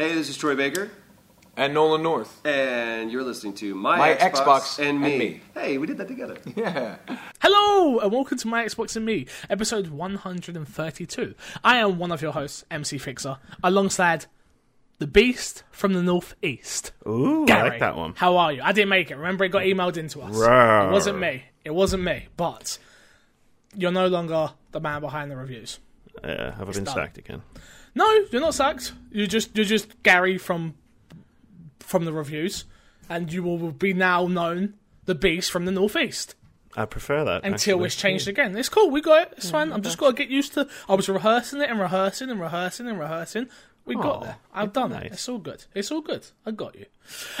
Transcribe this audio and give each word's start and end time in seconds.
Hey, 0.00 0.14
this 0.14 0.30
is 0.30 0.38
Troy 0.38 0.56
Baker, 0.56 0.90
And 1.58 1.74
Nolan 1.74 2.02
North. 2.02 2.40
and 2.46 3.12
you're 3.12 3.22
listening 3.22 3.52
to 3.56 3.74
My, 3.74 3.98
My 3.98 4.14
Xbox, 4.14 4.30
Xbox 4.32 4.78
and, 4.78 4.88
and 4.88 5.00
me. 5.02 5.18
me. 5.18 5.40
Hey, 5.52 5.76
we 5.76 5.86
did 5.86 5.98
that 5.98 6.08
together. 6.08 6.38
Yeah. 6.56 6.96
Hello, 7.42 7.98
and 7.98 8.10
welcome 8.10 8.38
to 8.38 8.48
My 8.48 8.64
Xbox 8.64 8.96
and 8.96 9.04
Me, 9.04 9.26
episode 9.50 9.88
132. 9.88 11.34
I 11.62 11.76
am 11.76 11.98
one 11.98 12.12
of 12.12 12.22
your 12.22 12.32
hosts, 12.32 12.64
MC 12.70 12.96
Fixer, 12.96 13.36
alongside 13.62 14.24
the 15.00 15.06
Beast 15.06 15.64
from 15.70 15.92
the 15.92 16.02
Northeast. 16.02 16.92
Ooh, 17.06 17.44
I 17.46 17.64
like 17.64 17.80
that 17.80 17.94
one. 17.94 18.14
How 18.16 18.38
are 18.38 18.54
you? 18.54 18.62
I 18.62 18.72
didn't 18.72 18.88
make 18.88 19.10
it. 19.10 19.16
Remember, 19.16 19.44
it 19.44 19.50
got 19.50 19.64
emailed 19.64 19.98
into 19.98 20.22
us. 20.22 20.34
Rawr. 20.34 20.88
It 20.88 20.92
wasn't 20.92 21.18
me. 21.18 21.42
It 21.62 21.74
wasn't 21.74 22.04
me. 22.04 22.28
But 22.38 22.78
you're 23.76 23.92
no 23.92 24.06
longer 24.06 24.54
the 24.72 24.80
man 24.80 25.02
behind 25.02 25.30
the 25.30 25.36
reviews. 25.36 25.78
Uh, 26.24 26.52
have 26.52 26.70
I 26.70 26.72
been 26.72 26.84
done. 26.84 26.94
sacked 26.94 27.18
again? 27.18 27.42
No, 27.94 28.08
you're 28.30 28.40
not 28.40 28.54
sacked. 28.54 28.92
You're 29.10 29.26
just 29.26 29.56
you're 29.56 29.64
just 29.64 30.02
Gary 30.02 30.38
from 30.38 30.74
from 31.80 32.04
the 32.04 32.12
reviews, 32.12 32.64
and 33.08 33.32
you 33.32 33.42
will 33.42 33.72
be 33.72 33.92
now 33.92 34.26
known 34.26 34.74
the 35.06 35.14
Beast 35.14 35.50
from 35.50 35.64
the 35.64 35.72
Northeast. 35.72 36.34
I 36.76 36.84
prefer 36.84 37.24
that. 37.24 37.42
until 37.44 37.78
actually. 37.78 37.86
it's 37.86 37.96
changed 37.96 38.28
again. 38.28 38.56
It's 38.56 38.68
cool. 38.68 38.90
We 38.90 39.00
got 39.00 39.22
it. 39.22 39.34
It's 39.36 39.50
fine. 39.50 39.72
I'm 39.72 39.82
just 39.82 39.98
got 39.98 40.10
to 40.10 40.12
get 40.12 40.28
used 40.28 40.54
to. 40.54 40.68
I 40.88 40.94
was 40.94 41.08
rehearsing 41.08 41.60
it 41.60 41.68
and 41.68 41.80
rehearsing 41.80 42.30
and 42.30 42.40
rehearsing 42.40 42.86
and 42.86 42.98
rehearsing. 42.98 43.48
We 43.84 43.96
got 43.96 44.04
Aw, 44.04 44.20
there. 44.20 44.36
I've 44.54 44.72
done 44.72 44.92
it. 44.92 45.12
It's 45.12 45.28
all 45.28 45.38
good. 45.38 45.64
It's 45.74 45.90
all 45.90 46.00
good. 46.00 46.26
I 46.46 46.52
got 46.52 46.76
you. 46.76 46.86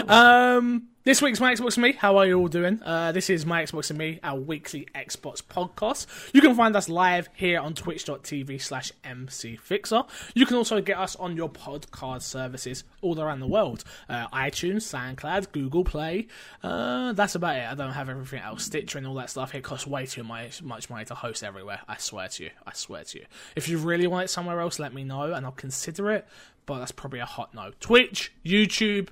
Um, 0.08 0.88
this 1.02 1.22
week's 1.22 1.40
My 1.40 1.54
Xbox 1.54 1.76
and 1.76 1.82
Me. 1.82 1.92
How 1.92 2.18
are 2.18 2.26
you 2.26 2.38
all 2.38 2.48
doing? 2.48 2.82
Uh, 2.82 3.10
this 3.12 3.30
is 3.30 3.46
My 3.46 3.62
Xbox 3.62 3.88
and 3.88 3.98
Me, 3.98 4.20
our 4.22 4.38
weekly 4.38 4.86
Xbox 4.94 5.42
podcast. 5.42 6.06
You 6.34 6.42
can 6.42 6.54
find 6.54 6.76
us 6.76 6.90
live 6.90 7.30
here 7.32 7.58
on 7.58 7.72
twitch.tv 7.72 8.60
slash 8.60 8.92
mcfixer. 9.02 10.06
You 10.34 10.44
can 10.44 10.56
also 10.56 10.82
get 10.82 10.98
us 10.98 11.16
on 11.16 11.36
your 11.36 11.48
podcast 11.48 12.22
services 12.22 12.84
all 13.00 13.18
around 13.18 13.40
the 13.40 13.46
world. 13.46 13.82
Uh, 14.10 14.28
iTunes, 14.28 14.82
SoundCloud, 14.82 15.52
Google 15.52 15.84
Play. 15.84 16.28
Uh, 16.62 17.14
that's 17.14 17.34
about 17.34 17.56
it. 17.56 17.66
I 17.66 17.74
don't 17.74 17.92
have 17.92 18.10
everything 18.10 18.42
else. 18.42 18.64
Stitcher 18.64 18.98
and 18.98 19.06
all 19.06 19.14
that 19.14 19.30
stuff. 19.30 19.54
It 19.54 19.64
costs 19.64 19.86
way 19.86 20.04
too 20.04 20.22
much, 20.22 20.62
much 20.62 20.90
money 20.90 21.06
to 21.06 21.14
host 21.14 21.42
everywhere. 21.42 21.80
I 21.88 21.96
swear 21.96 22.28
to 22.28 22.44
you. 22.44 22.50
I 22.66 22.72
swear 22.74 23.04
to 23.04 23.20
you. 23.20 23.24
If 23.56 23.68
you 23.68 23.78
really 23.78 24.06
want 24.06 24.24
it 24.24 24.28
somewhere 24.28 24.60
else, 24.60 24.78
let 24.78 24.92
me 24.92 25.04
know 25.04 25.32
and 25.32 25.46
I'll 25.46 25.52
consider 25.52 26.10
it. 26.10 26.28
But 26.66 26.80
that's 26.80 26.92
probably 26.92 27.20
a 27.20 27.26
hot 27.26 27.54
no. 27.54 27.72
Twitch, 27.80 28.32
YouTube, 28.44 29.08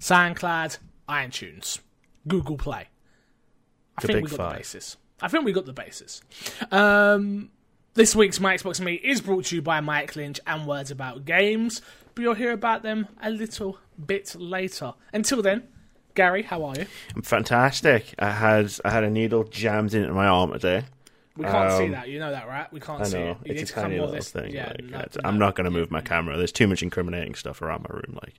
SoundCloud, 0.00 0.78
iTunes, 1.08 1.80
Google 2.26 2.56
Play. 2.56 2.88
I 3.98 4.00
The 4.02 4.06
think 4.08 4.24
we 4.24 4.30
got 4.30 4.36
five. 4.36 4.52
the 4.52 4.58
basis. 4.58 4.96
I 5.20 5.28
think 5.28 5.44
we 5.44 5.52
got 5.52 5.64
the 5.66 5.72
basis. 5.72 6.20
Um, 6.70 7.50
this 7.94 8.14
week's 8.14 8.38
My 8.40 8.54
Xbox 8.56 8.80
Me 8.80 8.94
is 8.94 9.20
brought 9.20 9.46
to 9.46 9.56
you 9.56 9.62
by 9.62 9.80
Mike 9.80 10.14
Lynch 10.16 10.38
and 10.46 10.66
Words 10.66 10.90
About 10.90 11.24
Games, 11.24 11.80
but 12.14 12.22
you'll 12.22 12.34
hear 12.34 12.52
about 12.52 12.82
them 12.82 13.08
a 13.22 13.30
little 13.30 13.78
bit 14.04 14.34
later. 14.38 14.92
Until 15.14 15.40
then, 15.42 15.62
Gary, 16.14 16.42
how 16.42 16.64
are 16.64 16.74
you? 16.76 16.86
I'm 17.14 17.22
fantastic. 17.22 18.14
I 18.18 18.30
had 18.30 18.72
I 18.84 18.90
had 18.90 19.04
a 19.04 19.10
needle 19.10 19.44
jammed 19.44 19.94
into 19.94 20.12
my 20.12 20.26
arm 20.26 20.52
today. 20.52 20.84
We 21.36 21.44
can't 21.44 21.72
see 21.72 21.84
Um, 21.84 21.90
that. 21.92 22.08
You 22.08 22.18
know 22.18 22.30
that, 22.30 22.48
right? 22.48 22.70
We 22.72 22.80
can't 22.80 23.00
I 23.02 23.04
see 23.04 23.18
know 23.18 23.30
it. 23.42 23.46
You 23.46 23.54
it's 23.54 23.70
to 23.70 23.76
a 23.78 23.82
come 23.82 23.84
tiny 23.90 24.00
little 24.00 24.14
this. 24.14 24.30
thing. 24.30 24.52
Yeah, 24.52 24.72
like, 24.78 24.84
no. 24.90 25.04
I'm 25.24 25.38
not 25.38 25.54
going 25.54 25.66
to 25.66 25.70
move 25.70 25.90
my 25.90 26.00
camera. 26.00 26.36
There's 26.38 26.52
too 26.52 26.66
much 26.66 26.82
incriminating 26.82 27.34
stuff 27.34 27.60
around 27.60 27.86
my 27.88 27.94
room. 27.94 28.18
Like, 28.22 28.34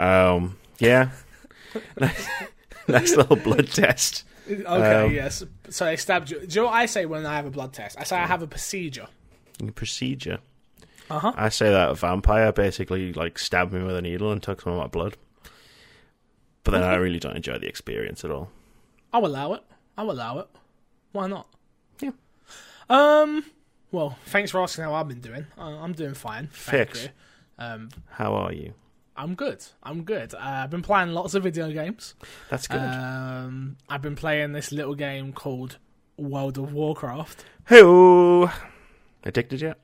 um, 0.00 0.56
yeah, 0.78 1.10
nice 2.88 3.16
little 3.16 3.36
blood 3.36 3.68
test. 3.68 4.24
Okay, 4.50 4.64
Um, 4.64 5.12
yes. 5.12 5.44
So 5.68 5.84
they 5.84 5.96
stabbed 5.96 6.30
you. 6.30 6.40
Do 6.40 6.46
you 6.46 6.60
know 6.62 6.66
what 6.66 6.74
I 6.74 6.86
say 6.86 7.04
when 7.06 7.26
I 7.26 7.36
have 7.36 7.46
a 7.46 7.50
blood 7.50 7.72
test? 7.72 7.98
I 7.98 8.04
say 8.04 8.16
I 8.16 8.26
have 8.26 8.42
a 8.42 8.46
procedure. 8.46 9.06
Procedure. 9.74 10.38
Uh 11.10 11.18
huh. 11.18 11.32
I 11.36 11.48
say 11.48 11.70
that 11.70 11.90
a 11.90 11.94
vampire 11.94 12.52
basically 12.52 13.12
like 13.12 13.38
stabbed 13.38 13.72
me 13.72 13.82
with 13.82 13.96
a 13.96 14.02
needle 14.02 14.30
and 14.32 14.42
took 14.42 14.60
some 14.62 14.72
of 14.72 14.78
my 14.78 14.86
blood. 14.86 15.16
But 16.64 16.72
then 16.72 16.82
I 16.82 16.96
really 16.96 17.18
don't 17.18 17.36
enjoy 17.36 17.58
the 17.58 17.66
experience 17.66 18.24
at 18.24 18.30
all. 18.30 18.50
I'll 19.12 19.24
allow 19.24 19.54
it. 19.54 19.62
I'll 19.96 20.10
allow 20.10 20.38
it. 20.38 20.48
Why 21.12 21.26
not? 21.26 21.46
Yeah. 22.00 22.10
Um. 22.90 23.44
Well, 23.90 24.18
thanks 24.26 24.50
for 24.50 24.60
asking 24.62 24.84
how 24.84 24.94
I've 24.94 25.08
been 25.08 25.20
doing. 25.20 25.46
Uh, 25.56 25.78
I'm 25.78 25.92
doing 25.94 26.12
fine. 26.14 26.48
Thank 26.52 26.88
Fix. 26.90 27.04
you. 27.04 27.08
Um, 27.58 27.88
How 28.10 28.34
are 28.34 28.52
you? 28.52 28.74
I'm 29.18 29.34
good. 29.34 29.64
I'm 29.82 30.04
good. 30.04 30.32
Uh, 30.32 30.38
I've 30.38 30.70
been 30.70 30.80
playing 30.80 31.10
lots 31.10 31.34
of 31.34 31.42
video 31.42 31.72
games. 31.72 32.14
That's 32.50 32.68
good. 32.68 32.78
Um, 32.78 33.76
I've 33.88 34.00
been 34.00 34.14
playing 34.14 34.52
this 34.52 34.70
little 34.70 34.94
game 34.94 35.32
called 35.32 35.78
World 36.16 36.56
of 36.56 36.72
Warcraft. 36.72 37.44
Hey, 37.68 37.82
addicted 39.24 39.60
yet? 39.60 39.78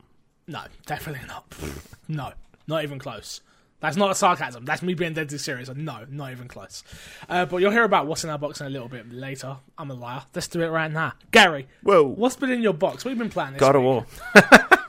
No, 0.47 0.63
definitely 0.87 1.27
not. 1.27 1.53
no, 2.09 2.33
not 2.69 2.85
even 2.85 3.01
close. 3.01 3.41
That's 3.81 3.97
not 3.97 4.13
a 4.13 4.15
sarcasm. 4.15 4.65
That's 4.65 4.83
me 4.83 4.95
being 4.95 5.15
deadly 5.15 5.39
serious. 5.39 5.69
No, 5.69 6.07
not 6.09 6.31
even 6.31 6.47
close. 6.47 6.85
Uh, 7.29 7.45
but 7.45 7.57
you'll 7.57 7.73
hear 7.73 7.83
about 7.83 8.07
what's 8.07 8.23
in 8.23 8.31
our 8.31 8.39
box 8.39 8.61
in 8.61 8.69
a 8.69 8.71
little 8.71 8.89
bit 8.89 9.13
later. 9.13 9.57
I'm 9.77 9.91
a 9.91 9.95
liar. 9.95 10.23
Let's 10.33 10.47
do 10.47 10.63
it 10.63 10.69
right 10.69 10.91
now. 10.91 11.15
Gary, 11.33 11.67
Whoa. 11.83 12.05
what's 12.05 12.37
been 12.37 12.53
in 12.53 12.63
your 12.63 12.73
box? 12.73 13.05
What 13.05 13.11
have 13.11 13.19
been 13.19 13.31
playing 13.31 13.55
this 13.55 13.61
God 13.61 13.75
of? 13.75 13.83
War. 13.83 14.07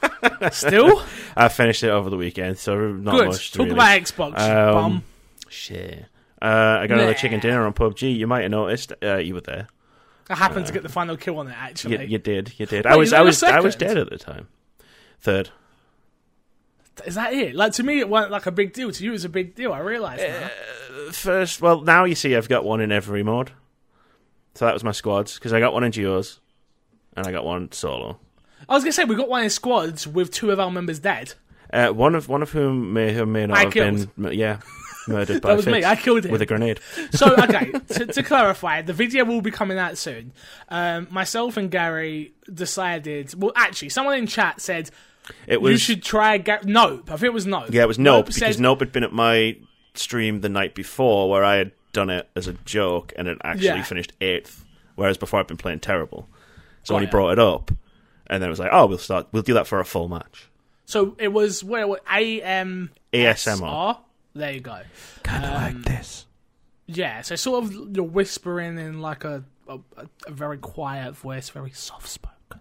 Still? 0.51 1.03
I 1.35 1.47
finished 1.49 1.83
it 1.83 1.89
over 1.89 2.09
the 2.09 2.17
weekend, 2.17 2.57
so 2.57 2.75
not 2.91 3.15
Good. 3.15 3.27
much. 3.29 3.51
Talk 3.51 3.59
really. 3.65 3.71
about 3.71 4.01
Xbox, 4.01 4.39
Um, 4.39 4.73
bum. 4.73 5.03
Shit. 5.49 6.05
Uh, 6.41 6.79
I 6.81 6.87
got 6.87 6.97
another 6.97 7.13
chicken 7.13 7.39
dinner 7.39 7.65
on 7.65 7.73
PUBG. 7.73 8.15
You 8.17 8.27
might 8.27 8.41
have 8.41 8.51
noticed. 8.51 8.93
Uh, 9.01 9.17
you 9.17 9.33
were 9.33 9.41
there. 9.41 9.67
I 10.29 10.35
happened 10.35 10.65
to 10.67 10.73
get 10.73 10.83
the 10.83 10.89
final 10.89 11.17
kill 11.17 11.37
on 11.37 11.47
it, 11.47 11.55
actually. 11.57 11.99
You, 12.01 12.05
you 12.07 12.17
did. 12.17 12.53
You 12.57 12.65
did. 12.65 12.85
Wait, 12.85 12.91
I 12.91 12.95
was. 12.95 13.13
I 13.13 13.21
was. 13.21 13.41
I 13.43 13.59
was 13.59 13.75
dead 13.75 13.97
at 13.97 14.09
the 14.09 14.17
time. 14.17 14.47
Third. 15.21 15.49
Is 17.05 17.15
that 17.15 17.33
it? 17.33 17.55
Like, 17.55 17.73
to 17.73 17.83
me, 17.83 17.99
it 17.99 18.07
wasn't 18.09 18.31
like 18.31 18.45
a 18.45 18.51
big 18.51 18.73
deal. 18.73 18.91
To 18.91 19.03
you, 19.03 19.11
it 19.11 19.13
was 19.13 19.25
a 19.25 19.29
big 19.29 19.55
deal. 19.55 19.73
I 19.73 19.79
realised 19.79 20.23
now. 20.23 20.49
First. 21.11 21.61
Well, 21.61 21.81
now 21.81 22.05
you 22.05 22.15
see, 22.15 22.35
I've 22.35 22.49
got 22.49 22.63
one 22.63 22.81
in 22.81 22.91
every 22.91 23.21
mod. 23.23 23.51
So 24.55 24.65
that 24.65 24.73
was 24.73 24.83
my 24.83 24.91
squads 24.93 25.35
because 25.35 25.51
I 25.51 25.59
got 25.59 25.73
one 25.73 25.83
in 25.83 25.91
duos, 25.91 26.39
and 27.15 27.27
I 27.27 27.31
got 27.31 27.43
one 27.43 27.71
solo. 27.71 28.19
I 28.69 28.73
was 28.73 28.83
going 28.83 28.91
to 28.91 28.95
say, 28.95 29.03
we 29.05 29.15
got 29.15 29.29
one 29.29 29.43
in 29.43 29.49
squads 29.49 30.07
with 30.07 30.31
two 30.31 30.51
of 30.51 30.59
our 30.59 30.71
members 30.71 30.99
dead. 30.99 31.33
Uh, 31.73 31.89
one 31.89 32.15
of 32.15 32.29
one 32.29 32.41
of 32.41 32.51
whom 32.51 32.93
may 32.93 33.17
or 33.19 33.25
may 33.25 33.45
not 33.47 33.57
I 33.57 33.63
have 33.63 33.73
killed. 33.73 34.15
been, 34.15 34.33
yeah, 34.33 34.59
murdered 35.07 35.41
by 35.41 35.49
That 35.49 35.55
was 35.57 35.65
me. 35.65 35.83
I 35.83 35.95
killed 35.95 36.23
him. 36.25 36.31
with 36.31 36.41
a 36.41 36.45
grenade. 36.45 36.79
So 37.11 37.33
okay, 37.43 37.71
to, 37.71 38.05
to 38.05 38.23
clarify, 38.23 38.81
the 38.81 38.93
video 38.93 39.25
will 39.25 39.41
be 39.41 39.51
coming 39.51 39.77
out 39.77 39.97
soon. 39.97 40.31
Um, 40.69 41.07
myself 41.11 41.57
and 41.57 41.69
Gary 41.69 42.33
decided. 42.53 43.33
Well, 43.39 43.51
actually, 43.55 43.89
someone 43.89 44.17
in 44.17 44.27
chat 44.27 44.61
said 44.61 44.89
It 45.47 45.61
was 45.61 45.71
you 45.71 45.77
should 45.77 46.03
try. 46.03 46.37
Ga- 46.37 46.59
nope, 46.63 47.05
I 47.11 47.13
think 47.17 47.23
it 47.23 47.33
was 47.33 47.45
Nope. 47.45 47.67
Yeah, 47.71 47.83
it 47.83 47.87
was 47.87 47.99
Nope, 47.99 48.15
Nope 48.17 48.25
because 48.35 48.55
said- 48.55 48.61
Nope 48.61 48.79
had 48.79 48.91
been 48.91 49.03
at 49.03 49.11
my 49.13 49.57
stream 49.95 50.41
the 50.41 50.49
night 50.49 50.75
before 50.75 51.29
where 51.29 51.43
I 51.43 51.55
had 51.55 51.71
done 51.93 52.09
it 52.09 52.29
as 52.35 52.47
a 52.47 52.53
joke 52.65 53.13
and 53.17 53.27
it 53.27 53.37
actually 53.43 53.65
Yeah. 53.67 53.83
finished 53.83 54.13
eighth, 54.21 54.63
whereas 54.95 55.17
before 55.17 55.39
I'd 55.39 55.47
been 55.47 55.57
playing 55.57 55.79
terrible. 55.79 56.27
So 56.83 56.93
Got 56.93 56.95
when 56.95 57.03
he 57.05 57.09
brought 57.11 57.31
it 57.31 57.39
up, 57.39 57.71
and 58.27 58.41
then 58.41 58.47
it 58.47 58.51
was 58.51 58.59
like, 58.59 58.71
oh, 58.71 58.85
we'll 58.85 58.97
start, 58.97 59.27
we'll 59.31 59.43
do 59.43 59.53
that 59.55 59.67
for 59.67 59.79
a 59.79 59.85
full 59.85 60.07
match. 60.07 60.47
So 60.85 61.15
it 61.17 61.29
was 61.29 61.63
where 61.63 61.87
what 61.87 62.03
AM 62.11 62.91
ASMR. 63.13 63.97
There 64.33 64.51
you 64.51 64.59
go. 64.59 64.81
Kind 65.23 65.43
of 65.45 65.49
Um, 65.51 65.55
like 65.55 65.83
this. 65.83 66.25
Yeah, 66.87 67.21
so 67.21 67.35
sort 67.35 67.63
of 67.63 67.95
you're 67.95 68.05
whispering 68.05 68.77
in 68.77 69.01
like 69.01 69.23
a 69.23 69.43
a, 69.67 69.79
a 70.27 70.31
very 70.31 70.59
quiet 70.59 71.15
voice, 71.15 71.49
very 71.49 71.71
soft 71.71 72.07
spoken. 72.07 72.59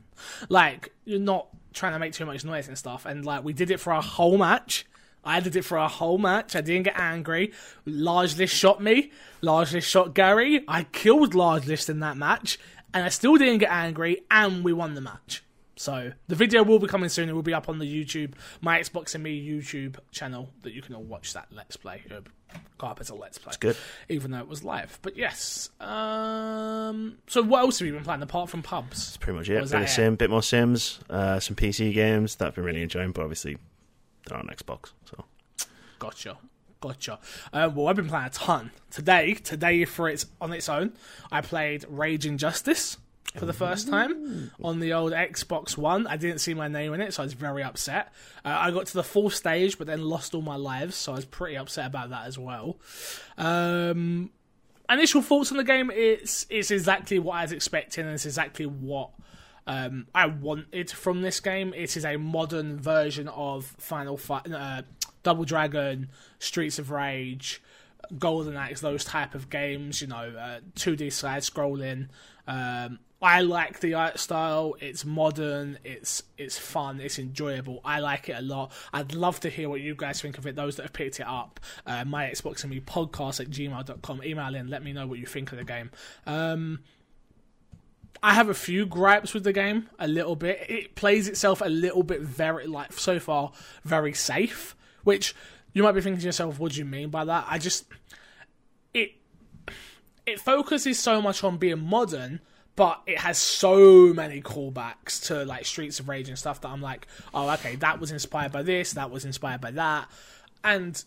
Like 0.48 0.92
you're 1.04 1.20
not 1.20 1.48
trying 1.74 1.92
to 1.92 1.98
make 1.98 2.14
too 2.14 2.24
much 2.24 2.44
noise 2.44 2.66
and 2.68 2.78
stuff. 2.78 3.04
And 3.04 3.24
like 3.26 3.44
we 3.44 3.52
did 3.52 3.70
it 3.70 3.78
for 3.80 3.92
a 3.92 4.00
whole 4.00 4.38
match. 4.38 4.86
I 5.22 5.40
did 5.40 5.56
it 5.56 5.62
for 5.62 5.76
a 5.76 5.88
whole 5.88 6.16
match. 6.18 6.54
I 6.56 6.60
didn't 6.62 6.84
get 6.84 6.98
angry. 6.98 7.52
Large 7.84 8.36
List 8.38 8.54
shot 8.54 8.82
me. 8.82 9.10
Large 9.42 9.74
List 9.74 9.88
shot 9.90 10.14
Gary. 10.14 10.64
I 10.68 10.84
killed 10.84 11.34
Large 11.34 11.66
List 11.66 11.88
in 11.90 12.00
that 12.00 12.16
match, 12.16 12.58
and 12.94 13.04
I 13.04 13.08
still 13.08 13.36
didn't 13.36 13.58
get 13.58 13.70
angry. 13.70 14.22
And 14.30 14.62
we 14.64 14.72
won 14.72 14.94
the 14.94 15.00
match. 15.00 15.42
So 15.76 16.12
the 16.28 16.34
video 16.34 16.62
will 16.62 16.78
be 16.78 16.86
coming 16.86 17.08
soon. 17.08 17.28
It 17.28 17.34
will 17.34 17.42
be 17.42 17.54
up 17.54 17.68
on 17.68 17.78
the 17.78 17.84
YouTube, 17.84 18.34
my 18.60 18.78
Xbox 18.78 19.14
and 19.14 19.24
me 19.24 19.46
YouTube 19.46 19.96
channel 20.12 20.50
that 20.62 20.72
you 20.72 20.82
can 20.82 20.94
all 20.94 21.02
watch 21.02 21.32
that 21.32 21.48
Let's 21.50 21.76
Play. 21.76 22.02
Uh, 22.10 22.20
Carpenter 22.78 23.14
Let's 23.14 23.38
Play. 23.38 23.50
It's 23.50 23.56
good. 23.56 23.76
Even 24.08 24.30
though 24.30 24.38
it 24.38 24.48
was 24.48 24.62
live. 24.62 24.98
But 25.02 25.16
yes. 25.16 25.70
Um, 25.80 27.18
so 27.26 27.42
what 27.42 27.60
else 27.60 27.80
have 27.80 27.86
you 27.86 27.94
been 27.94 28.04
playing 28.04 28.22
apart 28.22 28.50
from 28.50 28.62
pubs? 28.62 29.06
That's 29.06 29.16
pretty 29.16 29.38
much 29.38 29.50
it. 29.50 29.60
Bit 29.60 29.68
that? 29.70 29.90
Sim, 29.90 30.16
bit 30.16 30.30
more 30.30 30.42
Sims, 30.42 31.00
uh, 31.10 31.40
some 31.40 31.56
PC 31.56 31.92
games 31.92 32.36
that 32.36 32.48
I've 32.48 32.54
been 32.54 32.64
really 32.64 32.82
enjoying, 32.82 33.12
but 33.12 33.22
obviously 33.22 33.56
they're 34.26 34.38
on 34.38 34.46
Xbox. 34.46 34.92
So 35.04 35.24
Gotcha. 35.98 36.36
Gotcha. 36.80 37.18
Um, 37.52 37.74
well, 37.74 37.88
I've 37.88 37.96
been 37.96 38.08
playing 38.08 38.26
a 38.26 38.30
ton. 38.30 38.70
Today, 38.90 39.34
today 39.34 39.86
for 39.86 40.08
its 40.08 40.26
on 40.40 40.52
its 40.52 40.68
own, 40.68 40.92
I 41.32 41.40
played 41.40 41.86
Raging 41.88 42.36
Justice 42.36 42.98
for 43.36 43.46
the 43.46 43.52
first 43.52 43.88
time 43.88 44.52
on 44.62 44.78
the 44.78 44.92
old 44.92 45.12
Xbox 45.12 45.76
One. 45.76 46.06
I 46.06 46.16
didn't 46.16 46.38
see 46.38 46.54
my 46.54 46.68
name 46.68 46.94
in 46.94 47.00
it, 47.00 47.14
so 47.14 47.22
I 47.22 47.26
was 47.26 47.34
very 47.34 47.62
upset. 47.62 48.12
Uh, 48.44 48.56
I 48.58 48.70
got 48.70 48.86
to 48.86 48.94
the 48.94 49.02
full 49.02 49.30
stage, 49.30 49.76
but 49.76 49.86
then 49.86 50.02
lost 50.02 50.34
all 50.34 50.42
my 50.42 50.56
lives, 50.56 50.94
so 50.94 51.12
I 51.12 51.16
was 51.16 51.24
pretty 51.24 51.56
upset 51.56 51.86
about 51.86 52.10
that 52.10 52.26
as 52.26 52.38
well. 52.38 52.76
Um, 53.36 54.30
initial 54.88 55.22
thoughts 55.22 55.50
on 55.50 55.56
the 55.56 55.64
game: 55.64 55.90
it's 55.92 56.46
it's 56.48 56.70
exactly 56.70 57.18
what 57.18 57.34
I 57.34 57.42
was 57.42 57.52
expecting, 57.52 58.04
and 58.04 58.14
it's 58.14 58.26
exactly 58.26 58.66
what 58.66 59.10
um, 59.66 60.06
I 60.14 60.26
wanted 60.26 60.90
from 60.90 61.22
this 61.22 61.40
game. 61.40 61.74
It 61.74 61.96
is 61.96 62.04
a 62.04 62.16
modern 62.16 62.78
version 62.78 63.28
of 63.28 63.66
Final 63.78 64.16
Fight. 64.16 64.52
Uh, 64.52 64.82
Double 65.22 65.44
Dragon, 65.44 66.10
Streets 66.38 66.78
of 66.78 66.90
Rage, 66.90 67.62
Golden 68.18 68.56
Axe, 68.56 68.82
those 68.82 69.04
type 69.04 69.34
of 69.34 69.48
games. 69.50 70.02
You 70.02 70.08
know, 70.08 70.34
uh, 70.38 70.60
2D 70.76 71.10
side 71.12 71.42
scrolling. 71.42 72.08
Um, 72.46 72.98
I 73.24 73.40
like 73.40 73.80
the 73.80 73.94
art 73.94 74.20
style. 74.20 74.76
It's 74.80 75.02
modern. 75.02 75.78
It's 75.82 76.24
it's 76.36 76.58
fun. 76.58 77.00
It's 77.00 77.18
enjoyable. 77.18 77.80
I 77.82 78.00
like 78.00 78.28
it 78.28 78.36
a 78.36 78.42
lot. 78.42 78.70
I'd 78.92 79.14
love 79.14 79.40
to 79.40 79.48
hear 79.48 79.70
what 79.70 79.80
you 79.80 79.94
guys 79.94 80.20
think 80.20 80.36
of 80.36 80.46
it. 80.46 80.56
Those 80.56 80.76
that 80.76 80.82
have 80.82 80.92
picked 80.92 81.20
it 81.20 81.26
up, 81.26 81.58
uh, 81.86 82.04
my 82.04 82.26
Xbox 82.26 82.64
and 82.64 82.70
me 82.70 82.80
podcast 82.80 83.40
at 83.40 83.48
gmail.com. 83.48 84.22
Email 84.22 84.54
in. 84.54 84.68
Let 84.68 84.84
me 84.84 84.92
know 84.92 85.06
what 85.06 85.18
you 85.18 85.24
think 85.24 85.52
of 85.52 85.58
the 85.58 85.64
game. 85.64 85.90
Um, 86.26 86.80
I 88.22 88.34
have 88.34 88.50
a 88.50 88.54
few 88.54 88.84
gripes 88.84 89.32
with 89.32 89.44
the 89.44 89.54
game. 89.54 89.88
A 89.98 90.06
little 90.06 90.36
bit. 90.36 90.62
It 90.68 90.94
plays 90.94 91.26
itself 91.26 91.62
a 91.62 91.70
little 91.70 92.02
bit 92.02 92.20
very 92.20 92.66
like 92.66 92.92
so 92.92 93.18
far 93.18 93.52
very 93.84 94.12
safe. 94.12 94.76
Which 95.02 95.34
you 95.72 95.82
might 95.82 95.92
be 95.92 96.02
thinking 96.02 96.20
to 96.20 96.26
yourself, 96.26 96.58
what 96.58 96.72
do 96.72 96.78
you 96.78 96.84
mean 96.84 97.08
by 97.08 97.24
that? 97.24 97.46
I 97.48 97.56
just 97.56 97.86
it 98.92 99.12
it 100.26 100.40
focuses 100.40 100.98
so 100.98 101.22
much 101.22 101.42
on 101.42 101.56
being 101.56 101.80
modern 101.80 102.40
but 102.76 103.02
it 103.06 103.18
has 103.18 103.38
so 103.38 104.12
many 104.12 104.42
callbacks 104.42 105.26
to 105.26 105.44
like 105.44 105.64
Streets 105.64 106.00
of 106.00 106.08
Rage 106.08 106.28
and 106.28 106.38
stuff 106.38 106.60
that 106.62 106.68
I'm 106.68 106.82
like, 106.82 107.06
oh, 107.32 107.50
okay, 107.50 107.76
that 107.76 108.00
was 108.00 108.10
inspired 108.10 108.52
by 108.52 108.62
this, 108.62 108.94
that 108.94 109.10
was 109.10 109.24
inspired 109.24 109.60
by 109.60 109.70
that, 109.72 110.08
and 110.62 111.02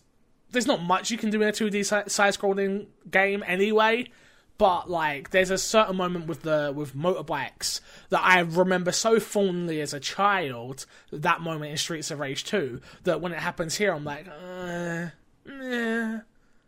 there's 0.50 0.66
not 0.66 0.82
much 0.82 1.10
you 1.10 1.18
can 1.18 1.30
do 1.30 1.42
in 1.42 1.48
a 1.48 1.52
2D 1.52 1.84
side 1.84 2.34
scrolling 2.34 2.86
game 3.10 3.44
anyway. 3.46 4.10
But 4.56 4.90
like, 4.90 5.30
there's 5.30 5.50
a 5.50 5.58
certain 5.58 5.94
moment 5.94 6.26
with 6.26 6.42
the 6.42 6.72
with 6.74 6.96
motorbikes 6.96 7.80
that 8.10 8.20
I 8.24 8.40
remember 8.40 8.90
so 8.90 9.20
fondly 9.20 9.80
as 9.80 9.94
a 9.94 10.00
child. 10.00 10.84
That 11.12 11.40
moment 11.40 11.70
in 11.70 11.76
Streets 11.76 12.10
of 12.10 12.18
Rage 12.18 12.42
2, 12.44 12.80
that 13.04 13.20
when 13.20 13.32
it 13.32 13.38
happens 13.38 13.76
here, 13.76 13.92
I'm 13.92 14.04
like, 14.04 14.26
uh, 14.26 15.10
eh. 15.46 16.18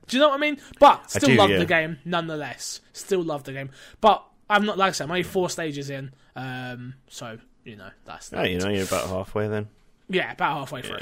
Do 0.07 0.17
you 0.17 0.21
know 0.21 0.29
what 0.29 0.37
I 0.37 0.39
mean? 0.39 0.59
But 0.79 1.11
still 1.11 1.31
do, 1.31 1.37
love 1.37 1.51
yeah. 1.51 1.59
the 1.59 1.67
game 1.67 1.99
nonetheless. 2.05 2.81
Still 2.93 3.25
love 3.25 3.43
the 3.43 3.53
game. 3.53 3.71
But 4.01 4.25
I'm 4.51 4.67
not 4.67 4.77
like 4.77 4.89
I 4.89 4.93
said, 4.93 5.05
I'm 5.05 5.11
only 5.13 5.23
four 5.23 5.49
stages 5.49 5.89
in. 5.89 6.13
Um, 6.37 6.95
so 7.09 7.39
you 7.65 7.77
know 7.77 7.89
that's 8.05 8.33
Oh, 8.35 8.43
you 8.43 8.59
know, 8.59 8.69
you're 8.69 8.85
about 8.85 9.07
halfway 9.09 9.49
then. 9.49 9.69
yeah, 10.09 10.33
about 10.33 10.59
halfway 10.59 10.83
through. 10.83 10.99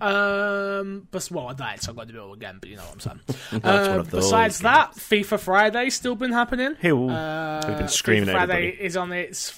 Um, 0.00 1.06
but 1.12 1.28
well, 1.30 1.48
I 1.48 1.52
died, 1.54 1.80
so 1.82 1.90
I've 1.92 1.96
got 1.96 2.06
to 2.08 2.12
do 2.12 2.18
it 2.18 2.22
all 2.22 2.32
again. 2.32 2.58
But 2.60 2.70
you 2.70 2.76
know 2.76 2.82
what 2.82 2.92
I'm 2.94 3.00
saying. 3.00 3.20
That's 3.62 3.88
one 3.88 4.00
of 4.00 4.10
those 4.10 4.24
besides 4.24 4.58
that, 4.60 4.92
FIFA 4.92 5.38
Friday 5.40 5.90
still 5.90 6.16
been 6.16 6.32
happening. 6.32 6.74
Hey, 6.80 6.90
Uh, 6.90 7.62
we've 7.68 7.78
been 7.78 7.88
screaming 7.88 8.28
FIFA 8.28 8.32
Friday 8.32 8.52
everybody. 8.68 8.84
is 8.84 8.96
on 8.96 9.12
its 9.12 9.50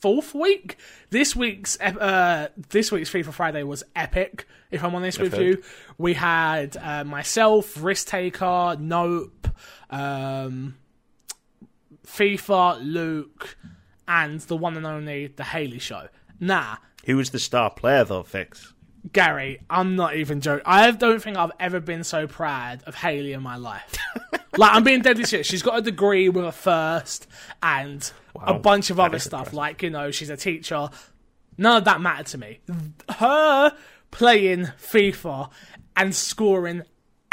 fourth 0.00 0.34
week. 0.34 0.78
This 1.10 1.36
week's 1.36 1.78
uh, 1.80 2.48
this 2.70 2.90
week's 2.90 3.10
FIFA 3.10 3.32
Friday 3.34 3.62
was 3.64 3.84
epic. 3.94 4.46
If 4.70 4.82
I'm 4.82 4.94
honest 4.94 5.18
with 5.20 5.34
Okay. 5.34 5.44
you, 5.44 5.62
we 5.98 6.14
had 6.14 6.76
uh, 6.78 7.04
myself, 7.04 7.82
Risk 7.82 8.08
Taker, 8.08 8.76
Nope, 8.80 9.46
um, 9.90 10.76
FIFA, 12.06 12.80
Luke, 12.82 13.56
and 14.06 14.40
the 14.40 14.56
one 14.56 14.76
and 14.76 14.86
only 14.86 15.28
the 15.28 15.44
Haley 15.44 15.78
Show. 15.78 16.08
Nah, 16.40 16.76
Who 17.06 17.16
was 17.16 17.30
the 17.30 17.38
star 17.38 17.70
player 17.70 18.04
though, 18.04 18.22
Fix? 18.22 18.72
Gary, 19.12 19.60
I'm 19.68 19.96
not 19.96 20.16
even 20.16 20.40
joking. 20.40 20.62
I 20.64 20.90
don't 20.90 21.22
think 21.22 21.36
I've 21.36 21.52
ever 21.60 21.78
been 21.78 22.04
so 22.04 22.26
proud 22.26 22.82
of 22.84 22.94
Haley 22.94 23.34
in 23.34 23.42
my 23.42 23.56
life. 23.56 23.94
like, 24.56 24.72
I'm 24.74 24.82
being 24.82 25.02
deadly 25.02 25.24
serious. 25.24 25.46
She's 25.46 25.62
got 25.62 25.78
a 25.78 25.82
degree 25.82 26.30
with 26.30 26.46
a 26.46 26.52
first 26.52 27.26
and 27.62 28.10
a 28.40 28.54
bunch 28.54 28.88
of 28.88 28.98
other 28.98 29.18
stuff. 29.18 29.40
impressive. 29.40 29.54
Like, 29.54 29.82
you 29.82 29.90
know, 29.90 30.10
she's 30.10 30.30
a 30.30 30.38
teacher. 30.38 30.88
None 31.58 31.76
of 31.76 31.84
that 31.84 32.00
mattered 32.00 32.26
to 32.28 32.38
me. 32.38 32.60
Her 33.10 33.76
playing 34.10 34.68
FIFA 34.80 35.50
and 35.96 36.14
scoring 36.14 36.82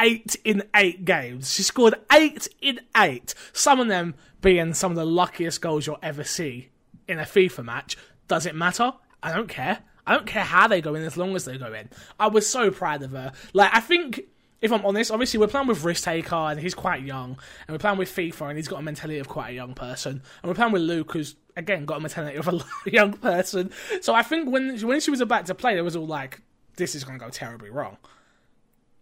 eight 0.02 0.36
in 0.44 0.64
eight 0.76 1.06
games. 1.06 1.54
She 1.54 1.64
scored 1.64 1.96
eight 2.12 2.50
in 2.60 2.82
eight. 2.98 3.34
Some 3.54 3.80
of 3.80 3.88
them 3.88 4.16
being 4.42 4.74
some 4.74 4.92
of 4.92 4.98
the 4.98 5.06
luckiest 5.06 5.62
goals 5.62 5.86
you'll 5.88 6.00
ever 6.02 6.24
see 6.24 6.70
in 7.08 7.20
a 7.20 7.24
FIFA 7.24 7.66
match. 7.66 7.98
Does 8.28 8.46
it 8.46 8.56
matter? 8.56 8.94
I 9.22 9.34
don't 9.34 9.48
care. 9.48 9.80
I 10.06 10.16
don't 10.16 10.26
care 10.26 10.44
how 10.44 10.68
they 10.68 10.82
go 10.82 10.96
in 10.96 11.04
as 11.04 11.16
long 11.16 11.36
as 11.36 11.46
they 11.46 11.58
go 11.58 11.74
in. 11.74 11.90
I 12.20 12.28
was 12.28 12.48
so 12.48 12.72
proud 12.72 13.04
of 13.04 13.12
her. 13.12 13.32
Like, 13.54 13.70
I 13.74 13.80
think, 13.80 14.22
if 14.62 14.72
I'm 14.72 14.86
honest, 14.86 15.12
obviously 15.12 15.40
we're 15.40 15.48
playing 15.48 15.68
with 15.68 15.84
Risk 15.84 16.04
Taker 16.04 16.36
and 16.36 16.60
he's 16.60 16.74
quite 16.74 17.04
young, 17.04 17.38
and 17.68 17.76
we're 17.76 17.80
playing 17.80 17.98
with 17.98 18.10
FIFA 18.10 18.50
and 18.50 18.58
he's 18.58 18.68
got 18.68 18.80
a 18.80 18.82
mentality 18.82 19.20
of 19.20 19.28
quite 19.28 19.50
a 19.50 19.54
young 19.54 19.74
person, 19.74 20.22
and 20.42 20.50
we're 20.50 20.56
playing 20.56 20.72
with 20.72 20.82
Luke 20.82 21.14
who's 21.14 21.36
again 21.56 21.86
got 21.86 21.98
a 21.98 22.00
mentality 22.00 22.38
of 22.38 22.48
a 22.48 22.62
young 22.92 23.14
person. 23.14 23.72
So 24.02 24.14
I 24.14 24.24
think 24.24 24.50
when 24.50 24.80
when 24.82 25.00
she 25.00 25.12
was 25.12 25.22
about 25.22 25.46
to 25.48 25.56
play, 25.56 25.78
it 25.78 25.82
was 25.82 25.96
all 25.96 26.08
like, 26.08 26.42
"This 26.78 26.96
is 26.96 27.04
going 27.04 27.20
to 27.20 27.26
go 27.26 27.30
terribly 27.30 27.70
wrong," 27.70 27.98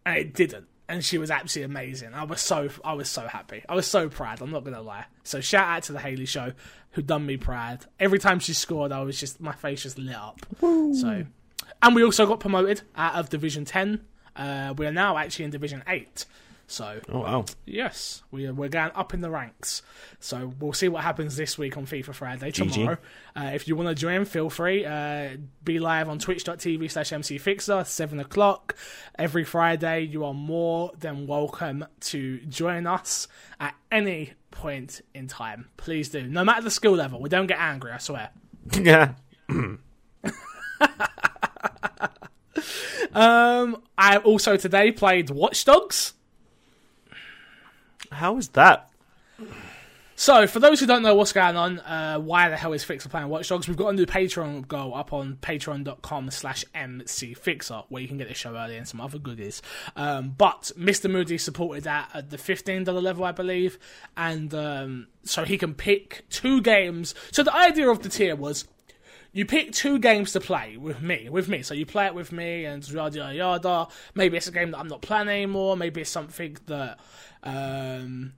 and 0.05 0.17
it 0.17 0.33
didn't. 0.33 0.67
And 0.89 1.05
she 1.05 1.17
was 1.19 1.29
absolutely 1.29 1.71
amazing. 1.71 2.13
I 2.15 2.23
was 2.23 2.41
so 2.41 2.67
I 2.83 2.93
was 2.93 3.07
so 3.07 3.27
happy. 3.27 3.63
I 3.69 3.75
was 3.75 3.85
so 3.85 4.09
proud. 4.09 4.41
I'm 4.41 4.49
not 4.51 4.63
gonna 4.65 4.81
lie. 4.81 5.05
So 5.23 5.39
shout 5.39 5.67
out 5.67 5.83
to 5.83 5.93
the 5.93 5.99
Haley 5.99 6.25
Show, 6.25 6.51
who 6.91 7.03
done 7.03 7.25
me 7.25 7.37
proud. 7.37 7.85
Every 7.99 8.17
time 8.17 8.39
she 8.39 8.53
scored, 8.53 8.91
I 8.91 9.01
was 9.03 9.19
just 9.19 9.39
my 9.39 9.53
face 9.53 9.83
just 9.83 9.99
lit 9.99 10.15
up. 10.15 10.41
So, 10.59 11.25
and 11.83 11.95
we 11.95 12.03
also 12.03 12.25
got 12.25 12.39
promoted 12.39 12.81
out 12.97 13.13
of 13.15 13.29
Division 13.29 13.65
Ten. 13.65 14.01
Uh, 14.35 14.73
we 14.77 14.87
are 14.87 14.91
now 14.91 15.15
actually 15.17 15.45
in 15.45 15.51
Division 15.51 15.83
Eight. 15.87 16.25
So 16.71 16.99
Oh 17.09 17.21
wow. 17.21 17.45
yes, 17.65 18.21
we 18.29 18.45
are, 18.45 18.53
we're 18.53 18.69
going 18.69 18.91
up 18.93 19.15
in 19.15 19.21
the 19.21 19.29
ranks. 19.31 19.81
So 20.19 20.53
we'll 20.59 20.73
see 20.73 20.87
what 20.87 21.03
happens 21.03 21.35
this 21.35 21.57
week 21.57 21.75
on 21.77 21.87
FIFA 21.87 22.13
Friday 22.13 22.51
tomorrow. 22.51 22.99
Uh, 23.35 23.49
if 23.55 23.67
you 23.67 23.75
want 23.75 23.89
to 23.89 23.95
join, 23.95 24.23
feel 24.25 24.51
free. 24.51 24.85
Uh, 24.85 25.29
be 25.63 25.79
live 25.79 26.09
on 26.09 26.19
twitch.tv 26.19 26.91
slash 26.91 27.09
mcfixer, 27.09 27.87
7 27.87 28.19
o'clock. 28.19 28.75
Every 29.17 29.43
Friday, 29.43 30.01
you 30.01 30.23
are 30.23 30.33
more 30.35 30.91
than 30.99 31.25
welcome 31.25 31.85
to 32.01 32.37
join 32.41 32.85
us 32.85 33.27
at 33.59 33.73
any 33.91 34.33
point 34.51 35.01
in 35.15 35.27
time. 35.27 35.69
Please 35.75 36.09
do. 36.09 36.27
No 36.27 36.43
matter 36.43 36.61
the 36.61 36.71
skill 36.71 36.93
level. 36.93 37.19
We 37.19 37.29
don't 37.29 37.47
get 37.47 37.59
angry, 37.59 37.91
I 37.91 37.97
swear. 37.97 38.29
yeah. 38.79 39.13
Um, 43.11 43.81
I 43.97 44.17
also 44.17 44.55
today 44.55 44.91
played 44.91 45.31
Watch 45.31 45.65
Dogs. 45.65 46.13
How 48.11 48.33
was 48.33 48.49
that? 48.49 48.89
So, 50.15 50.47
for 50.47 50.59
those 50.59 50.81
who 50.81 50.85
don't 50.85 51.01
know 51.01 51.15
what's 51.15 51.31
going 51.31 51.55
on, 51.55 51.79
uh, 51.79 52.19
why 52.19 52.49
the 52.49 52.57
hell 52.57 52.73
is 52.73 52.83
Fixer 52.83 53.07
playing 53.07 53.29
Watch 53.29 53.47
Dogs? 53.47 53.69
We've 53.69 53.77
got 53.77 53.87
a 53.87 53.93
new 53.93 54.05
Patreon 54.05 54.67
go 54.67 54.93
up 54.93 55.13
on 55.13 55.37
patreon.com 55.41 56.29
slash 56.31 56.65
mcfixer, 56.75 57.85
where 57.87 58.01
you 58.01 58.07
can 58.09 58.17
get 58.17 58.27
the 58.27 58.33
show 58.33 58.53
early 58.53 58.75
and 58.75 58.85
some 58.85 58.99
other 58.99 59.17
goodies. 59.17 59.61
Um, 59.95 60.35
but 60.37 60.73
Mr. 60.77 61.09
Moody 61.09 61.37
supported 61.37 61.85
that 61.85 62.09
at 62.13 62.31
the 62.31 62.37
$15 62.37 63.01
level, 63.01 63.23
I 63.23 63.31
believe, 63.31 63.79
and 64.17 64.53
um, 64.53 65.07
so 65.23 65.45
he 65.45 65.57
can 65.57 65.73
pick 65.73 66.25
two 66.29 66.61
games. 66.61 67.15
So 67.31 67.41
the 67.41 67.55
idea 67.55 67.89
of 67.89 68.03
the 68.03 68.09
tier 68.09 68.35
was 68.35 68.65
you 69.31 69.45
pick 69.45 69.71
two 69.71 69.99
games 69.99 70.33
to 70.33 70.39
play 70.39 70.75
with 70.75 71.01
me, 71.01 71.29
with 71.29 71.47
me. 71.47 71.61
So 71.61 71.73
you 71.73 71.85
play 71.85 72.07
it 72.07 72.15
with 72.15 72.31
me 72.31 72.65
and 72.65 72.87
yada 72.89 73.19
yada 73.19 73.35
yada. 73.35 73.87
Maybe 74.15 74.37
it's 74.37 74.47
a 74.47 74.51
game 74.51 74.71
that 74.71 74.79
I'm 74.79 74.87
not 74.87 75.01
playing 75.01 75.29
anymore. 75.29 75.77
Maybe 75.77 76.01
it's 76.01 76.09
something 76.09 76.57
that 76.65 76.99
um, 77.43 78.33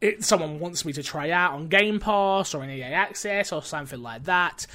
it 0.00 0.24
someone 0.24 0.58
wants 0.58 0.84
me 0.84 0.92
to 0.94 1.02
try 1.02 1.30
out 1.30 1.52
on 1.52 1.68
Game 1.68 2.00
Pass 2.00 2.54
or 2.54 2.64
in 2.64 2.70
EA 2.70 2.82
Access 2.82 3.52
or 3.52 3.62
something 3.62 4.02
like 4.02 4.24
that. 4.24 4.66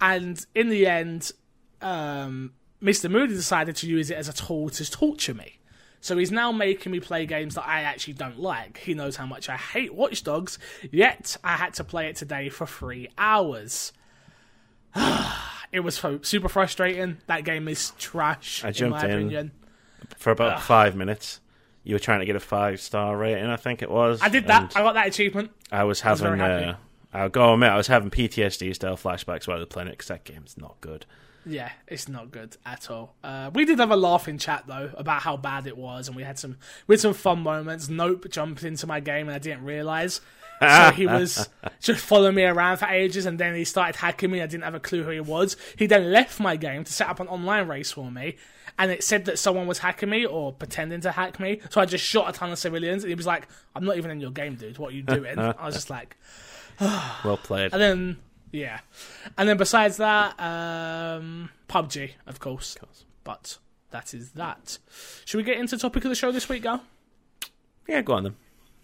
And 0.00 0.44
in 0.54 0.68
the 0.68 0.86
end, 0.86 1.32
um, 1.80 2.52
Mr. 2.82 3.10
Moody 3.10 3.34
decided 3.34 3.76
to 3.76 3.86
use 3.86 4.10
it 4.10 4.16
as 4.16 4.28
a 4.28 4.32
tool 4.32 4.68
to 4.70 4.90
torture 4.90 5.34
me. 5.34 5.58
So 6.00 6.18
he's 6.18 6.30
now 6.30 6.52
making 6.52 6.92
me 6.92 7.00
play 7.00 7.24
games 7.24 7.54
that 7.54 7.66
I 7.66 7.80
actually 7.80 8.12
don't 8.12 8.38
like. 8.38 8.76
He 8.76 8.92
knows 8.92 9.16
how 9.16 9.24
much 9.24 9.48
I 9.48 9.56
hate 9.56 9.94
Watch 9.94 10.22
Dogs, 10.22 10.58
yet 10.90 11.38
I 11.42 11.56
had 11.56 11.72
to 11.74 11.84
play 11.84 12.08
it 12.08 12.16
today 12.16 12.50
for 12.50 12.66
three 12.66 13.08
hours. 13.16 13.94
it 15.72 15.80
was 15.80 16.04
super 16.20 16.50
frustrating. 16.50 17.16
That 17.26 17.44
game 17.44 17.68
is 17.68 17.92
trash, 17.98 18.62
I 18.62 18.68
in 18.68 18.74
jumped 18.74 19.02
my 19.02 19.08
in. 19.08 19.52
For 20.18 20.30
about 20.30 20.60
five 20.60 20.94
minutes, 20.94 21.40
you 21.84 21.94
were 21.94 22.00
trying 22.00 22.20
to 22.20 22.26
get 22.26 22.34
a 22.34 22.40
five 22.40 22.80
star 22.80 23.16
rating. 23.16 23.46
I 23.46 23.56
think 23.56 23.82
it 23.82 23.90
was. 23.90 24.20
I 24.22 24.28
did 24.28 24.46
that. 24.48 24.72
I 24.76 24.80
got 24.80 24.94
that 24.94 25.06
achievement. 25.06 25.52
I 25.70 25.84
was 25.84 26.00
having. 26.00 26.38
happy. 26.38 26.64
uh, 26.64 26.74
I'll 27.12 27.28
go 27.28 27.54
admit, 27.54 27.70
I 27.70 27.76
was 27.76 27.86
having 27.86 28.10
PTSD 28.10 28.74
style 28.74 28.96
flashbacks 28.96 29.46
while 29.46 29.58
I 29.58 29.60
was 29.60 29.68
playing 29.68 29.88
it 29.88 29.92
because 29.92 30.08
that 30.08 30.24
game's 30.24 30.58
not 30.58 30.80
good. 30.80 31.06
Yeah, 31.46 31.70
it's 31.86 32.08
not 32.08 32.30
good 32.30 32.56
at 32.64 32.90
all. 32.90 33.14
Uh, 33.22 33.50
we 33.54 33.64
did 33.66 33.78
have 33.78 33.90
a 33.90 33.96
laugh 33.96 34.28
in 34.28 34.38
chat 34.38 34.64
though 34.66 34.90
about 34.96 35.22
how 35.22 35.36
bad 35.36 35.66
it 35.66 35.76
was, 35.76 36.08
and 36.08 36.16
we 36.16 36.22
had 36.22 36.38
some 36.38 36.56
we 36.86 36.94
had 36.94 37.00
some 37.00 37.14
fun 37.14 37.40
moments. 37.40 37.88
Nope 37.88 38.28
jumped 38.30 38.64
into 38.64 38.86
my 38.86 39.00
game 39.00 39.28
and 39.28 39.36
I 39.36 39.38
didn't 39.38 39.64
realize. 39.64 40.20
So 40.60 40.90
he 40.96 41.06
was 41.06 41.48
just 41.80 42.00
following 42.00 42.34
me 42.34 42.44
around 42.44 42.78
for 42.78 42.86
ages, 42.86 43.26
and 43.26 43.38
then 43.38 43.54
he 43.54 43.64
started 43.64 43.96
hacking 43.96 44.30
me. 44.30 44.40
I 44.40 44.46
didn't 44.46 44.64
have 44.64 44.74
a 44.74 44.80
clue 44.80 45.02
who 45.02 45.10
he 45.10 45.20
was. 45.20 45.56
He 45.76 45.86
then 45.86 46.10
left 46.10 46.40
my 46.40 46.56
game 46.56 46.84
to 46.84 46.92
set 46.92 47.08
up 47.08 47.20
an 47.20 47.28
online 47.28 47.68
race 47.68 47.92
for 47.92 48.10
me, 48.10 48.36
and 48.78 48.90
it 48.90 49.04
said 49.04 49.24
that 49.26 49.38
someone 49.38 49.66
was 49.66 49.78
hacking 49.78 50.10
me 50.10 50.26
or 50.26 50.52
pretending 50.52 51.00
to 51.02 51.12
hack 51.12 51.38
me. 51.40 51.60
So 51.70 51.80
I 51.80 51.86
just 51.86 52.04
shot 52.04 52.28
a 52.28 52.32
ton 52.32 52.50
of 52.50 52.58
civilians, 52.58 53.04
and 53.04 53.08
he 53.10 53.14
was 53.14 53.26
like, 53.26 53.46
"I'm 53.74 53.84
not 53.84 53.96
even 53.96 54.10
in 54.10 54.20
your 54.20 54.30
game, 54.30 54.54
dude. 54.56 54.78
What 54.78 54.92
are 54.92 54.96
you 54.96 55.02
doing?" 55.16 55.38
I 55.38 55.64
was 55.66 55.74
just 55.74 55.90
like, 55.90 56.16
Well 56.80 57.36
played. 57.42 57.72
and 57.72 57.80
then 57.80 58.16
yeah, 58.52 58.80
and 59.38 59.48
then 59.48 59.56
besides 59.56 59.96
that, 59.98 60.38
um, 60.40 61.50
PUBG, 61.68 62.12
of 62.26 62.38
course. 62.40 62.76
But 63.24 63.58
that 63.90 64.12
is 64.14 64.30
that. 64.32 64.78
Should 65.24 65.38
we 65.38 65.44
get 65.44 65.58
into 65.58 65.76
the 65.76 65.80
topic 65.82 66.04
of 66.04 66.08
the 66.10 66.14
show 66.14 66.30
this 66.30 66.48
week, 66.48 66.62
Gal? 66.64 66.82
Yeah, 67.88 68.02
go 68.02 68.14
on 68.14 68.22
then. 68.24 68.36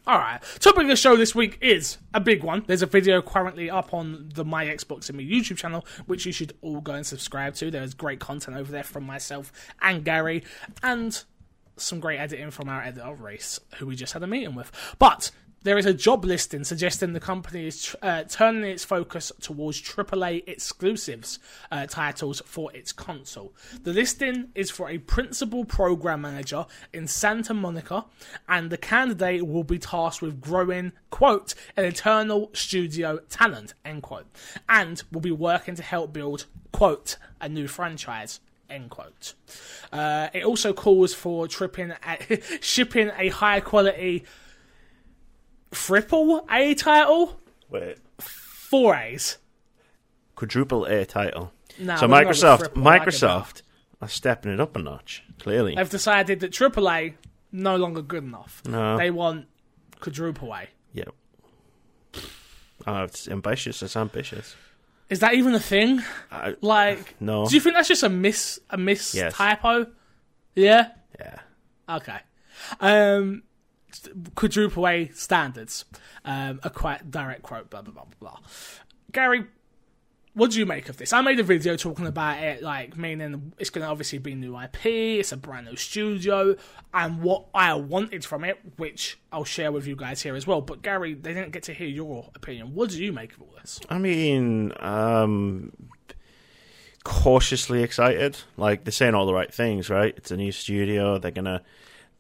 All 0.07 0.19
right. 0.19 0.41
Topic 0.61 0.83
of 0.83 0.89
the 0.89 0.97
show 0.97 1.15
this 1.15 1.35
week 1.35 1.59
is 1.61 1.99
a 2.15 2.21
big 2.21 2.43
one. 2.43 2.65
There's 2.67 2.81
a 2.81 2.87
video 2.87 3.21
currently 3.21 3.69
up 3.69 3.93
on 3.93 4.31
the 4.35 4.45
My 4.47 4.65
Xbox 4.65 5.09
and 5.11 5.19
Me 5.19 5.31
YouTube 5.31 5.59
channel, 5.59 5.87
which 6.07 6.25
you 6.25 6.33
should 6.33 6.55
all 6.63 6.81
go 6.81 6.93
and 6.95 7.07
subscribe 7.07 7.55
to. 7.57 7.71
There's 7.71 7.93
great 7.93 8.19
content 8.19 8.57
over 8.57 8.73
there 8.73 8.83
from 8.83 9.05
myself 9.05 9.53
and 9.83 10.03
Gary, 10.03 10.43
and 10.83 11.23
some 11.77 12.01
great 12.01 12.19
editing 12.19 12.51
from 12.51 12.71
our 12.71 12.83
editor 12.83 13.13
Race, 13.13 13.61
who 13.77 13.87
we 13.87 13.95
just 13.95 14.15
had 14.15 14.23
a 14.23 14.27
meeting 14.27 14.55
with. 14.55 14.73
But 14.99 15.33
there 15.63 15.77
is 15.77 15.87
a 15.87 15.93
job 15.93 16.25
listing 16.25 16.65
suggesting 16.65 17.13
the 17.13 17.21
company 17.21 17.67
is 17.67 17.95
uh, 18.01 18.25
turning 18.25 18.65
its 18.65 18.85
focus 18.85 19.31
towards 19.41 19.81
AAA 19.83 20.43
exclusives 20.47 21.39
uh, 21.71 21.87
titles 21.87 22.41
for 22.47 22.75
its 22.75 22.93
console. 22.93 23.53
The 23.83 23.93
listing 23.93 24.49
is 24.55 24.71
for 24.71 24.89
a 24.89 24.99
principal 24.99 25.65
program 25.65 26.23
manager 26.23 26.65
in 26.93 27.07
Santa 27.07 27.53
Monica, 27.53 28.07
and 28.49 28.71
the 28.71 28.79
candidate 28.79 29.47
will 29.47 29.65
be 29.65 29.79
tasked 29.79 30.23
with 30.23 30.41
growing, 30.41 30.93
quote, 31.11 31.55
an 31.77 31.85
eternal 31.85 32.51
studio 32.55 33.19
talent, 33.29 33.75
end 33.85 34.03
quote, 34.03 34.27
and 34.69 35.03
will 35.13 35.21
be 35.21 35.31
working 35.31 35.75
to 35.75 35.83
help 35.83 36.13
build, 36.13 36.47
quote, 36.73 37.17
a 37.41 37.49
new 37.49 37.69
franchise. 37.69 38.41
End 38.71 38.89
quote. 38.89 39.35
Uh, 39.93 40.29
it 40.33 40.45
also 40.45 40.73
calls 40.73 41.13
for 41.13 41.49
tripping 41.49 41.93
shipping 42.61 43.11
a 43.19 43.29
high 43.29 43.59
quality 43.59 44.25
triple 45.71 46.47
A 46.51 46.75
title, 46.75 47.41
Wait. 47.69 47.99
four 48.19 48.95
A's. 48.97 49.39
Quadruple 50.37 50.85
A 50.87 51.05
title. 51.05 51.53
Nah, 51.79 51.97
so 51.97 52.07
we're 52.07 52.23
not 52.23 52.29
with 52.29 52.37
Microsoft, 52.39 52.59
triple, 52.59 52.89
I 52.89 52.91
like 52.99 53.03
it 53.03 53.11
Microsoft 53.11 53.63
are 54.03 54.09
stepping 54.09 54.53
it 54.53 54.61
up 54.61 54.77
a 54.77 54.79
notch. 54.79 55.23
Clearly, 55.39 55.75
They've 55.75 55.89
decided 55.89 56.41
that 56.41 56.53
triple 56.53 56.91
A 56.91 57.15
no 57.53 57.77
longer 57.77 58.03
good 58.03 58.25
enough. 58.25 58.63
No. 58.67 58.97
They 58.99 59.11
want 59.11 59.47
quadruple 60.01 60.53
A. 60.55 60.67
yeah. 60.93 61.05
Oh, 62.87 63.03
it's 63.05 63.29
ambitious. 63.29 63.83
It's 63.83 63.97
ambitious. 63.97 64.57
Is 65.11 65.21
that 65.21 65.35
even 65.35 65.55
a 65.55 65.61
thing? 65.61 66.03
I, 66.31 66.55
Like, 66.63 67.15
no. 67.21 67.47
do 67.47 67.55
you 67.55 67.61
think 67.61 67.75
that's 67.75 67.89
just 67.89 68.03
a 68.03 68.09
miss 68.09 68.59
a 68.71 68.79
miss 68.79 69.15
Yes. 69.15 69.35
typo? 69.35 69.87
Yeah. 70.55 70.89
yeah. 71.19 71.41
Okay. 71.89 72.19
Um, 72.81 73.43
quadruple 74.35 74.87
A 74.87 75.09
standards. 75.15 75.85
Um, 76.25 76.61
a 76.63 76.71
quite 76.71 77.11
direct 77.11 77.43
quote. 77.43 77.71
Blah 77.71 77.83
blah 77.83 77.93
blah 77.93 78.05
blah. 78.19 78.39
Gary, 79.13 79.45
what 80.35 80.53
do 80.53 80.59
you 80.59 80.67
make 80.67 80.89
of 80.89 80.97
this? 80.97 81.13
I 81.13 81.21
made 81.23 81.41
a 81.41 81.43
video 81.43 81.77
talking 81.77 82.07
about 82.07 82.43
it, 82.43 82.63
like 82.63 82.97
meaning 82.97 83.53
it's 83.59 83.71
going 83.71 83.85
to 83.85 83.91
obviously 83.91 84.19
be 84.19 84.35
new 84.35 84.59
IP, 84.59 84.87
it's 84.87 85.33
a 85.33 85.37
brand 85.37 85.67
new 85.67 85.77
studio, 85.77 86.55
and 86.95 87.21
what 87.21 87.47
I 87.55 87.75
wanted 87.75 88.25
from 88.25 88.45
it, 88.45 88.59
which 88.77 89.19
I'll 89.33 89.45
share 89.45 89.73
with 89.73 89.87
you 89.87 89.97
guys 89.97 90.23
here 90.23 90.37
as 90.37 90.47
well. 90.47 90.61
But 90.61 90.83
Gary, 90.83 91.15
they 91.15 91.35
didn't 91.35 91.51
get 91.51 91.65
to 91.65 91.75
hear 91.75 91.89
your 91.89 92.31
opinion. 92.35 92.75
What 92.75 92.91
do 92.91 93.03
you 93.03 93.13
make 93.13 93.33
of 93.33 93.43
all 93.43 93.55
this? 93.61 93.81
I 93.91 93.99
mean, 93.99 94.73
um, 94.79 95.73
cautiously 97.03 97.83
excited. 97.83 98.39
Like 98.57 98.85
they're 98.85 98.93
saying 98.93 99.15
all 99.15 99.27
the 99.27 99.35
right 99.35 99.53
things, 99.53 99.91
right? 99.91 100.15
It's 100.17 100.31
a 100.31 100.37
new 100.37 100.53
studio. 100.53 101.19
They're 101.19 101.33
gonna 101.33 101.63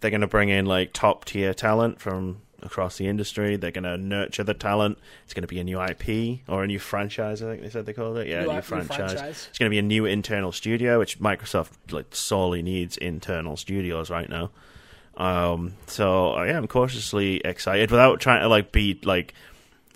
they're 0.01 0.11
gonna 0.11 0.27
bring 0.27 0.49
in 0.49 0.67
like 0.67 0.93
top 0.93 1.25
tier 1.25 1.53
talent 1.55 2.01
from 2.01 2.43
across 2.63 2.99
the 2.99 3.07
industry. 3.07 3.57
They're 3.57 3.71
gonna 3.71 3.97
nurture 3.97 4.45
the 4.45 4.55
talent. 4.55 4.99
It's 5.25 5.33
gonna 5.35 5.47
be 5.47 5.61
a 5.61 5.65
new 5.65 5.81
IP 5.83 6.41
or 6.49 6.63
a 6.63 6.67
new 6.67 6.79
franchise. 6.79 7.43
I 7.43 7.47
think 7.51 7.63
they 7.63 7.71
said 7.71 7.87
they 7.87 7.93
called 7.93 8.19
it. 8.19 8.27
Yeah, 8.27 8.43
New 8.45 8.53
new, 8.53 8.61
franchise. 8.61 9.13
franchise. 9.13 9.47
It's 9.51 9.59
gonna 9.59 9.71
be 9.71 9.79
a 9.79 9.83
new 9.83 10.05
internal 10.07 10.53
studio, 10.53 10.99
which 10.99 11.19
Microsoft 11.21 11.71
like 11.91 12.15
sorely 12.15 12.63
needs 12.63 12.97
internal 12.97 13.57
studios 13.57 14.11
right 14.11 14.29
now. 14.29 14.51
Um, 15.17 15.75
so 15.87 16.37
uh, 16.39 16.45
yeah, 16.45 16.57
I'm 16.57 16.67
cautiously 16.69 17.39
excited 17.45 17.91
without 17.91 18.21
trying 18.21 18.43
to 18.43 18.49
like 18.49 18.73
be 18.73 18.99
like 19.05 19.35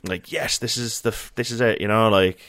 like 0.03 0.31
yes, 0.33 0.59
this 0.59 0.77
is 0.77 1.01
the 1.03 1.11
f- 1.11 1.33
this 1.35 1.51
is 1.51 1.61
it. 1.61 1.81
You 1.81 1.89
know, 1.89 2.09
like 2.11 2.41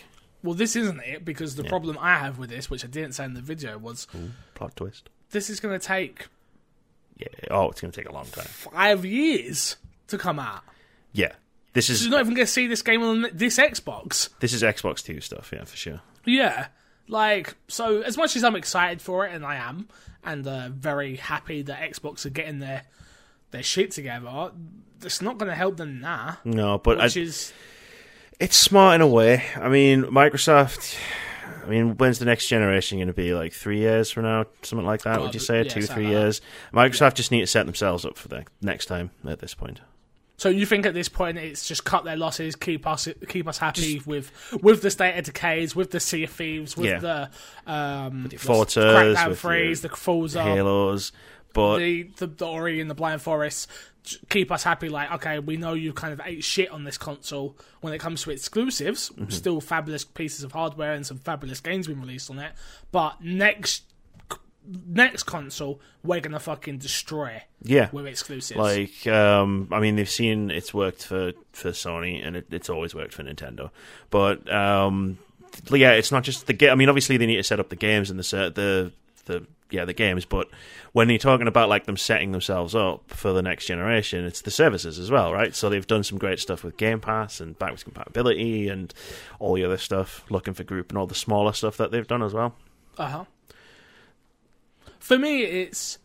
Well, 0.43 0.55
this 0.55 0.75
isn't 0.75 1.00
it 1.01 1.24
because 1.24 1.55
the 1.55 1.63
problem 1.63 1.97
I 2.01 2.17
have 2.17 2.38
with 2.38 2.50
this, 2.50 2.69
which 2.69 2.83
I 2.83 2.88
didn't 2.88 3.13
say 3.13 3.24
in 3.25 3.33
the 3.33 3.41
video, 3.41 3.77
was 3.77 4.07
plot 4.55 4.75
twist. 4.75 5.09
this 5.31 5.50
is 5.50 5.59
going 5.59 5.77
to 5.79 5.85
take 5.85 6.27
Yeah. 7.17 7.27
Oh, 7.51 7.69
it's 7.69 7.81
going 7.81 7.91
to 7.91 8.00
take 8.01 8.10
a 8.10 8.13
long 8.13 8.25
time. 8.25 8.45
five 8.45 9.05
years 9.05 9.77
to 10.07 10.17
come 10.17 10.39
out. 10.39 10.63
Yeah. 11.13 11.34
This 11.74 11.89
is 11.89 12.03
You're 12.03 12.12
not 12.12 12.22
even 12.22 12.34
going 12.34 12.45
to 12.45 12.51
see 12.51 12.67
this 12.67 12.81
game 12.81 13.03
on 13.03 13.27
this 13.34 13.57
Xbox. 13.57 14.29
this 14.39 14.53
is 14.53 14.63
Xbox 14.63 15.03
Two 15.03 15.19
stuff. 15.22 15.51
Yeah, 15.53 15.63
for 15.65 15.75
sure. 15.75 16.01
Yeah. 16.25 16.67
Like, 17.07 17.55
so 17.67 18.01
as 18.01 18.17
much 18.17 18.36
as 18.36 18.43
I'm 18.43 18.55
excited 18.55 19.01
for 19.01 19.25
it, 19.27 19.34
and 19.34 19.45
I 19.45 19.55
am, 19.57 19.88
and 20.24 20.48
uh, 20.48 20.69
very 20.69 21.17
happy 21.17 21.62
that 21.63 21.79
Xbox 21.91 22.25
are 22.25 22.29
getting 22.31 22.60
their 22.60 22.84
their 23.51 23.62
shit 23.63 23.91
together, 23.91 24.51
it's 25.03 25.22
not 25.22 25.38
going 25.38 25.50
to 25.50 25.55
help 25.55 25.77
them 25.77 26.00
now. 26.01 26.38
No, 26.43 26.77
but 26.77 27.00
I, 27.00 27.05
Which 27.05 27.17
is, 27.17 27.53
it's 28.39 28.55
smart 28.55 28.95
in 28.95 29.01
a 29.01 29.07
way. 29.07 29.43
I 29.55 29.69
mean, 29.69 30.03
Microsoft. 30.03 30.98
I 31.65 31.69
mean, 31.69 31.97
when's 31.97 32.19
the 32.19 32.25
next 32.25 32.47
generation 32.47 32.99
going 32.99 33.07
to 33.07 33.13
be? 33.13 33.33
Like 33.33 33.53
three 33.53 33.79
years 33.79 34.11
from 34.11 34.23
now, 34.23 34.45
something 34.61 34.85
like 34.85 35.01
that? 35.03 35.15
God, 35.17 35.23
would 35.23 35.33
you 35.33 35.39
say 35.39 35.63
yeah, 35.63 35.69
two, 35.69 35.81
three 35.81 36.03
like 36.05 36.11
years? 36.11 36.41
Microsoft 36.73 37.15
just 37.15 37.31
need 37.31 37.41
to 37.41 37.47
set 37.47 37.65
themselves 37.65 38.05
up 38.05 38.17
for 38.17 38.27
the 38.27 38.45
next 38.61 38.85
time. 38.85 39.11
At 39.27 39.39
this 39.39 39.53
point, 39.53 39.81
so 40.37 40.49
you 40.49 40.65
think 40.65 40.85
at 40.85 40.93
this 40.93 41.09
point 41.09 41.37
it's 41.37 41.67
just 41.67 41.85
cut 41.85 42.03
their 42.03 42.17
losses, 42.17 42.55
keep 42.55 42.85
us 42.85 43.07
keep 43.29 43.47
us 43.47 43.57
happy 43.57 44.01
with 44.05 44.31
with 44.61 44.81
the 44.81 44.91
state 44.91 45.17
of 45.17 45.25
decays, 45.25 45.75
with 45.75 45.91
the 45.91 45.99
Sea 45.99 46.23
of 46.25 46.29
Thieves, 46.31 46.75
with 46.75 46.87
Yeah. 46.87 46.99
the 47.65 47.71
um, 47.71 48.27
the 48.29 48.37
Forzas, 48.37 49.15
Crackdown 49.15 49.29
with 49.29 49.39
Freeze, 49.39 49.81
the 49.81 49.87
the 49.87 49.95
Forza, 49.95 50.43
Halos, 50.43 51.11
but 51.53 51.77
the, 51.77 52.03
the 52.17 52.27
the 52.27 52.45
Ori 52.47 52.81
and 52.81 52.89
the 52.89 52.95
Blind 52.95 53.21
Forest 53.21 53.69
keep 54.29 54.51
us 54.51 54.63
happy. 54.63 54.89
Like, 54.89 55.12
okay, 55.13 55.39
we 55.39 55.57
know 55.57 55.74
you 55.74 55.93
kind 55.93 56.13
of 56.13 56.21
ate 56.24 56.43
shit 56.43 56.69
on 56.71 56.83
this 56.83 56.97
console 56.97 57.57
when 57.81 57.93
it 57.93 58.00
comes 58.00 58.24
to 58.24 58.31
exclusives. 58.31 59.09
Mm-hmm. 59.09 59.29
Still 59.29 59.62
fabulous 59.62 60.03
pieces 60.03 60.43
of 60.43 60.51
hardware 60.51 60.93
and 60.93 61.05
some 61.05 61.19
fabulous 61.19 61.59
games 61.59 61.88
being 61.88 62.01
released 62.01 62.29
on 62.29 62.39
it. 62.39 62.53
But 62.91 63.21
next 63.21 63.83
next 64.88 65.24
console, 65.24 65.79
we're 66.03 66.21
gonna 66.21 66.39
fucking 66.39 66.77
destroy 66.79 67.43
yeah, 67.62 67.89
with 67.91 68.07
exclusives. 68.07 68.59
Like, 68.59 69.05
um, 69.07 69.67
I 69.71 69.79
mean, 69.79 69.95
they've 69.95 70.09
seen 70.09 70.51
it's 70.51 70.74
worked 70.74 71.05
for, 71.05 71.33
for 71.51 71.69
Sony, 71.69 72.25
and 72.25 72.35
it, 72.35 72.47
it's 72.51 72.69
always 72.69 72.95
worked 72.95 73.13
for 73.13 73.24
Nintendo. 73.24 73.69
But 74.09 74.51
um, 74.51 75.17
yeah, 75.69 75.91
it's 75.91 76.12
not 76.12 76.24
just 76.24 76.47
the 76.47 76.53
game. 76.53 76.71
I 76.71 76.75
mean, 76.75 76.89
obviously 76.89 77.17
they 77.17 77.25
need 77.25 77.38
to 77.38 77.43
set 77.43 77.59
up 77.59 77.69
the 77.69 77.75
games 77.75 78.09
and 78.09 78.19
the 78.19 78.24
set 78.24 78.55
the 78.55 78.91
the 79.25 79.46
yeah 79.72 79.86
the 79.86 79.94
games. 79.94 80.25
But 80.25 80.48
when 80.94 81.10
you're 81.10 81.17
talking 81.20 81.48
about 81.48 81.70
like 81.70 81.86
them 81.86 81.98
setting 81.98 82.32
themselves 82.32 82.74
up 82.74 83.10
for 83.10 83.34
the 83.34 83.41
next 83.41 83.65
generation, 83.65 84.25
it's 84.25 84.41
the 84.41 84.51
services 84.51 85.00
as 85.00 85.12
well, 85.12 85.34
right? 85.34 85.55
So 85.55 85.70
they've 85.70 85.86
done 85.86 86.03
some 86.03 86.17
great 86.17 86.39
stuff 86.39 86.63
with 86.63 86.77
Game 86.77 87.00
Pass 87.00 87.39
and 87.41 87.58
backwards 87.60 87.84
compatibility 87.84 88.70
and 88.70 88.94
all 89.39 89.53
the 89.55 89.63
other 89.63 89.77
stuff. 89.77 90.24
Looking 90.29 90.53
for 90.53 90.63
group 90.63 90.89
and 90.89 90.98
all 90.98 91.08
the 91.08 91.15
smaller 91.15 91.53
stuff 91.53 91.77
that 91.77 91.91
they've 91.91 92.08
done 92.08 92.24
as 92.24 92.34
well. 92.34 92.55
Uh 92.98 93.08
huh. 93.08 93.25
For 95.00 95.20
me, 95.20 95.44
it's 95.44 96.00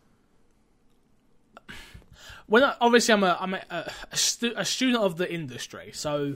when 2.46 2.64
I, 2.64 2.74
obviously 2.80 3.14
I'm 3.14 3.24
a 3.24 3.36
I'm 3.40 3.54
a, 3.54 3.92
a, 4.10 4.16
stu- 4.16 4.54
a 4.56 4.64
student 4.64 5.02
of 5.02 5.16
the 5.16 5.32
industry, 5.32 5.90
so 5.94 6.34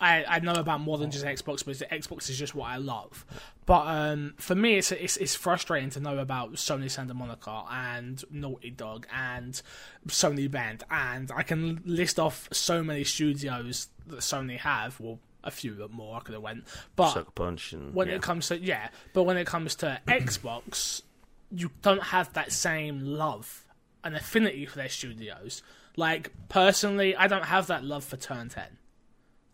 I, 0.00 0.24
I 0.24 0.38
know 0.40 0.52
about 0.52 0.80
more 0.80 0.96
than 0.96 1.10
just 1.10 1.24
Xbox, 1.24 1.64
but 1.64 1.76
Xbox 1.90 2.30
is 2.30 2.38
just 2.38 2.54
what 2.54 2.68
I 2.68 2.76
love. 2.76 3.26
But 3.66 3.86
um, 3.86 4.34
for 4.38 4.54
me, 4.54 4.76
it's, 4.76 4.92
it's 4.92 5.16
it's 5.16 5.34
frustrating 5.34 5.90
to 5.90 6.00
know 6.00 6.18
about 6.18 6.52
Sony 6.54 6.90
Santa 6.90 7.14
Monica 7.14 7.64
and 7.70 8.22
Naughty 8.30 8.70
Dog 8.70 9.06
and 9.12 9.60
Sony 10.06 10.50
Bend, 10.50 10.84
and 10.90 11.30
I 11.34 11.42
can 11.42 11.82
list 11.84 12.20
off 12.20 12.48
so 12.52 12.82
many 12.82 13.04
studios 13.04 13.88
that 14.06 14.20
Sony 14.20 14.58
have. 14.58 15.00
Well, 15.00 15.18
a 15.44 15.50
few 15.50 15.72
but 15.72 15.90
more 15.90 16.16
I 16.16 16.20
could 16.20 16.34
have 16.34 16.42
went, 16.42 16.64
but 16.96 17.12
Sucker 17.12 17.30
Punch 17.32 17.72
and 17.72 17.94
when 17.94 18.08
yeah. 18.08 18.14
it 18.14 18.22
comes 18.22 18.48
to 18.48 18.58
yeah, 18.58 18.88
but 19.12 19.24
when 19.24 19.36
it 19.36 19.46
comes 19.46 19.74
to 19.76 20.00
Xbox, 20.08 21.02
you 21.50 21.70
don't 21.82 22.02
have 22.02 22.32
that 22.34 22.52
same 22.52 23.00
love 23.04 23.64
and 24.04 24.14
affinity 24.14 24.64
for 24.66 24.78
their 24.78 24.88
studios. 24.88 25.62
Like 25.96 26.32
personally, 26.48 27.16
I 27.16 27.26
don't 27.26 27.44
have 27.44 27.66
that 27.66 27.84
love 27.84 28.04
for 28.04 28.16
Turn 28.16 28.48
Ten. 28.48 28.77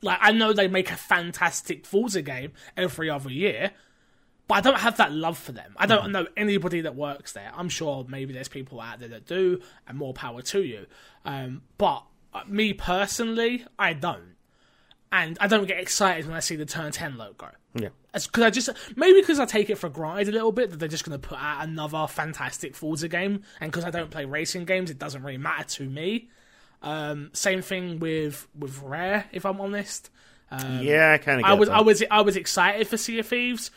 Like 0.02 0.18
I 0.20 0.32
know 0.32 0.52
they 0.52 0.68
make 0.68 0.90
a 0.90 0.96
fantastic 0.96 1.86
Forza 1.86 2.22
game 2.22 2.52
every 2.76 3.08
other 3.08 3.30
year, 3.30 3.70
but 4.48 4.56
I 4.56 4.60
don't 4.60 4.80
have 4.80 4.98
that 4.98 5.12
love 5.12 5.38
for 5.38 5.52
them. 5.52 5.74
I 5.76 5.86
don't 5.86 6.12
know 6.12 6.26
anybody 6.36 6.82
that 6.82 6.94
works 6.94 7.32
there. 7.32 7.50
I'm 7.54 7.68
sure 7.68 8.04
maybe 8.08 8.32
there's 8.32 8.48
people 8.48 8.80
out 8.80 9.00
there 9.00 9.08
that 9.08 9.26
do, 9.26 9.60
and 9.88 9.96
more 9.96 10.12
power 10.12 10.42
to 10.42 10.62
you. 10.62 10.86
Um, 11.24 11.62
but 11.78 12.04
uh, 12.34 12.42
me 12.46 12.74
personally, 12.74 13.64
I 13.78 13.94
don't 13.94 14.34
and 15.14 15.38
I 15.40 15.46
don't 15.46 15.66
get 15.66 15.78
excited 15.78 16.26
when 16.26 16.34
I 16.36 16.40
see 16.40 16.56
the 16.56 16.66
Turn 16.66 16.90
10 16.90 17.16
logo. 17.16 17.50
yeah. 17.74 17.90
Because 18.12 18.42
I 18.42 18.50
just 18.50 18.70
maybe 18.96 19.20
because 19.20 19.38
I 19.38 19.44
take 19.44 19.70
it 19.70 19.78
for 19.78 19.88
granted 19.88 20.28
a 20.28 20.32
little 20.32 20.50
bit 20.52 20.70
that 20.70 20.78
they're 20.78 20.88
just 20.88 21.04
going 21.04 21.18
to 21.18 21.28
put 21.28 21.38
out 21.38 21.64
another 21.64 22.06
fantastic 22.08 22.74
Forza 22.74 23.08
game, 23.08 23.42
and 23.60 23.70
because 23.70 23.84
I 23.84 23.90
don't 23.90 24.10
play 24.10 24.24
racing 24.24 24.64
games, 24.64 24.90
it 24.90 24.98
doesn't 24.98 25.22
really 25.22 25.38
matter 25.38 25.64
to 25.64 25.88
me. 25.88 26.28
Um, 26.84 27.30
same 27.32 27.62
thing 27.62 27.98
with 27.98 28.46
with 28.56 28.80
Rare, 28.82 29.24
if 29.32 29.46
I'm 29.46 29.60
honest. 29.60 30.10
Um, 30.50 30.82
yeah, 30.82 31.12
I 31.14 31.18
kind 31.18 31.40
of. 31.40 31.46
I 31.46 31.54
was 31.54 31.68
I 31.70 31.80
was 31.80 32.04
I 32.10 32.20
was 32.20 32.36
excited 32.36 32.86
for 32.86 32.98
Sea 32.98 33.18
of 33.18 33.26
Thieves. 33.26 33.70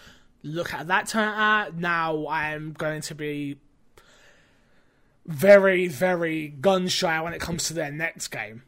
Look 0.43 0.73
at 0.73 0.87
that 0.87 1.07
turn 1.07 1.27
out. 1.27 1.75
Now 1.75 2.27
I'm 2.27 2.73
going 2.73 3.01
to 3.03 3.15
be 3.15 3.57
very, 5.25 5.87
very 5.87 6.49
gun 6.49 6.89
shy 6.89 7.19
when 7.21 7.33
it 7.33 7.39
comes 7.39 7.67
to 7.67 7.73
their 7.73 7.91
next 7.91 8.27
game. 8.27 8.63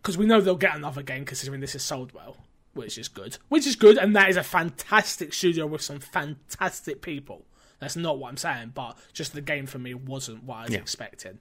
Because 0.00 0.16
we 0.16 0.26
know 0.26 0.40
they'll 0.40 0.56
get 0.56 0.74
another 0.74 1.02
game 1.02 1.26
considering 1.26 1.60
this 1.60 1.74
is 1.74 1.82
sold 1.82 2.12
well, 2.12 2.38
which 2.72 2.96
is 2.96 3.08
good. 3.08 3.36
Which 3.48 3.66
is 3.66 3.76
good, 3.76 3.98
and 3.98 4.16
that 4.16 4.30
is 4.30 4.38
a 4.38 4.42
fantastic 4.42 5.34
studio 5.34 5.66
with 5.66 5.82
some 5.82 6.00
fantastic 6.00 7.02
people. 7.02 7.44
That's 7.80 7.96
not 7.96 8.18
what 8.18 8.28
I'm 8.28 8.36
saying, 8.36 8.72
but 8.74 8.96
just 9.12 9.32
the 9.34 9.40
game 9.40 9.66
for 9.66 9.78
me 9.78 9.94
wasn't 9.94 10.44
what 10.44 10.56
I 10.56 10.62
was 10.64 10.70
Yeah. 10.72 10.78
expecting. 10.78 11.38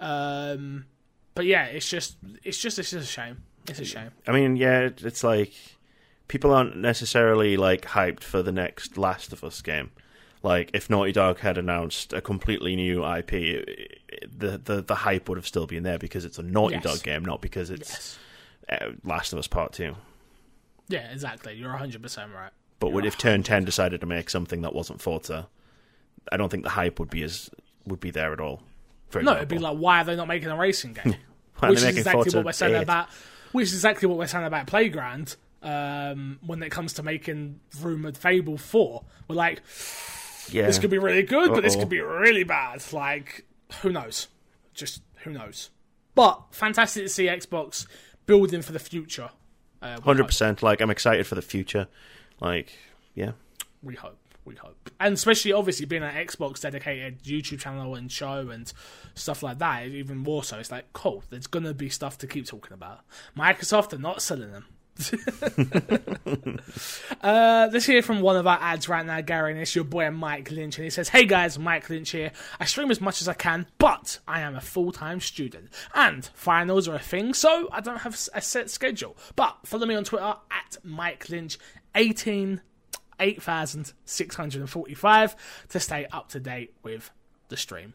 Um, 0.00 0.86
but 1.34 1.46
yeah, 1.46 1.64
it's 1.66 1.88
just, 1.88 2.16
it's 2.42 2.58
just, 2.58 2.78
it's 2.78 2.90
just 2.90 3.04
a 3.08 3.10
shame. 3.10 3.42
It's 3.68 3.78
a 3.80 3.84
shame. 3.84 4.10
I 4.26 4.32
mean, 4.32 4.56
yeah, 4.56 4.90
it's 4.98 5.24
like 5.24 5.52
people 6.28 6.52
aren't 6.52 6.76
necessarily 6.76 7.56
like 7.56 7.86
hyped 7.86 8.22
for 8.22 8.42
the 8.42 8.52
next 8.52 8.98
Last 8.98 9.32
of 9.32 9.42
Us 9.42 9.62
game. 9.62 9.90
Like 10.42 10.70
if 10.74 10.90
Naughty 10.90 11.12
Dog 11.12 11.38
had 11.38 11.56
announced 11.56 12.12
a 12.12 12.20
completely 12.20 12.76
new 12.76 13.02
IP, 13.02 13.30
the 14.30 14.60
the 14.62 14.82
the 14.86 14.94
hype 14.96 15.28
would 15.30 15.38
have 15.38 15.46
still 15.46 15.66
been 15.66 15.82
there 15.82 15.98
because 15.98 16.26
it's 16.26 16.38
a 16.38 16.42
Naughty 16.42 16.74
Yes. 16.74 16.84
Dog 16.84 17.02
game, 17.02 17.24
not 17.24 17.40
because 17.40 17.70
it's 17.70 18.18
Yes. 18.68 18.80
uh, 18.82 18.90
Last 19.02 19.32
of 19.32 19.38
Us 19.38 19.46
Part 19.46 19.72
Two. 19.72 19.96
Yeah, 20.88 21.10
exactly. 21.10 21.54
You're 21.54 21.72
100% 21.72 22.34
right. 22.34 22.50
But 22.78 22.92
would 22.92 23.06
if 23.06 23.16
Turn 23.16 23.42
Ten 23.42 23.64
decided 23.64 24.02
to 24.02 24.06
make 24.06 24.28
something 24.28 24.60
that 24.60 24.74
wasn't 24.74 25.00
Forza, 25.00 25.48
I 26.32 26.36
don't 26.36 26.48
think 26.48 26.64
the 26.64 26.70
hype 26.70 26.98
would 26.98 27.10
be 27.10 27.22
as 27.22 27.50
would 27.86 28.00
be 28.00 28.10
there 28.10 28.32
at 28.32 28.40
all. 28.40 28.62
For 29.08 29.22
No, 29.22 29.36
it'd 29.36 29.48
be 29.48 29.58
like, 29.58 29.76
why 29.76 30.00
are 30.00 30.04
they 30.04 30.16
not 30.16 30.28
making 30.28 30.48
a 30.48 30.56
racing 30.56 30.94
game? 30.94 31.16
Which 31.60 31.78
is 31.78 31.84
exactly 31.84 32.34
what 32.34 32.44
we're 32.44 32.52
saying 32.52 32.74
8? 32.74 32.82
about. 32.82 33.08
Which 33.52 33.68
is 33.68 33.74
exactly 33.74 34.08
what 34.08 34.18
we're 34.18 34.26
saying 34.26 34.44
about 34.44 34.66
Playground. 34.66 35.36
Um, 35.62 36.38
when 36.44 36.62
it 36.62 36.70
comes 36.70 36.94
to 36.94 37.02
making 37.02 37.60
rumored 37.80 38.18
Fable 38.18 38.58
Four, 38.58 39.04
we're 39.28 39.36
like, 39.36 39.62
Yeah, 40.50 40.66
this 40.66 40.78
could 40.78 40.90
be 40.90 40.98
really 40.98 41.22
good, 41.22 41.52
but 41.52 41.62
this 41.62 41.74
could 41.76 41.88
be 41.88 42.00
really 42.00 42.44
bad. 42.44 42.82
Like, 42.92 43.46
who 43.80 43.90
knows? 43.90 44.28
Just 44.74 45.00
who 45.22 45.30
knows? 45.30 45.70
But 46.14 46.42
fantastic 46.50 47.04
to 47.04 47.08
see 47.08 47.26
Xbox 47.26 47.86
building 48.26 48.60
for 48.62 48.72
the 48.72 48.78
future. 48.78 49.30
Uh, 49.80 50.00
hundred 50.00 50.22
hope. 50.22 50.28
percent. 50.28 50.62
Like 50.62 50.80
I'm 50.80 50.90
excited 50.90 51.26
for 51.26 51.34
the 51.34 51.42
future. 51.42 51.88
Like, 52.40 52.72
yeah, 53.14 53.32
We 53.82 53.94
hope. 53.94 54.18
We 54.44 54.56
hope. 54.56 54.83
And 55.00 55.14
especially, 55.14 55.52
obviously, 55.52 55.86
being 55.86 56.02
an 56.02 56.14
Xbox 56.14 56.60
dedicated 56.60 57.22
YouTube 57.22 57.60
channel 57.60 57.94
and 57.94 58.10
show 58.10 58.50
and 58.50 58.72
stuff 59.14 59.42
like 59.42 59.58
that, 59.58 59.86
even 59.86 60.18
more 60.18 60.44
so. 60.44 60.58
It's 60.58 60.70
like, 60.70 60.92
cool, 60.92 61.24
there's 61.30 61.46
to 61.46 61.74
be 61.74 61.88
stuff 61.88 62.18
to 62.18 62.26
keep 62.26 62.46
talking 62.46 62.72
about. 62.72 63.00
Microsoft 63.36 63.92
are 63.92 63.98
not 63.98 64.22
selling 64.22 64.52
them. 64.52 64.66
uh, 67.20 67.68
let's 67.72 67.84
hear 67.84 68.00
from 68.00 68.20
one 68.20 68.36
of 68.36 68.46
our 68.46 68.58
ads 68.60 68.88
right 68.88 69.04
now, 69.04 69.20
Gary, 69.20 69.50
and 69.52 69.60
it's 69.60 69.74
your 69.74 69.84
boy 69.84 70.08
Mike 70.10 70.52
Lynch. 70.52 70.78
And 70.78 70.84
he 70.84 70.90
says, 70.90 71.08
Hey 71.08 71.24
guys, 71.24 71.58
Mike 71.58 71.90
Lynch 71.90 72.10
here. 72.10 72.30
I 72.60 72.64
stream 72.64 72.90
as 72.90 73.00
much 73.00 73.20
as 73.20 73.28
I 73.28 73.34
can, 73.34 73.66
but 73.78 74.20
I 74.28 74.40
am 74.40 74.54
a 74.54 74.60
full 74.60 74.92
time 74.92 75.20
student. 75.20 75.70
And 75.94 76.24
finals 76.34 76.86
are 76.86 76.94
a 76.94 77.00
thing, 77.00 77.34
so 77.34 77.68
I 77.72 77.80
don't 77.80 77.98
have 77.98 78.14
a 78.34 78.40
set 78.40 78.70
schedule. 78.70 79.16
But 79.34 79.58
follow 79.64 79.86
me 79.86 79.96
on 79.96 80.04
Twitter 80.04 80.36
at 80.50 80.76
Mike 80.84 81.26
Lynch18. 81.26 82.60
8,645 83.20 85.36
to 85.68 85.80
stay 85.80 86.06
up 86.12 86.28
to 86.30 86.40
date 86.40 86.74
with 86.82 87.10
the 87.48 87.56
stream. 87.56 87.94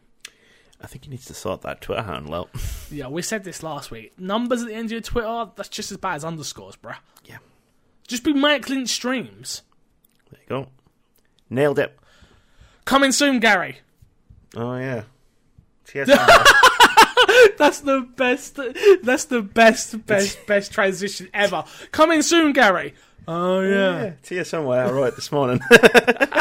I 0.82 0.86
think 0.86 1.04
he 1.04 1.10
needs 1.10 1.26
to 1.26 1.34
sort 1.34 1.60
that 1.62 1.80
Twitter 1.82 2.02
handle 2.02 2.34
out. 2.34 2.50
Yeah, 2.92 3.06
we 3.06 3.22
said 3.22 3.44
this 3.44 3.62
last 3.62 3.92
week. 3.92 4.18
Numbers 4.18 4.62
at 4.62 4.68
the 4.68 4.74
end 4.74 4.86
of 4.86 4.90
your 4.92 5.00
Twitter, 5.00 5.46
that's 5.54 5.68
just 5.68 5.92
as 5.92 5.96
bad 5.98 6.16
as 6.16 6.24
underscores, 6.24 6.74
bruh. 6.74 6.96
yeah, 7.24 7.36
Just 8.08 8.24
be 8.24 8.32
Mike 8.32 8.68
Lynch 8.68 8.88
streams. 8.88 9.62
there 10.30 10.40
you 10.42 10.46
go. 10.48 10.66
Nailed 11.48 11.78
it. 11.78 11.96
Coming 12.84 13.12
soon, 13.12 13.38
Gary. 13.38 13.78
Oh 14.56 14.76
yeah. 14.76 15.02
That's 17.58 17.80
the 17.80 18.06
best. 18.16 18.58
That's 19.02 19.24
the 19.26 19.42
best, 19.42 20.06
best, 20.06 20.46
best 20.46 20.72
transition 20.72 21.28
ever. 21.34 21.64
Coming 21.92 22.22
soon, 22.22 22.52
Gary. 22.52 22.94
Oh 23.28 23.60
yeah. 23.60 24.02
yeah, 24.04 24.12
TSM. 24.22 24.64
Where 24.66 24.84
I 24.86 24.90
wrote 24.90 25.16
this 25.16 25.30
morning. 25.32 25.60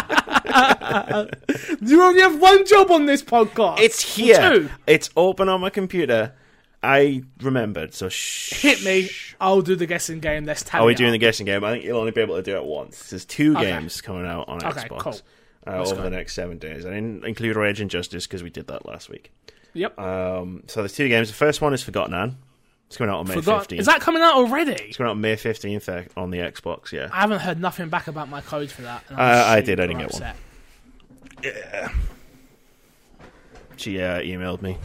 You 1.82 2.04
only 2.04 2.22
have 2.22 2.40
one 2.42 2.66
job 2.66 2.92
on 2.92 3.06
this 3.06 3.22
podcast. 3.24 3.80
it's 3.80 4.16
here. 4.16 4.38
two. 4.52 4.70
It's 4.88 5.10
open 5.16 5.48
on 5.50 5.62
my 5.62 5.70
computer. 5.70 6.34
I 6.82 7.24
remembered. 7.42 7.94
So 7.94 8.10
shh. 8.10 8.54
Hit 8.62 8.84
me. 8.84 9.10
I'll 9.40 9.62
do 9.62 9.76
the 9.76 9.86
guessing 9.86 10.20
game. 10.20 10.46
Let's 10.46 10.64
tally 10.64 10.84
Are 10.84 10.88
we 10.88 10.96
doing 10.96 11.12
the 11.12 11.18
guessing 11.18 11.46
game? 11.46 11.64
I 11.64 11.72
think 11.72 11.84
you'll 11.86 12.00
only 12.00 12.12
be 12.12 12.22
able 12.22 12.36
to 12.36 12.42
do 12.42 12.56
it 12.58 12.64
once. 12.66 13.10
There's 13.10 13.26
two 13.26 13.54
Okay. 13.56 13.66
games 13.66 14.02
coming 14.02 14.26
out 14.26 14.48
on 14.50 14.58
Okay, 14.66 14.88
Xbox 14.88 15.00
cool. 15.00 15.16
uh, 15.68 15.82
over 15.82 15.96
go. 15.96 16.02
the 16.04 16.10
next 16.10 16.34
seven 16.34 16.58
days. 16.58 16.86
I 16.86 16.90
didn't 16.90 17.24
include 17.26 17.56
Raging 17.56 17.90
Justice 17.90 18.28
because 18.28 18.44
we 18.44 18.50
did 18.50 18.68
that 18.68 18.86
last 18.86 19.10
week. 19.10 19.32
Yep. 19.74 19.98
Um, 20.00 20.64
so 20.68 20.82
there's 20.82 20.94
two 20.94 21.08
games. 21.08 21.30
The 21.30 21.36
first 21.36 21.62
one 21.62 21.74
is 21.74 21.84
Forgotten 21.84 22.14
Anne. 22.14 22.38
It's 22.90 22.98
coming 22.98 23.14
out 23.14 23.20
on 23.20 23.28
May 23.28 23.36
Forgot. 23.36 23.70
15th. 23.70 23.78
Is 23.80 23.86
that 23.86 24.02
coming 24.02 24.24
out 24.24 24.34
already? 24.34 24.72
It's 24.72 24.98
coming 24.98 25.10
out 25.10 25.12
on 25.12 25.22
May 25.22 25.36
15th 25.36 26.10
on 26.18 26.32
the 26.32 26.40
Xbox, 26.40 26.92
yeah. 26.92 27.08
I 27.14 27.22
haven't 27.22 27.42
heard 27.42 27.62
nothing 27.62 27.88
back 27.88 28.08
about 28.08 28.30
my 28.30 28.42
code 28.42 28.72
for 28.72 28.82
that. 28.82 29.04
Uh, 29.12 29.16
I 29.16 29.62
did, 29.62 29.80
I 29.80 29.86
didn't 29.86 30.00
get 30.00 30.12
one. 30.12 30.24
upset. 31.44 31.92
She 33.78 34.02
uh, 34.02 34.20
emailed 34.22 34.64
me 34.64 34.78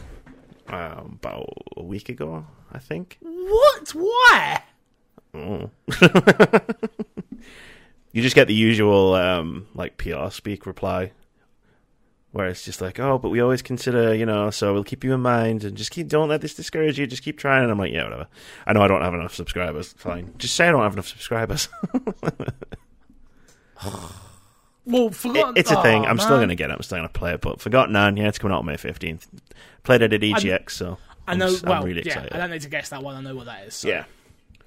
um, 0.67 1.19
about 1.19 1.49
a 1.75 1.81
week 1.83 2.09
ago, 2.09 2.45
I 2.71 2.77
think. 2.77 3.17
What? 3.21 3.89
Why? 3.89 4.61
You 8.15 8.21
just 8.21 8.33
get 8.35 8.47
the 8.47 8.53
usual 8.53 9.13
um, 9.13 9.67
like 9.73 9.97
PR 9.97 10.29
speak 10.29 10.65
reply, 10.65 11.11
where 12.35 12.47
it's 12.47 12.65
just 12.65 12.81
like, 12.81 12.99
"Oh, 12.99 13.17
but 13.17 13.29
we 13.29 13.39
always 13.39 13.61
consider, 13.61 14.13
you 14.13 14.25
know, 14.25 14.49
so 14.49 14.73
we'll 14.73 14.83
keep 14.83 15.05
you 15.05 15.13
in 15.13 15.21
mind 15.21 15.63
and 15.63 15.77
just 15.77 15.89
keep 15.91 16.09
don't 16.09 16.27
let 16.27 16.41
this 16.41 16.53
discourage 16.53 16.99
you. 16.99 17.07
Just 17.07 17.23
keep 17.23 17.37
trying." 17.37 17.63
And 17.63 17.71
I'm 17.71 17.77
like, 17.79 17.93
"Yeah, 17.93 18.03
whatever. 18.03 18.27
I 18.67 18.73
know 18.73 18.81
I 18.81 18.89
don't 18.89 19.01
have 19.01 19.13
enough 19.13 19.33
subscribers. 19.33 19.93
Fine. 19.93 20.33
Just 20.37 20.53
say 20.55 20.67
I 20.67 20.71
don't 20.71 20.83
have 20.83 20.93
enough 20.93 21.07
subscribers. 21.07 21.69
Well, 24.87 25.07
It- 25.07 25.57
it's 25.57 25.71
a 25.71 25.81
thing. 25.81 26.05
Oh, 26.05 26.09
I'm 26.09 26.19
still 26.19 26.37
going 26.37 26.49
to 26.49 26.55
get 26.55 26.69
it. 26.69 26.73
I'm 26.73 26.83
still 26.83 26.99
going 26.99 27.07
to 27.09 27.13
play 27.13 27.33
it. 27.33 27.41
But 27.41 27.59
Forgotten 27.59 27.95
Anne, 27.95 28.17
yeah, 28.17 28.27
it's 28.27 28.37
coming 28.37 28.53
out 28.53 28.59
on 28.59 28.65
May 28.67 28.75
15th. 28.75 29.25
Played 29.81 30.03
it 30.03 30.13
at 30.13 30.21
EGX, 30.21 30.69
so 30.69 30.99
I 31.27 31.31
I'm 31.31 31.39
know. 31.39 31.47
s- 31.47 31.63
I'm 31.63 31.69
well, 31.69 31.83
really 31.83 32.01
yeah. 32.03 32.07
excited. 32.13 32.33
I 32.33 32.37
don't 32.37 32.51
need 32.51 32.61
to 32.61 32.69
guess 32.69 32.89
that 32.89 33.01
one. 33.01 33.15
I 33.15 33.21
know 33.21 33.35
what 33.35 33.45
that 33.47 33.65
is. 33.65 33.73
So 33.73 33.87
yeah, 33.87 34.03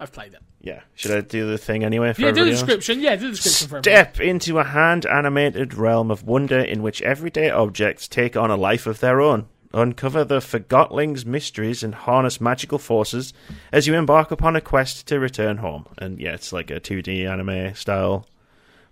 I've 0.00 0.12
played 0.12 0.32
it. 0.34 0.40
yeah. 0.60 0.82
Should 0.94 1.10
I 1.10 1.20
do 1.22 1.48
the 1.50 1.58
thing 1.58 1.82
anyway? 1.84 2.12
For 2.12 2.20
Yeah, 2.22 2.28
do 2.28 2.34
the 2.34 2.40
everybody 2.40 2.50
else? 2.52 2.60
description. 2.60 3.00
Yeah, 3.00 3.16
do 3.16 3.26
the 3.30 3.36
description 3.36 3.68
for 3.68 3.76
everyone. 3.78 4.04
Step 4.04 4.20
into 4.20 4.58
a 4.58 4.64
hand 4.64 5.06
animated 5.06 5.74
realm 5.74 6.10
of 6.10 6.22
wonder 6.24 6.58
in 6.60 6.82
which 6.82 7.02
everyday 7.02 7.50
objects 7.50 8.06
take 8.08 8.36
on 8.36 8.50
a 8.50 8.56
life 8.56 8.86
of 8.86 9.00
their 9.00 9.20
own. 9.20 9.46
Uncover 9.74 10.24
the 10.24 10.38
Forgotling's 10.40 11.26
mysteries 11.26 11.82
and 11.82 11.94
harness 11.94 12.40
magical 12.40 12.78
forces 12.78 13.34
as 13.72 13.86
you 13.86 13.94
embark 13.94 14.30
upon 14.30 14.56
a 14.56 14.60
quest 14.60 15.06
to 15.08 15.18
return 15.20 15.58
home. 15.58 15.84
And 15.98 16.18
yeah, 16.20 16.32
it's 16.32 16.52
like 16.52 16.70
a 16.70 16.80
2D 16.80 17.28
anime 17.30 17.74
style 17.74 18.26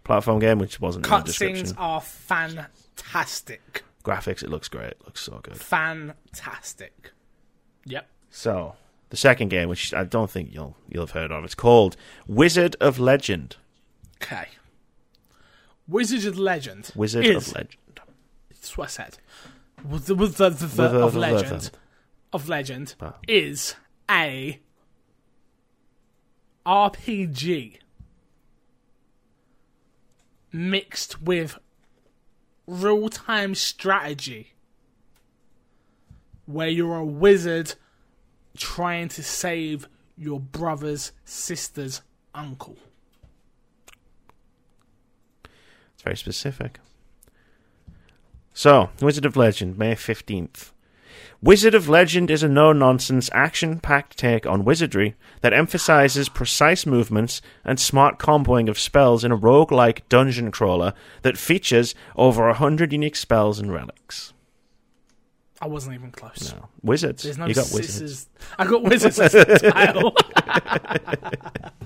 platform 0.05 0.39
game, 0.39 0.59
which 0.59 0.79
wasn't 0.81 1.07
in 1.07 1.11
the 1.11 1.17
Cutscenes 1.17 1.73
are 1.79 2.01
fantastic. 2.03 3.85
Graphics, 4.05 4.43
it 4.43 4.51
looks 4.51 4.69
great. 4.69 4.89
It 4.91 5.01
looks 5.05 5.23
so 5.23 5.41
good. 5.43 5.57
Fantastic. 5.57 7.11
Yep. 7.87 8.09
So, 8.31 8.75
the 9.11 9.17
second 9.17 9.49
game, 9.49 9.69
which 9.69 9.93
I 9.95 10.05
don't 10.05 10.31
think 10.31 10.53
you'll 10.53 10.77
you'll 10.89 11.03
have 11.05 11.13
heard 11.13 11.31
of, 11.33 11.45
it's 11.45 11.55
called 11.55 11.97
Wizard 12.27 12.77
of 12.81 12.99
Legend. 12.99 13.57
Okay. 14.23 14.49
Wizard 15.89 16.25
of 16.25 16.39
Legend. 16.39 16.91
Wizard 16.97 17.25
is, 17.25 17.49
of 17.49 17.55
Legend. 17.55 17.77
That's 18.51 18.77
what 18.77 18.85
I 18.85 18.89
said. 18.91 19.19
With 19.89 20.07
the, 20.07 20.15
with 20.17 20.37
the, 20.37 20.49
the, 20.51 20.67
the 20.67 20.83
With 20.83 20.95
of 21.03 21.15
Legend. 21.17 21.61
the- 21.61 21.71
Of 22.33 22.49
Legend 22.49 22.95
Ah. 23.01 23.15
is 23.29 23.77
a 24.11 24.59
RPG 26.67 27.79
mixed 30.53 31.23
with 31.23 31.59
real 32.67 33.09
time 33.09 33.55
strategy 33.55 34.55
where 36.47 36.69
you're 36.69 36.97
a 36.97 37.05
wizard 37.05 37.75
trying 38.57 39.09
to 39.11 39.23
save 39.23 39.89
your 40.17 40.41
brother's 40.41 41.13
sister's 41.25 42.03
uncle. 42.35 42.77
It's 45.95 46.03
very 46.03 46.17
specific. 46.17 46.81
So, 48.53 48.91
Wizard 49.01 49.27
of 49.27 49.37
Legend, 49.37 49.77
May 49.79 49.95
15th. 49.95 50.73
Wizard 51.43 51.75
of 51.75 51.89
Legend 51.89 52.31
is 52.31 52.43
a 52.43 52.49
no 52.49 52.73
nonsense, 52.73 53.29
action 53.33 53.79
packed 53.79 54.17
take 54.17 54.47
on 54.47 54.65
wizardry 54.65 55.15
that 55.43 55.53
emphasizes 55.53 56.31
precise 56.31 56.87
movements 56.87 57.43
and 57.65 57.79
smart 57.79 58.19
comboing 58.19 58.69
of 58.69 58.79
spells 58.79 59.23
in 59.23 59.31
a 59.31 59.37
roguelike 59.37 60.01
dungeon 60.09 60.51
crawler 60.51 60.95
that 61.23 61.37
features 61.37 61.95
over 62.17 62.49
a 62.49 62.55
hundred 62.55 62.93
unique 62.93 63.17
spells 63.17 63.59
and 63.59 63.73
relics. 63.73 64.33
I 65.61 65.69
wasn't 65.69 65.95
even 65.95 66.11
close. 66.11 66.53
No. 66.53 66.69
Wizards. 66.83 67.23
There's 67.23 67.39
no 67.39 67.47
you 67.47 67.55
got 67.55 67.65
sisters. 67.67 68.01
wizards. 68.01 68.29
I 68.59 68.67
got 68.67 68.83
wizards 68.83 69.19
as 69.19 69.33
the 69.33 69.71
title. 69.73 70.15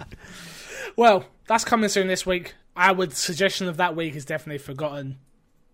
well, 0.97 1.25
that's 1.47 1.65
coming 1.65 1.89
soon 1.89 2.09
this 2.09 2.27
week. 2.27 2.55
I 2.75 2.93
would 2.93 3.13
suggestion 3.13 3.69
of 3.69 3.77
that 3.77 3.95
week 3.95 4.17
is 4.17 4.25
definitely 4.25 4.59
forgotten. 4.59 5.19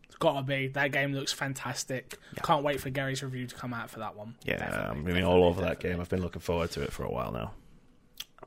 It's 0.04 0.16
Gotta 0.16 0.42
be. 0.42 0.68
That 0.68 0.92
game 0.92 1.14
looks 1.14 1.32
fantastic. 1.32 2.18
Can't 2.42 2.62
wait 2.62 2.80
for 2.80 2.90
Gary's 2.90 3.22
review 3.22 3.46
to 3.46 3.54
come 3.54 3.72
out 3.72 3.90
for 3.90 4.00
that 4.00 4.14
one. 4.14 4.34
Yeah, 4.44 4.58
Definitely, 4.58 4.88
I'm 4.88 5.04
really 5.04 5.22
all 5.22 5.44
over 5.44 5.62
that 5.62 5.80
game. 5.80 6.00
I've 6.00 6.08
been 6.10 6.22
looking 6.22 6.42
forward 6.42 6.70
to 6.72 6.82
it 6.82 6.92
for 6.92 7.04
a 7.04 7.10
while 7.10 7.32
now. 7.32 7.52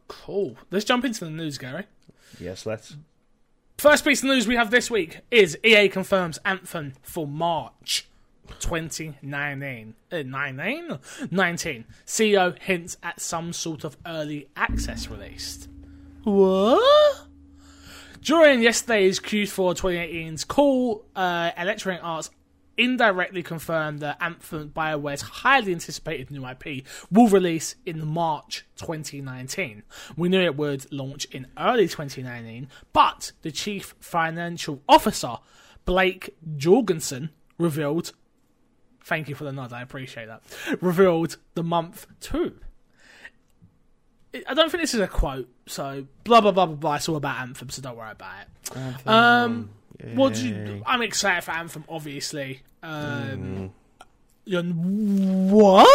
Cool. 0.08 0.58
Let's 0.72 0.86
jump 0.86 1.06
into 1.06 1.26
the 1.26 1.32
news, 1.32 1.58
Gary. 1.58 1.86
Yes, 2.40 2.66
let's. 2.66 2.98
First 3.78 4.04
piece 4.04 4.22
of 4.22 4.30
news 4.30 4.46
we 4.46 4.56
have 4.56 4.72
this 4.72 4.92
week 4.92 5.22
is 5.32 5.58
EA 5.64 5.88
confirms 5.88 6.38
Anthem 6.44 6.94
for 7.02 7.26
March 7.26 8.10
2019. 8.60 9.96
Uh, 10.12 10.24
19? 10.26 11.00
19. 11.32 11.86
CEO 12.06 12.60
hints 12.60 12.98
at 13.04 13.20
some 13.20 13.54
sort 13.54 13.84
of 13.84 13.98
early 14.06 14.50
access 14.56 15.08
release. 15.10 15.68
What? 16.24 17.28
During 18.22 18.62
yesterday's 18.62 19.20
Q4 19.20 19.76
2018's 19.76 20.44
call, 20.44 21.06
uh, 21.16 21.52
Electronic 21.58 22.04
Arts 22.04 22.30
indirectly 22.80 23.44
confirmed 23.44 24.00
that 24.00 24.18
Anthem 24.22 24.70
BioWare's 24.70 25.22
highly 25.22 25.74
anticipated 25.74 26.32
new 26.32 26.48
IP 26.48 26.86
will 27.12 27.28
release 27.28 27.76
in 27.86 28.08
March 28.08 28.66
2019. 28.78 29.84
We 30.16 30.30
knew 30.30 30.42
it 30.42 30.56
would 30.56 30.92
launch 30.92 31.26
in 31.26 31.48
early 31.58 31.88
2019, 31.88 32.70
but 32.94 33.34
the 33.42 33.52
chief 33.52 33.96
financial 34.00 34.82
officer, 34.88 35.36
Blake 35.86 36.36
Jorgensen, 36.56 37.32
revealed 37.58 38.14
Thank 39.04 39.30
you 39.30 39.36
for 39.36 39.44
the 39.44 39.52
nod, 39.52 39.74
I 39.74 39.82
appreciate 39.82 40.28
that. 40.28 40.42
Revealed 40.82 41.38
the 41.56 41.64
month 41.64 42.06
two. 42.20 42.56
I 44.48 44.54
don't 44.54 44.70
think 44.70 44.84
this 44.84 44.94
is 44.94 45.00
a 45.00 45.08
quote, 45.08 45.50
so 45.66 46.06
blah 46.24 46.40
blah 46.42 46.52
blah 46.52 46.68
blah 46.68 46.76
blah. 46.76 46.96
It's 46.96 47.10
all 47.10 47.16
about 47.16 47.40
Anthem, 47.40 47.70
so 47.70 47.82
don't 47.82 47.98
worry 47.98 48.12
about 48.12 48.34
it. 48.42 49.08
Um, 49.08 49.70
what 50.14 50.36
do 50.36 50.48
you? 50.48 50.84
I'm 50.86 51.02
excited 51.02 51.44
for 51.44 51.52
Anthem, 51.52 51.84
obviously. 51.90 52.62
Um, 52.84 53.72
You're 54.46 54.64
what? 54.64 55.88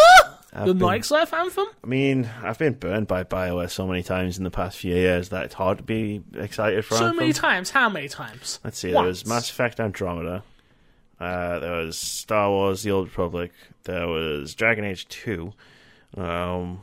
I've 0.52 0.66
You're 0.66 0.74
not 0.76 0.94
excited 0.96 1.26
for 1.28 1.36
Anthem? 1.36 1.66
I 1.82 1.86
mean, 1.86 2.30
I've 2.42 2.58
been 2.58 2.74
burned 2.74 3.06
by 3.08 3.24
BioWare 3.24 3.70
so 3.70 3.86
many 3.88 4.02
times 4.04 4.38
in 4.38 4.44
the 4.44 4.50
past 4.52 4.78
few 4.78 4.94
years 4.94 5.28
that 5.30 5.44
it's 5.46 5.54
hard 5.54 5.78
to 5.78 5.84
be 5.84 6.22
excited 6.34 6.84
for 6.84 6.94
So 6.96 7.04
Anthem. 7.06 7.16
many 7.18 7.32
times. 7.32 7.70
How 7.70 7.88
many 7.88 8.08
times? 8.08 8.60
Let's 8.64 8.78
see, 8.78 8.92
there 8.92 9.02
was 9.02 9.26
Mass 9.26 9.48
Effect 9.50 9.80
Andromeda, 9.80 10.42
uh, 11.20 11.58
there 11.58 11.72
was 11.72 11.98
Star 11.98 12.50
Wars 12.50 12.82
The 12.82 12.90
Old 12.90 13.08
Republic, 13.08 13.52
there 13.84 14.08
was 14.08 14.54
Dragon 14.54 14.84
Age 14.84 15.06
2. 15.08 15.52
Um, 16.16 16.80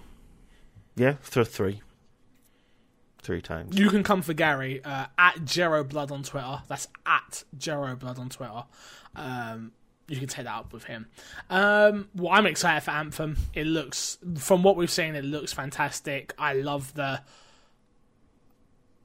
yeah, 0.95 1.15
th- 1.29 1.47
three. 1.47 1.81
Three 3.21 3.41
times. 3.41 3.77
You 3.77 3.89
can 3.89 4.03
come 4.03 4.23
for 4.23 4.33
Gary 4.33 4.83
uh, 4.83 5.05
at 5.17 5.35
Jeroblood 5.41 6.11
on 6.11 6.23
Twitter. 6.23 6.63
That's 6.67 6.87
at 7.05 7.43
Jero 7.55 7.97
Blood 7.97 8.17
on 8.17 8.29
Twitter. 8.29 8.63
Um, 9.15 9.73
you 10.07 10.17
can 10.17 10.27
take 10.27 10.45
that 10.45 10.55
up 10.55 10.73
with 10.73 10.85
him. 10.85 11.07
Um, 11.49 12.09
well, 12.15 12.33
I'm 12.33 12.47
excited 12.47 12.81
for 12.83 12.91
Anthem. 12.91 13.37
It 13.53 13.67
looks, 13.67 14.17
from 14.37 14.63
what 14.63 14.75
we've 14.75 14.91
seen, 14.91 15.15
it 15.15 15.23
looks 15.23 15.53
fantastic. 15.53 16.33
I 16.37 16.53
love 16.53 16.93
the 16.95 17.21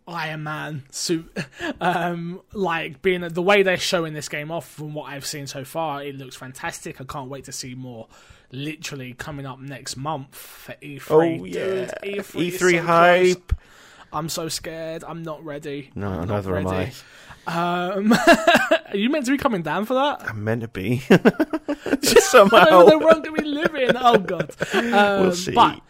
Iron 0.07 0.43
Man 0.45 0.85
suit. 0.91 1.37
um, 1.81 2.41
like 2.53 3.03
being 3.03 3.23
the 3.23 3.43
way 3.43 3.63
they're 3.63 3.77
showing 3.77 4.15
this 4.15 4.29
game 4.29 4.51
off. 4.51 4.69
From 4.69 4.95
what 4.95 5.11
I've 5.11 5.27
seen 5.27 5.47
so 5.47 5.65
far, 5.65 6.03
it 6.03 6.17
looks 6.17 6.37
fantastic. 6.37 7.01
I 7.01 7.05
can't 7.05 7.29
wait 7.29 7.45
to 7.45 7.53
see 7.53 7.75
more. 7.75 8.09
Literally 8.53 9.13
coming 9.13 9.45
up 9.45 9.59
next 9.59 9.97
month 9.97 10.35
for 10.35 10.73
E3. 10.75 11.11
Oh, 11.11 11.45
dude. 11.45 11.55
yeah. 11.55 11.91
E3, 12.03 12.23
E3 12.23 12.59
so 12.59 12.69
close. 12.69 12.81
hype. 12.87 13.53
I'm 14.13 14.29
so 14.29 14.49
scared. 14.49 15.03
I'm 15.05 15.23
not 15.23 15.45
ready. 15.45 15.91
No, 15.95 16.09
I'm 16.09 16.29
not 16.29 16.45
neither 16.47 16.57
am 16.57 16.69
I. 16.69 16.93
Um, 17.49 18.13
are 18.89 18.97
you 18.97 19.09
meant 19.11 19.25
to 19.27 19.33
be 19.33 19.39
coming 19.39 19.63
down 19.63 19.85
for 19.85 19.95
that? 19.95 20.29
I'm 20.29 20.43
meant 20.45 20.63
to 20.63 20.69
be. 20.69 20.99
Somehow. 22.03 22.85
where 22.87 22.95
I'm 22.95 22.99
going 23.01 23.23
to 23.25 23.33
be 23.33 23.45
living. 23.45 23.91
Oh 23.97 24.19
god. 24.19 24.55
Um, 24.75 25.23
We'll 25.23 25.33
see. 25.35 25.53
But 25.53 25.81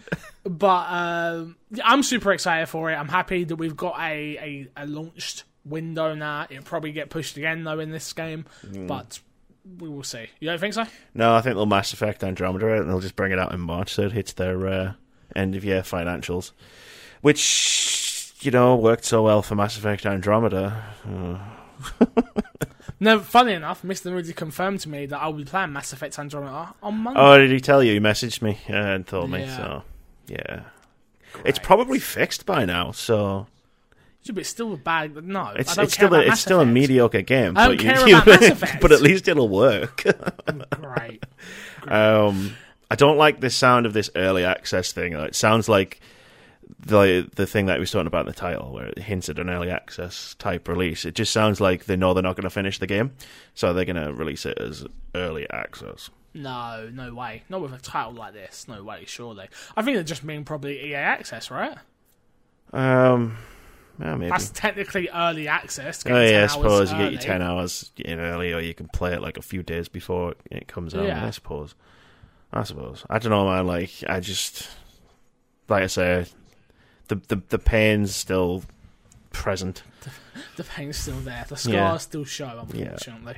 but 0.49 0.87
um, 0.91 1.57
I'm 1.85 2.03
super 2.03 2.33
excited 2.33 2.67
for 2.67 2.91
it. 2.91 2.95
I'm 2.95 3.09
happy 3.09 3.45
that 3.45 3.57
we've 3.57 3.77
got 3.77 3.99
a, 3.99 4.69
a, 4.77 4.83
a 4.85 4.87
launched 4.87 5.45
window 5.65 6.15
now. 6.15 6.47
It'll 6.49 6.63
probably 6.63 6.93
get 6.93 7.11
pushed 7.11 7.37
again 7.37 7.65
though 7.65 7.79
in 7.81 7.91
this 7.91 8.13
game, 8.13 8.45
Mm. 8.67 8.87
but 8.87 9.19
we 9.81 9.89
will 9.89 10.05
see. 10.05 10.27
You 10.39 10.49
don't 10.49 10.61
think 10.61 10.75
so? 10.75 10.85
No, 11.15 11.35
I 11.35 11.41
think 11.41 11.57
they'll 11.57 11.67
Mass 11.67 11.93
Effect 11.93 12.23
Andromeda 12.23 12.81
and 12.81 12.89
they'll 12.89 13.01
just 13.01 13.17
bring 13.17 13.33
it 13.33 13.39
out 13.39 13.53
in 13.53 13.61
March 13.61 13.93
so 13.95 14.03
it 14.03 14.13
hits 14.13 14.33
their 14.35 14.67
uh, 14.69 14.93
end 15.35 15.57
of 15.57 15.65
year 15.65 15.83
financials. 15.83 16.53
Which, 17.21 18.33
you 18.43 18.51
know, 18.53 18.77
worked 18.77 19.05
so 19.05 19.23
well 19.25 19.43
for 19.43 19.55
Mass 19.57 19.77
Effect 19.77 20.07
Andromeda. 20.07 20.85
Uh, 21.07 21.39
No. 23.01 23.21
Funny 23.21 23.53
enough, 23.53 23.83
Mr. 23.83 24.11
Moody 24.11 24.33
confirmed 24.33 24.81
to 24.81 24.89
me 24.89 25.05
that 25.07 25.21
I 25.21 25.27
will 25.27 25.35
be 25.35 25.45
playing 25.45 25.73
Mass 25.73 25.93
Effect 25.93 26.19
Andromeda 26.19 26.75
on 26.83 26.97
Monday. 26.99 27.21
oh, 27.21 27.37
did 27.37 27.51
he 27.51 27.61
tell 27.61 27.83
you? 27.83 27.93
He 27.93 28.01
messaged 28.01 28.41
me 28.41 28.59
uh, 28.71 28.73
and 28.75 29.07
told 29.07 29.31
me, 29.31 29.47
so 29.49 29.83
yeah. 30.27 30.65
It's 31.45 31.59
probably 31.59 31.99
fixed 31.99 32.47
by 32.47 32.65
now, 32.65 32.93
so 32.93 33.47
but 34.33 34.39
it's 34.39 34.49
still 34.49 34.73
a 34.73 34.77
bad. 34.77 35.25
No, 35.25 35.53
it's 35.57 35.77
it's 35.79 35.95
still 35.95 36.15
a, 36.15 36.21
it's 36.21 36.29
Mass 36.29 36.41
still 36.41 36.61
a 36.61 36.67
mediocre 36.67 37.23
game. 37.23 37.57
I 37.57 37.69
don't 37.69 37.77
but 37.77 37.85
care 37.85 38.01
you, 38.09 38.17
about 38.17 38.27
Mass 38.27 38.43
Effect. 38.51 38.81
but 38.81 38.93
at 38.93 39.01
least 39.03 39.29
it'll 39.29 39.49
work. 39.49 40.05
Great. 40.81 41.25
Um, 41.87 42.55
I 42.91 42.97
don't 42.97 43.17
like 43.17 43.41
the 43.41 43.51
sound 43.51 43.87
of 43.87 43.93
this 43.93 44.11
early 44.17 44.45
access 44.45 44.93
thing. 44.93 45.12
It 45.12 45.35
sounds 45.35 45.69
like 45.69 46.01
the 46.81 47.29
the 47.35 47.47
thing 47.47 47.67
that 47.67 47.77
we 47.77 47.81
was 47.81 47.91
talking 47.91 48.07
about 48.07 48.27
in 48.27 48.33
the 48.33 48.39
title, 48.39 48.73
where 48.73 48.87
it 48.87 48.99
hints 48.99 49.29
at 49.29 49.39
an 49.39 49.51
early 49.51 49.71
access 49.71 50.35
type 50.39 50.69
release. 50.69 51.05
It 51.05 51.15
just 51.15 51.33
sounds 51.33 51.61
like 51.61 51.85
they 51.85 51.97
know 51.97 52.15
they're 52.15 52.23
not 52.23 52.37
going 52.37 52.45
to 52.45 52.51
finish 52.51 52.79
the 52.79 52.87
game, 52.87 53.12
so 53.55 53.73
they're 53.73 53.85
going 53.85 54.03
to 54.03 54.12
release 54.12 54.47
it 54.47 54.59
as 54.59 54.85
early 55.15 55.49
access. 55.51 56.11
No, 56.37 56.88
no 56.92 57.14
way. 57.14 57.42
Not 57.49 57.61
with 57.62 57.72
a 57.72 57.79
title 57.79 58.12
like 58.12 58.35
this. 58.35 58.66
No 58.68 58.83
way, 58.85 59.05
surely. 59.07 59.49
I 59.77 59.83
think 59.83 59.96
they 59.96 60.05
just 60.05 60.22
mean 60.25 60.44
probably 60.44 60.81
EA 60.90 60.94
Access, 60.96 61.51
right? 61.51 61.77
Um, 62.72 63.37
yeah, 64.01 64.14
maybe. 64.16 64.31
That's 64.31 64.51
technically 64.51 65.09
early 65.09 65.49
access. 65.49 66.05
Oh 66.07 66.11
you 66.11 66.29
10 66.29 66.33
yeah, 66.33 66.44
I 66.44 66.46
suppose 66.49 66.92
you 66.92 66.99
get 66.99 67.12
your 67.12 67.20
ten 67.20 67.42
hours 67.42 67.92
in 67.96 68.18
early, 68.20 68.53
or 68.53 68.61
you 68.61 68.75
can 68.75 68.88
play 68.88 69.14
it 69.14 69.22
like 69.22 69.38
a 69.38 69.42
few 69.42 69.62
days 69.62 69.88
before 69.88 70.35
it 70.51 70.68
comes 70.68 70.94
out. 70.94 71.07
Yeah. 71.07 71.25
I 71.27 71.31
suppose. 71.31 71.75
I 72.53 72.62
suppose. 72.64 73.05
I 73.09 73.18
don't 73.18 73.31
know, 73.31 73.46
man. 73.46 73.66
Like 73.66 73.90
I 74.09 74.20
just, 74.20 74.68
like 75.68 75.83
I 75.85 75.87
say, 75.87 76.27
the 77.09 77.16
the 77.29 77.40
the 77.49 77.59
pain's 77.59 78.14
still 78.14 78.62
present. 79.33 79.83
The 80.57 80.64
pain's 80.64 80.99
still 80.99 81.16
there. 81.20 81.46
The 81.49 81.57
scars 81.57 81.72
Yeah. 81.75 81.96
still 81.96 82.25
show, 82.27 82.59
unfortunately. 82.61 83.37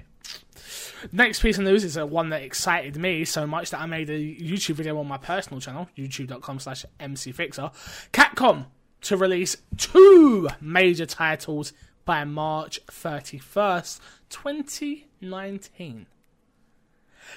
Next 1.12 1.40
piece 1.42 1.58
of 1.58 1.64
news 1.64 1.84
is 1.84 1.96
a 1.96 2.06
one 2.06 2.30
that 2.30 2.42
excited 2.42 2.96
me 2.96 3.24
so 3.24 3.46
much 3.46 3.70
that 3.70 3.80
I 3.80 3.86
made 3.86 4.10
a 4.10 4.18
YouTube 4.18 4.74
video 4.74 4.98
on 4.98 5.06
my 5.06 5.18
personal 5.18 5.60
channel, 5.60 5.88
youtube.com 5.96 6.58
slash 6.58 6.84
mcfixer. 7.00 7.72
Capcom 8.12 8.66
to 9.02 9.16
release 9.16 9.56
two 9.76 10.48
major 10.60 11.06
titles 11.06 11.72
by 12.04 12.24
March 12.24 12.80
31st, 12.86 14.00
2019. 14.30 16.06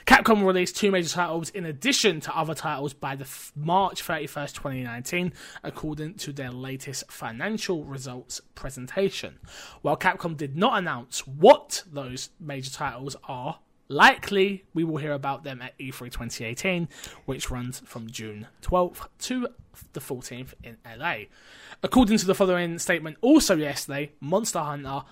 Capcom 0.05 0.39
will 0.39 0.47
release 0.47 0.71
two 0.71 0.91
major 0.91 1.09
titles 1.09 1.49
in 1.49 1.65
addition 1.65 2.19
to 2.21 2.35
other 2.35 2.53
titles 2.53 2.93
by 2.93 3.15
the 3.15 3.23
f- 3.23 3.51
March 3.55 4.03
31st, 4.03 4.53
2019, 4.53 5.33
according 5.63 6.15
to 6.15 6.33
their 6.33 6.51
latest 6.51 7.11
financial 7.11 7.83
results 7.83 8.41
presentation. 8.55 9.39
While 9.81 9.97
Capcom 9.97 10.35
did 10.35 10.55
not 10.55 10.77
announce 10.77 11.25
what 11.27 11.83
those 11.91 12.29
major 12.39 12.71
titles 12.71 13.15
are, 13.27 13.59
likely 13.91 14.63
we 14.73 14.83
will 14.83 14.97
hear 14.97 15.11
about 15.13 15.43
them 15.43 15.61
at 15.61 15.77
E3 15.77 16.05
2018, 16.11 16.87
which 17.25 17.51
runs 17.51 17.81
from 17.85 18.09
June 18.09 18.47
12th 18.61 19.07
to 19.19 19.47
the 19.93 19.99
14th 19.99 20.53
in 20.63 20.77
LA. 20.97 21.15
According 21.83 22.17
to 22.17 22.25
the 22.25 22.35
following 22.35 22.79
statement, 22.79 23.17
also 23.21 23.55
yesterday, 23.55 24.11
Monster 24.19 24.59
Hunter 24.59 25.03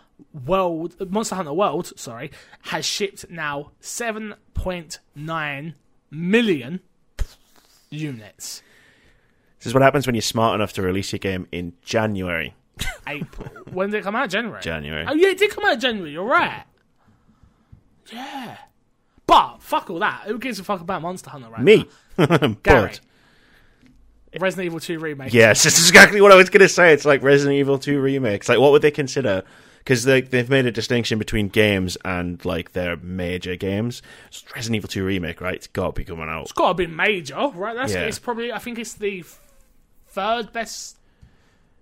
World, 0.45 0.95
Monster 1.11 1.35
Hunter 1.35 1.53
World, 1.53 1.91
sorry, 1.97 2.31
has 2.63 2.85
shipped 2.85 3.29
now 3.29 3.71
7.9 3.81 5.73
million 6.11 6.79
units. 7.89 8.63
This 9.59 9.67
is 9.67 9.73
what 9.73 9.83
happens 9.83 10.05
when 10.07 10.15
you're 10.15 10.21
smart 10.21 10.55
enough 10.55 10.73
to 10.73 10.81
release 10.81 11.11
your 11.11 11.19
game 11.19 11.47
in 11.51 11.73
January. 11.81 12.55
April. 13.07 13.49
when 13.71 13.89
did 13.89 13.97
it 13.99 14.03
come 14.03 14.15
out? 14.15 14.29
January. 14.29 14.61
January. 14.61 15.05
Oh 15.07 15.13
yeah, 15.13 15.29
it 15.29 15.37
did 15.37 15.51
come 15.51 15.65
out 15.65 15.73
in 15.73 15.79
January. 15.81 16.11
You're 16.11 16.23
right. 16.23 16.63
Yeah, 18.11 18.57
but 19.29 19.57
fuck 19.61 19.89
all 19.89 19.99
that. 19.99 20.23
Who 20.25 20.37
gives 20.39 20.59
a 20.59 20.63
fuck 20.63 20.81
about 20.81 21.01
Monster 21.01 21.29
Hunter 21.29 21.49
right 21.49 21.61
Me, 21.61 21.87
now? 22.17 22.55
Gary. 22.63 22.93
Resident 24.39 24.65
Evil 24.67 24.79
2 24.79 24.99
remake. 24.99 25.33
yes, 25.33 25.63
that's 25.65 25.79
exactly 25.79 26.21
what 26.21 26.31
I 26.31 26.35
was 26.35 26.49
going 26.49 26.61
to 26.61 26.69
say. 26.69 26.93
It's 26.93 27.05
like 27.05 27.23
Resident 27.23 27.57
Evil 27.57 27.79
Two 27.79 27.99
remakes. 27.99 28.47
Like, 28.47 28.59
what 28.59 28.71
would 28.71 28.81
they 28.81 28.91
consider? 28.91 29.43
Because 29.79 30.03
they, 30.03 30.21
they've 30.21 30.49
made 30.49 30.65
a 30.67 30.71
distinction 30.71 31.17
between 31.17 31.47
games 31.47 31.97
and 32.05 32.43
like 32.45 32.73
their 32.73 32.97
major 32.97 33.55
games. 33.55 34.01
It's 34.27 34.43
Resident 34.53 34.75
Evil 34.75 34.87
Two 34.89 35.03
remake, 35.05 35.41
right? 35.41 35.55
It's 35.55 35.67
got 35.67 35.87
to 35.95 35.99
be 35.99 36.03
coming 36.05 36.29
out. 36.29 36.43
It's 36.43 36.51
got 36.51 36.69
to 36.69 36.73
be 36.75 36.85
major, 36.85 37.47
right? 37.55 37.75
That's 37.75 37.93
Yeah. 37.93 38.01
it's 38.01 38.19
probably. 38.19 38.51
I 38.51 38.59
think 38.59 38.77
it's 38.77 38.93
the 38.93 39.23
third 40.09 40.53
best. 40.53 40.97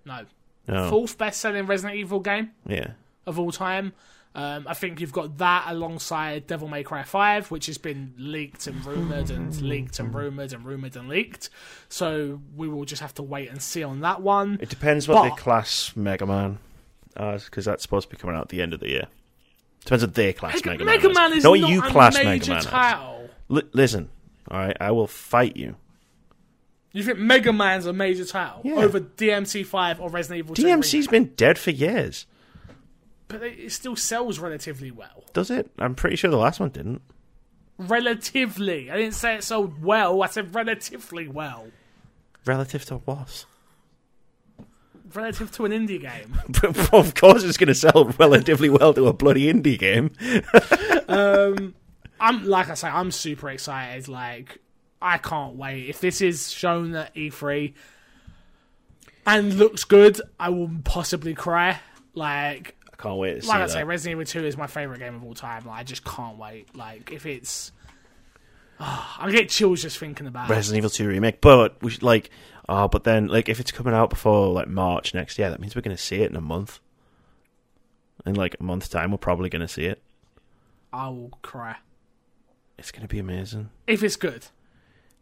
No, 0.06 0.24
No. 0.66 0.88
fourth 0.88 1.18
best 1.18 1.40
selling 1.40 1.66
Resident 1.66 1.98
Evil 1.98 2.20
game 2.20 2.52
Yeah. 2.66 2.92
of 3.26 3.38
all 3.38 3.52
time. 3.52 3.92
Um, 4.40 4.66
I 4.68 4.74
think 4.74 5.00
you've 5.00 5.10
got 5.12 5.38
that 5.38 5.64
alongside 5.66 6.46
Devil 6.46 6.68
May 6.68 6.84
Cry 6.84 7.02
5, 7.02 7.50
which 7.50 7.66
has 7.66 7.76
been 7.76 8.14
leaked 8.16 8.68
and 8.68 8.84
rumoured 8.86 9.30
and 9.30 9.60
leaked 9.60 9.98
and 9.98 10.14
rumoured 10.14 10.52
and 10.52 10.64
rumoured 10.64 10.94
and 10.96 11.08
leaked. 11.08 11.50
So 11.88 12.40
we 12.54 12.68
will 12.68 12.84
just 12.84 13.02
have 13.02 13.12
to 13.14 13.22
wait 13.24 13.50
and 13.50 13.60
see 13.60 13.82
on 13.82 14.00
that 14.02 14.22
one. 14.22 14.58
It 14.60 14.68
depends 14.68 15.08
what 15.08 15.16
But- 15.16 15.22
they 15.34 15.42
class 15.42 15.92
Mega 15.96 16.24
Man 16.24 16.58
as, 17.16 17.46
because 17.46 17.64
that's 17.64 17.82
supposed 17.82 18.08
to 18.08 18.14
be 18.14 18.20
coming 18.20 18.36
out 18.36 18.42
at 18.42 18.48
the 18.50 18.62
end 18.62 18.72
of 18.74 18.78
the 18.78 18.88
year. 18.90 19.06
Depends 19.84 20.04
what 20.04 20.14
they 20.14 20.32
class 20.32 20.64
Mega, 20.64 20.84
Mega, 20.84 20.84
Mega 20.84 21.08
Man, 21.08 21.14
Man 21.14 21.32
as. 21.32 21.38
is 21.38 21.44
Not 21.44 21.58
not 21.58 21.70
you 21.70 21.82
a 21.82 21.88
class 21.90 22.14
Mega 22.14 22.48
Man 22.50 22.62
title. 22.62 23.30
Li- 23.48 23.62
listen, 23.72 24.08
all 24.48 24.58
right, 24.58 24.76
I 24.80 24.92
will 24.92 25.06
fight 25.08 25.56
you. 25.56 25.74
You 26.92 27.02
think 27.02 27.18
Mega 27.18 27.52
Man's 27.52 27.86
a 27.86 27.92
major 27.92 28.24
title 28.24 28.60
Yeah. 28.64 28.74
over 28.76 29.00
DMC5 29.00 30.00
or 30.00 30.10
Resident 30.10 30.38
Evil 30.38 30.54
2? 30.54 30.62
DMC's 30.62 31.08
been 31.08 31.32
dead 31.36 31.58
for 31.58 31.70
years. 31.70 32.26
But 33.28 33.42
it 33.42 33.70
still 33.72 33.96
sells 33.96 34.38
relatively 34.38 34.90
well. 34.90 35.24
Does 35.32 35.50
it? 35.50 35.70
I'm 35.78 35.94
pretty 35.94 36.16
sure 36.16 36.30
the 36.30 36.36
last 36.36 36.60
one 36.60 36.70
didn't. 36.70 37.02
Relatively. 37.78 38.90
I 38.90 38.96
didn't 38.96 39.14
say 39.14 39.36
it 39.36 39.44
sold 39.44 39.82
well. 39.82 40.22
I 40.22 40.26
said 40.26 40.54
relatively 40.54 41.28
well. 41.28 41.68
Relative 42.44 42.84
to 42.86 42.96
what? 42.96 43.44
Relative 45.14 45.52
to 45.52 45.64
an 45.64 45.72
indie 45.72 46.00
game. 46.00 46.40
of 46.92 47.14
course, 47.14 47.44
it's 47.44 47.56
going 47.56 47.68
to 47.68 47.74
sell 47.74 48.12
relatively 48.18 48.68
well 48.68 48.92
to 48.94 49.06
a 49.06 49.12
bloody 49.12 49.52
indie 49.52 49.78
game. 49.78 50.10
Um, 51.08 51.74
I'm 52.20 52.44
like 52.44 52.68
I 52.68 52.74
say, 52.74 52.88
I'm 52.88 53.10
super 53.10 53.48
excited. 53.48 54.08
Like 54.08 54.58
I 55.00 55.16
can't 55.16 55.56
wait. 55.56 55.88
If 55.88 56.00
this 56.00 56.20
is 56.20 56.50
shown 56.50 56.94
at 56.94 57.14
E3 57.14 57.72
and 59.26 59.54
looks 59.54 59.84
good, 59.84 60.20
I 60.38 60.50
will 60.50 60.70
possibly 60.84 61.32
cry. 61.32 61.80
Like 62.14 62.76
I 62.98 63.02
can't 63.02 63.18
wait 63.18 63.34
to 63.34 63.42
see 63.42 63.48
like 63.48 63.60
I 63.60 63.66
say, 63.66 63.84
Resident 63.84 64.20
Evil 64.20 64.24
2 64.24 64.46
is 64.46 64.56
my 64.56 64.66
favorite 64.66 64.98
game 64.98 65.14
of 65.14 65.24
all 65.24 65.34
time. 65.34 65.64
Like 65.66 65.80
I 65.80 65.82
just 65.84 66.04
can't 66.04 66.36
wait. 66.36 66.74
Like 66.76 67.12
if 67.12 67.26
it's 67.26 67.72
ah, 68.80 69.18
I 69.20 69.30
get 69.30 69.48
chills 69.48 69.82
just 69.82 69.98
thinking 69.98 70.26
about 70.26 70.50
it. 70.50 70.52
Resident 70.52 70.78
Evil 70.78 70.90
2 70.90 71.08
remake, 71.08 71.40
but 71.40 71.80
we 71.82 71.90
should, 71.90 72.02
like, 72.02 72.30
oh, 72.68 72.88
but 72.88 73.04
then 73.04 73.28
like 73.28 73.48
if 73.48 73.60
it's 73.60 73.70
coming 73.70 73.94
out 73.94 74.10
before 74.10 74.52
like 74.52 74.68
March 74.68 75.14
next 75.14 75.38
year, 75.38 75.50
that 75.50 75.60
means 75.60 75.76
we're 75.76 75.82
going 75.82 75.96
to 75.96 76.02
see 76.02 76.22
it 76.22 76.30
in 76.30 76.36
a 76.36 76.40
month. 76.40 76.80
In 78.26 78.34
like 78.34 78.56
a 78.58 78.62
month's 78.62 78.88
time, 78.88 79.12
we're 79.12 79.18
probably 79.18 79.48
going 79.48 79.62
to 79.62 79.68
see 79.68 79.84
it. 79.84 80.02
I 80.92 81.08
will 81.08 81.38
cry. 81.42 81.76
It's 82.78 82.90
going 82.90 83.02
to 83.02 83.08
be 83.08 83.18
amazing. 83.18 83.70
If 83.86 84.02
it's 84.02 84.16
good. 84.16 84.46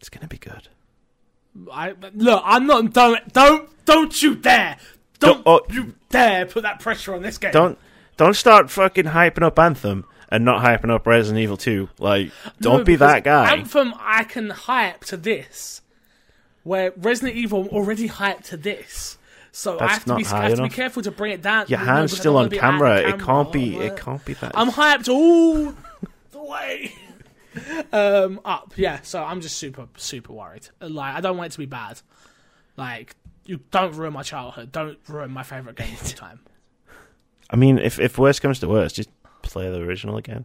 It's 0.00 0.08
going 0.08 0.22
to 0.22 0.28
be 0.28 0.38
good. 0.38 0.68
I 1.72 1.94
look, 2.14 2.42
I'm 2.44 2.66
not 2.66 2.92
don't 2.92 3.32
don't 3.32 3.84
don't 3.86 4.22
you 4.22 4.34
dare. 4.34 4.76
Don't, 5.18 5.44
Don't- 5.44 5.64
oh. 5.68 5.72
you 5.72 5.94
dare 6.10 6.46
put 6.46 6.62
that 6.62 6.80
pressure 6.80 7.14
on 7.14 7.22
this 7.22 7.38
game. 7.38 7.52
Don't 7.52 7.78
don't 8.16 8.34
start 8.34 8.70
fucking 8.70 9.06
hyping 9.06 9.42
up 9.42 9.58
Anthem 9.58 10.06
and 10.30 10.44
not 10.44 10.64
hyping 10.64 10.90
up 10.90 11.06
Resident 11.06 11.42
Evil 11.42 11.56
2. 11.56 11.88
Like, 11.98 12.32
don't 12.60 12.78
No, 12.78 12.84
be 12.84 12.96
that 12.96 13.24
guy. 13.24 13.52
Anthem, 13.52 13.94
I 13.98 14.24
can 14.24 14.50
hype 14.50 15.04
to 15.04 15.16
this, 15.16 15.82
where 16.64 16.92
Resident 16.96 17.36
Evil 17.36 17.62
I'm 17.62 17.68
already 17.68 18.08
hyped 18.08 18.44
to 18.44 18.56
this. 18.56 19.18
So 19.52 19.76
I 19.76 19.78
That's 19.80 19.92
have 19.92 20.04
to 20.04 20.16
be, 20.16 20.26
I 20.26 20.48
have 20.50 20.56
to 20.58 20.62
be 20.64 20.68
careful 20.68 21.02
to 21.02 21.10
bring 21.10 21.32
it 21.32 21.42
down. 21.42 21.66
Your 21.68 21.78
hand's 21.78 22.12
I 22.14 22.16
still 22.18 22.36
on 22.36 22.44
wanna 22.46 22.58
camera. 22.58 22.96
It 23.08 23.18
can't 23.20 23.50
be. 23.52 23.76
It 23.76 23.96
can't 23.96 24.22
be 24.24 24.34
that. 24.34 24.52
I'm 24.54 24.70
hyped 24.70 25.08
all 25.08 25.74
the 26.30 26.42
way 26.42 26.92
um, 27.92 28.40
up. 28.44 28.74
Yeah, 28.76 29.00
so 29.02 29.22
I'm 29.24 29.40
just 29.40 29.56
super 29.56 29.88
super 29.96 30.32
worried. 30.32 30.68
Like 30.80 31.14
I 31.14 31.20
don't 31.22 31.38
want 31.38 31.52
it 31.52 31.52
to 31.52 31.58
be 31.58 31.66
bad. 31.66 32.00
Like 32.76 33.16
you 33.46 33.60
don't 33.70 33.94
ruin 33.94 34.12
my 34.12 34.22
childhood. 34.22 34.72
Don't 34.72 34.98
ruin 35.08 35.30
my 35.30 35.42
favorite 35.42 35.76
game 35.76 35.92
of 35.92 36.02
all 36.02 36.08
time. 36.14 36.40
I 37.50 37.56
mean, 37.56 37.78
if 37.78 37.98
if 37.98 38.18
worst 38.18 38.42
comes 38.42 38.58
to 38.60 38.68
worst, 38.68 38.96
just 38.96 39.10
play 39.42 39.70
the 39.70 39.78
original 39.78 40.16
again. 40.16 40.44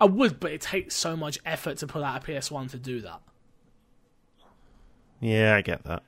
I 0.00 0.06
would, 0.06 0.40
but 0.40 0.52
it 0.52 0.60
takes 0.60 0.94
so 0.94 1.16
much 1.16 1.38
effort 1.44 1.78
to 1.78 1.86
pull 1.86 2.04
out 2.04 2.22
a 2.22 2.26
PS1 2.26 2.70
to 2.70 2.78
do 2.78 3.00
that. 3.00 3.20
Yeah, 5.20 5.56
I 5.56 5.62
get 5.62 5.84
that. 5.84 6.02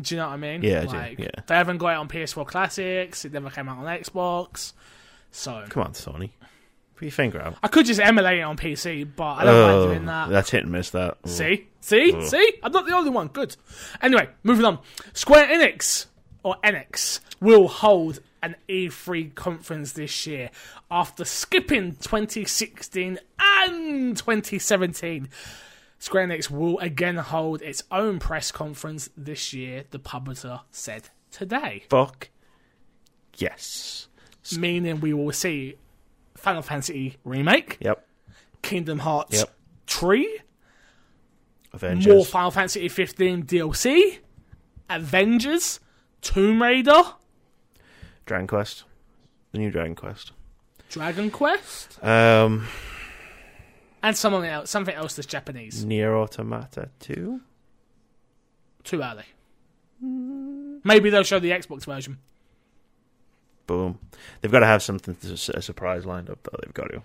Do 0.00 0.14
you 0.14 0.20
know 0.20 0.26
what 0.28 0.34
I 0.34 0.36
mean? 0.36 0.62
Yeah, 0.62 0.80
I 0.80 0.86
do, 0.86 0.96
like, 0.96 1.18
yeah. 1.18 1.28
They 1.46 1.54
haven't 1.54 1.78
got 1.78 1.90
it 1.90 1.96
on 1.96 2.08
PS4 2.08 2.46
Classics. 2.46 3.24
It 3.24 3.32
never 3.32 3.50
came 3.50 3.68
out 3.68 3.78
on 3.78 3.84
Xbox. 3.84 4.72
So 5.30 5.64
Come 5.68 5.82
on, 5.84 5.92
Sony. 5.92 6.30
Put 6.98 7.04
your 7.04 7.12
finger 7.12 7.40
out. 7.40 7.54
I 7.62 7.68
could 7.68 7.86
just 7.86 8.00
emulate 8.00 8.40
it 8.40 8.42
on 8.42 8.56
PC, 8.56 9.08
but 9.14 9.34
I 9.38 9.44
don't 9.44 9.54
Oh, 9.54 9.78
like 9.78 9.88
doing 9.90 10.06
that. 10.06 10.26
Oh, 10.28 10.32
that's 10.32 10.50
hit 10.50 10.64
and 10.64 10.72
miss. 10.72 10.90
That. 10.90 11.16
See, 11.26 11.68
see, 11.80 12.12
Ugh. 12.12 12.22
see. 12.24 12.54
I'm 12.60 12.72
not 12.72 12.86
the 12.86 12.92
only 12.96 13.10
one. 13.10 13.28
Good. 13.28 13.56
Anyway, 14.02 14.28
moving 14.42 14.64
on. 14.64 14.80
Square 15.12 15.46
Enix 15.46 16.06
or 16.42 16.56
Enix 16.64 17.20
will 17.40 17.68
hold 17.68 18.18
an 18.42 18.56
E3 18.68 19.32
conference 19.36 19.92
this 19.92 20.26
year 20.26 20.50
after 20.90 21.24
skipping 21.24 21.92
2016 21.92 23.20
and 23.38 24.16
2017. 24.16 25.28
Square 26.00 26.26
Enix 26.26 26.50
will 26.50 26.80
again 26.80 27.14
hold 27.16 27.62
its 27.62 27.84
own 27.92 28.18
press 28.18 28.50
conference 28.50 29.08
this 29.16 29.52
year, 29.52 29.84
the 29.92 30.00
publisher 30.00 30.62
said 30.72 31.10
today. 31.30 31.84
Fuck. 31.90 32.30
Yes. 33.36 34.08
Meaning 34.58 34.98
we 35.00 35.12
will 35.12 35.32
see 35.32 35.76
Final 36.38 36.62
Fantasy 36.62 37.16
Remake, 37.24 37.78
Yep. 37.80 38.06
Kingdom 38.62 39.00
Hearts 39.00 39.38
Yep. 39.38 39.54
Three, 39.86 40.40
Avengers. 41.72 42.06
more 42.14 42.24
Final 42.24 42.50
Fantasy 42.50 42.88
15 42.88 43.42
DLC, 43.44 44.18
Avengers, 44.88 45.80
Tomb 46.22 46.62
Raider, 46.62 47.02
Dragon 48.26 48.46
Quest. 48.46 48.84
The 49.52 49.58
new 49.58 49.70
Dragon 49.70 49.94
Quest. 49.94 50.32
Dragon 50.90 51.30
Quest, 51.30 52.02
Um, 52.04 52.66
and 54.02 54.16
something 54.16 54.44
else, 54.44 54.70
something 54.70 54.94
else 54.94 55.16
that's 55.16 55.26
Japanese. 55.26 55.84
Nier 55.84 56.14
Automata 56.16 56.90
2? 57.00 57.40
Too 58.84 59.02
early. 59.02 59.24
Maybe 60.00 61.10
they'll 61.10 61.24
show 61.24 61.38
the 61.40 61.50
Xbox 61.50 61.84
version. 61.84 62.18
Boom. 63.68 63.98
They've 64.40 64.50
got 64.50 64.60
to 64.60 64.66
have 64.66 64.82
something, 64.82 65.14
to, 65.14 65.34
a 65.54 65.62
surprise 65.62 66.04
lined 66.04 66.30
up, 66.30 66.42
though. 66.42 66.58
They've 66.64 66.74
got 66.74 66.90
to. 66.90 67.02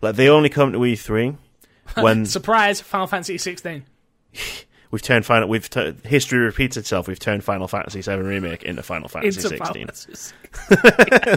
Like, 0.00 0.16
they 0.16 0.30
only 0.30 0.48
come 0.48 0.72
to 0.72 0.78
E3 0.78 1.36
when 2.00 2.24
Surprise! 2.24 2.80
Final 2.80 3.06
Fantasy 3.06 3.36
16. 3.36 3.84
we've 4.90 5.02
turned 5.02 5.24
Final... 5.26 5.48
We've 5.48 5.68
tu- 5.68 5.94
History 6.04 6.38
repeats 6.38 6.76
itself. 6.76 7.08
We've 7.08 7.18
turned 7.18 7.44
Final 7.44 7.68
Fantasy 7.68 8.00
VII 8.00 8.16
Remake 8.16 8.62
into 8.64 8.82
Final 8.82 9.08
Fantasy 9.08 9.38
Into 9.38 9.48
16. 9.58 9.86
Fantasy. 9.86 10.34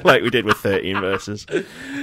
like 0.03 0.21
we 0.21 0.29
did 0.29 0.45
with 0.45 0.57
13 0.57 0.99
Versus. 1.01 1.45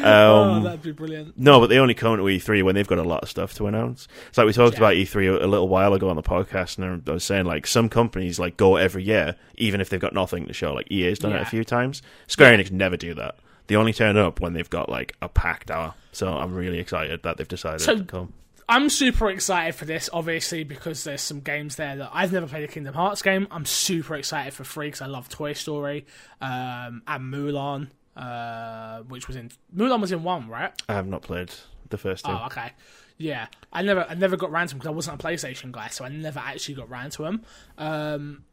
Oh, 0.05 0.43
Um, 0.43 0.63
that'd 0.65 0.83
be 0.83 0.93
brilliant. 0.93 1.39
No, 1.39 1.59
but 1.61 1.69
they 1.69 1.79
only 1.79 1.95
come 1.95 2.17
to 2.17 2.23
E3 2.23 2.63
when 2.63 2.75
they've 2.75 2.87
got 2.87 2.99
a 2.99 3.03
lot 3.03 3.23
of 3.23 3.29
stuff 3.31 3.55
to 3.55 3.67
announce. 3.67 4.07
It's 4.29 4.39
like 4.39 4.47
we 4.47 4.53
talked 4.53 4.75
Yeah. 4.75 4.81
about 4.81 4.95
E3 4.95 5.41
a, 5.41 5.45
a 5.45 5.49
little 5.49 5.69
while 5.69 5.95
ago 5.95 6.09
on 6.09 6.17
the 6.17 6.23
podcast, 6.23 6.79
and 6.79 7.03
I 7.09 7.13
was 7.13 7.25
saying 7.25 7.47
like 7.47 7.67
some 7.67 7.89
companies 7.89 8.39
like 8.39 8.57
go 8.57 8.77
every 8.77 9.03
year, 9.05 9.37
even 9.57 9.81
if 9.81 9.89
they've 9.89 10.01
got 10.01 10.13
nothing 10.15 10.47
to 10.47 10.53
show. 10.53 10.73
Like 10.75 10.91
EA's 10.91 11.19
done 11.19 11.33
it 11.33 11.41
a 11.43 11.47
few 11.47 11.65
times. 11.65 12.03
Square 12.27 12.57
Enix 12.59 12.71
never 12.71 12.97
do 12.97 13.15
that. 13.15 13.37
They 13.69 13.75
only 13.75 13.93
turn 13.93 14.17
up 14.17 14.41
when 14.41 14.53
they've 14.53 14.71
got 14.71 14.89
like 14.89 15.17
a 15.23 15.29
packed 15.29 15.71
hour. 15.71 15.95
So 16.13 16.29
I'm 16.29 16.55
really 16.55 16.79
excited 16.79 17.23
that 17.25 17.37
they've 17.37 17.49
decided 17.49 17.81
So- 17.81 17.97
to 17.99 18.05
come. 18.05 18.33
I'm 18.69 18.89
super 18.89 19.31
excited 19.31 19.77
for 19.77 19.85
this, 19.85 20.11
obviously, 20.13 20.65
because 20.65 21.05
there's 21.05 21.23
some 21.23 21.41
games 21.41 21.77
there 21.77 21.97
that 21.97 22.11
I've 22.13 22.33
never 22.33 22.47
played 22.47 22.65
a 22.65 22.69
Kingdom 22.69 22.95
Hearts 22.95 23.23
game. 23.23 23.47
I'm 23.51 23.65
super 23.65 24.17
excited 24.17 24.55
for 24.55 24.65
free 24.65 24.89
because 24.89 25.03
I 25.03 25.07
love 25.07 25.29
Toy 25.29 25.53
Story 25.53 26.07
um, 26.41 27.03
and 27.07 27.33
Mulan, 27.33 27.91
uh, 28.17 29.03
which 29.03 29.29
was 29.29 29.37
in 29.37 29.51
Mulan 29.75 30.01
was 30.01 30.11
in 30.11 30.25
one, 30.25 30.49
right? 30.49 30.73
I 30.89 30.95
have 30.95 31.07
not 31.07 31.23
played 31.23 31.53
the 31.91 31.99
first 31.99 32.25
two. 32.25 32.33
Oh, 32.33 32.47
okay. 32.47 32.73
Yeah, 33.19 33.47
I 33.73 33.83
never, 33.83 34.05
I 34.09 34.15
never 34.15 34.37
got 34.37 34.51
round 34.51 34.69
to 34.71 34.75
them 34.75 34.81
because 34.81 34.89
I 34.89 34.95
wasn't 34.95 35.23
a 35.23 35.27
PlayStation 35.27 35.71
guy, 35.71 35.89
so 35.89 36.05
I 36.05 36.09
never 36.09 36.41
actually 36.41 36.75
got 36.75 36.91
round 36.91 37.13
to 37.13 37.23
them. 37.23 37.45
Um, 37.79 38.45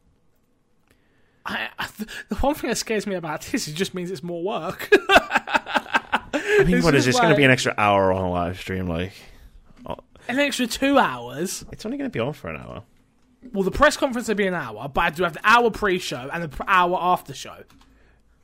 I, 1.44 1.68
I, 1.78 1.88
the 2.28 2.36
one 2.36 2.54
thing 2.54 2.70
that 2.70 2.76
scares 2.76 3.06
me 3.06 3.16
about 3.16 3.42
this, 3.42 3.68
it 3.68 3.74
just 3.74 3.94
means 3.94 4.10
it's 4.10 4.22
more 4.22 4.42
work. 4.42 4.88
I 5.08 6.64
mean, 6.64 6.76
it's 6.76 6.84
what 6.84 6.94
is 6.94 7.04
this 7.04 7.18
going 7.18 7.30
to 7.30 7.36
be 7.36 7.44
an 7.44 7.50
extra 7.50 7.74
hour 7.76 8.12
on 8.12 8.24
a 8.24 8.30
live 8.30 8.58
stream? 8.58 8.86
Like, 8.86 9.12
An 10.28 10.38
extra 10.38 10.66
two 10.66 10.98
hours. 10.98 11.64
it's 11.72 11.84
only 11.84 11.98
going 11.98 12.10
to 12.10 12.12
be 12.12 12.20
on 12.20 12.32
for 12.32 12.48
an 12.48 12.56
hour. 12.56 12.82
Well, 13.52 13.62
the 13.62 13.70
press 13.70 13.96
conference 13.96 14.28
will 14.28 14.34
be 14.36 14.46
an 14.46 14.54
hour, 14.54 14.88
but 14.88 15.00
I 15.02 15.10
do 15.10 15.22
have 15.24 15.34
the 15.34 15.40
hour 15.44 15.70
pre-show 15.70 16.30
and 16.32 16.44
the 16.50 16.64
hour 16.66 16.96
after 16.98 17.34
show. 17.34 17.56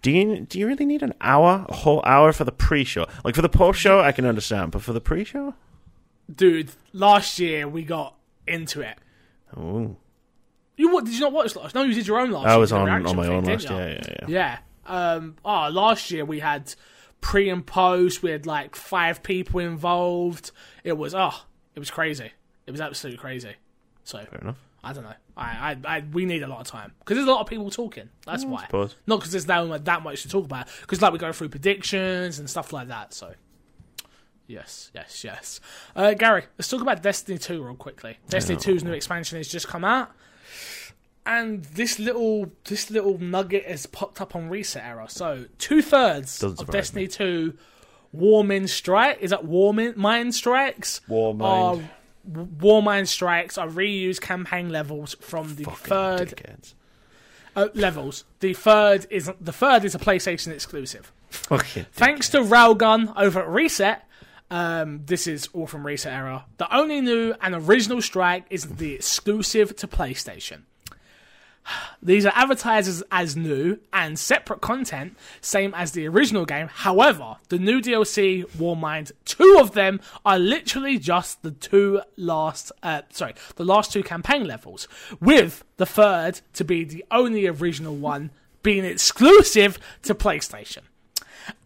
Do 0.02 0.10
you 0.10 0.40
do 0.40 0.58
you 0.58 0.66
really 0.66 0.84
need 0.86 1.02
an 1.02 1.14
hour, 1.20 1.64
a 1.68 1.74
whole 1.74 2.02
hour 2.04 2.32
for 2.32 2.44
the 2.44 2.52
pre-show? 2.52 3.06
Like 3.24 3.34
for 3.34 3.42
the 3.42 3.48
post-show, 3.48 4.00
I 4.00 4.12
can 4.12 4.24
understand, 4.26 4.72
but 4.72 4.82
for 4.82 4.92
the 4.92 5.00
pre-show, 5.00 5.54
Dude, 6.34 6.70
last 6.92 7.38
year 7.38 7.66
we 7.66 7.82
got 7.82 8.14
into 8.46 8.80
it. 8.82 8.96
oh, 9.56 9.96
You 10.76 10.92
what? 10.92 11.04
Did 11.06 11.14
you 11.14 11.20
not 11.20 11.32
watch 11.32 11.56
last? 11.56 11.74
No, 11.74 11.82
you 11.82 11.92
did 11.94 12.06
your 12.06 12.20
own 12.20 12.30
last. 12.30 12.46
I 12.46 12.56
was 12.56 12.72
on 12.72 12.88
on 12.88 13.16
my 13.16 13.24
thing, 13.24 13.32
own 13.32 13.44
last. 13.44 13.68
you? 13.68 13.76
Yeah, 13.76 13.86
yeah, 13.88 14.14
yeah. 14.28 14.28
Yeah. 14.28 14.58
Um. 15.16 15.36
Oh, 15.44 15.68
last 15.70 16.10
year 16.10 16.24
we 16.24 16.38
had 16.40 16.74
pre 17.20 17.48
and 17.50 17.66
post. 17.66 18.22
We 18.22 18.30
had 18.30 18.46
like 18.46 18.76
five 18.76 19.22
people 19.22 19.60
involved. 19.60 20.50
It 20.84 20.96
was 20.96 21.14
oh, 21.14 21.34
it 21.80 21.88
was 21.88 21.90
crazy. 21.90 22.30
It 22.66 22.70
was 22.72 22.80
absolutely 22.82 23.16
crazy. 23.16 23.54
So 24.04 24.18
Fair 24.18 24.38
enough. 24.42 24.58
I 24.84 24.92
don't 24.92 25.04
know. 25.04 25.14
I, 25.34 25.76
I, 25.84 25.96
I 25.96 26.04
we 26.12 26.26
need 26.26 26.42
a 26.42 26.46
lot 26.46 26.60
of 26.60 26.66
time 26.66 26.92
because 26.98 27.16
there's 27.16 27.26
a 27.26 27.30
lot 27.30 27.40
of 27.40 27.46
people 27.46 27.70
talking. 27.70 28.10
That's 28.26 28.44
why. 28.44 28.66
suppose. 28.66 28.96
Not 29.06 29.20
because 29.20 29.32
there's 29.32 29.48
now 29.48 29.78
that 29.78 30.02
much 30.02 30.20
to 30.22 30.28
talk 30.28 30.44
about. 30.44 30.68
Because 30.82 31.00
like 31.00 31.14
we 31.14 31.18
go 31.18 31.32
through 31.32 31.48
predictions 31.48 32.38
and 32.38 32.50
stuff 32.50 32.70
like 32.74 32.88
that. 32.88 33.14
So. 33.14 33.32
Yes, 34.46 34.90
yes, 34.94 35.24
yes. 35.24 35.60
Uh, 35.96 36.12
Gary, 36.12 36.44
let's 36.58 36.68
talk 36.68 36.82
about 36.82 37.02
Destiny 37.02 37.38
2 37.38 37.62
real 37.62 37.76
quickly. 37.76 38.18
Destiny 38.28 38.58
2's 38.58 38.84
new 38.84 38.92
expansion 38.92 39.38
has 39.38 39.48
just 39.48 39.68
come 39.68 39.86
out, 39.86 40.10
and 41.24 41.64
this 41.64 41.98
little 41.98 42.52
this 42.64 42.90
little 42.90 43.16
nugget 43.18 43.64
has 43.64 43.86
popped 43.86 44.20
up 44.20 44.36
on 44.36 44.50
reset 44.50 44.84
error. 44.84 45.06
So 45.08 45.46
two 45.56 45.80
thirds 45.80 46.42
of 46.42 46.68
Destiny 46.70 47.04
me. 47.04 47.52
2 48.12 48.16
Warmind 48.18 48.68
Strike 48.68 49.18
is 49.20 49.30
that 49.30 49.44
Warmind 49.44 49.96
Mind 49.96 50.34
Strikes? 50.34 51.00
Warmind. 51.08 51.42
Are, 51.42 51.90
Warmind 52.30 53.08
Strikes 53.08 53.56
are 53.58 53.68
reused 53.68 54.20
campaign 54.20 54.68
levels 54.70 55.16
from 55.20 55.56
the 55.56 55.64
Fucking 55.64 55.78
third 55.86 56.28
dickheads. 56.28 56.74
uh, 57.56 57.68
levels. 57.74 58.24
The 58.40 58.52
third 58.54 59.06
is 59.10 59.30
the 59.40 59.52
third 59.52 59.84
is 59.84 59.94
a 59.94 59.98
PlayStation 59.98 60.48
exclusive. 60.52 61.12
Fucking 61.30 61.86
Thanks 61.92 62.28
to 62.30 62.40
Railgun 62.40 63.12
over 63.16 63.40
at 63.40 63.48
Reset, 63.48 64.04
um, 64.50 65.02
this 65.06 65.26
is 65.28 65.48
all 65.52 65.66
from 65.68 65.86
Reset 65.86 66.12
Era. 66.12 66.44
The 66.58 66.74
only 66.74 67.00
new 67.00 67.34
and 67.40 67.54
original 67.54 68.02
strike 68.02 68.44
is 68.50 68.66
the 68.66 68.94
exclusive 68.94 69.76
to 69.76 69.86
PlayStation. 69.86 70.62
These 72.02 72.26
are 72.26 72.32
advertised 72.34 73.04
as, 73.10 73.36
new 73.36 73.78
and 73.92 74.18
separate 74.18 74.60
content, 74.60 75.16
same 75.40 75.74
as 75.74 75.92
the 75.92 76.08
original 76.08 76.44
game. 76.44 76.68
However, 76.68 77.36
the 77.48 77.58
new 77.58 77.80
DLC, 77.80 78.46
Warmind, 78.56 79.12
two 79.24 79.58
of 79.60 79.72
them 79.72 80.00
are 80.24 80.38
literally 80.38 80.98
just 80.98 81.42
the 81.42 81.50
two 81.50 82.00
last, 82.16 82.72
uh, 82.82 83.02
sorry, 83.10 83.34
the 83.56 83.64
last 83.64 83.92
two 83.92 84.02
campaign 84.02 84.46
levels, 84.46 84.88
with 85.20 85.62
the 85.76 85.86
third 85.86 86.40
to 86.54 86.64
be 86.64 86.84
the 86.84 87.04
only 87.10 87.46
original 87.46 87.94
one 87.94 88.30
being 88.62 88.84
exclusive 88.84 89.78
to 90.02 90.14
PlayStation 90.14 90.82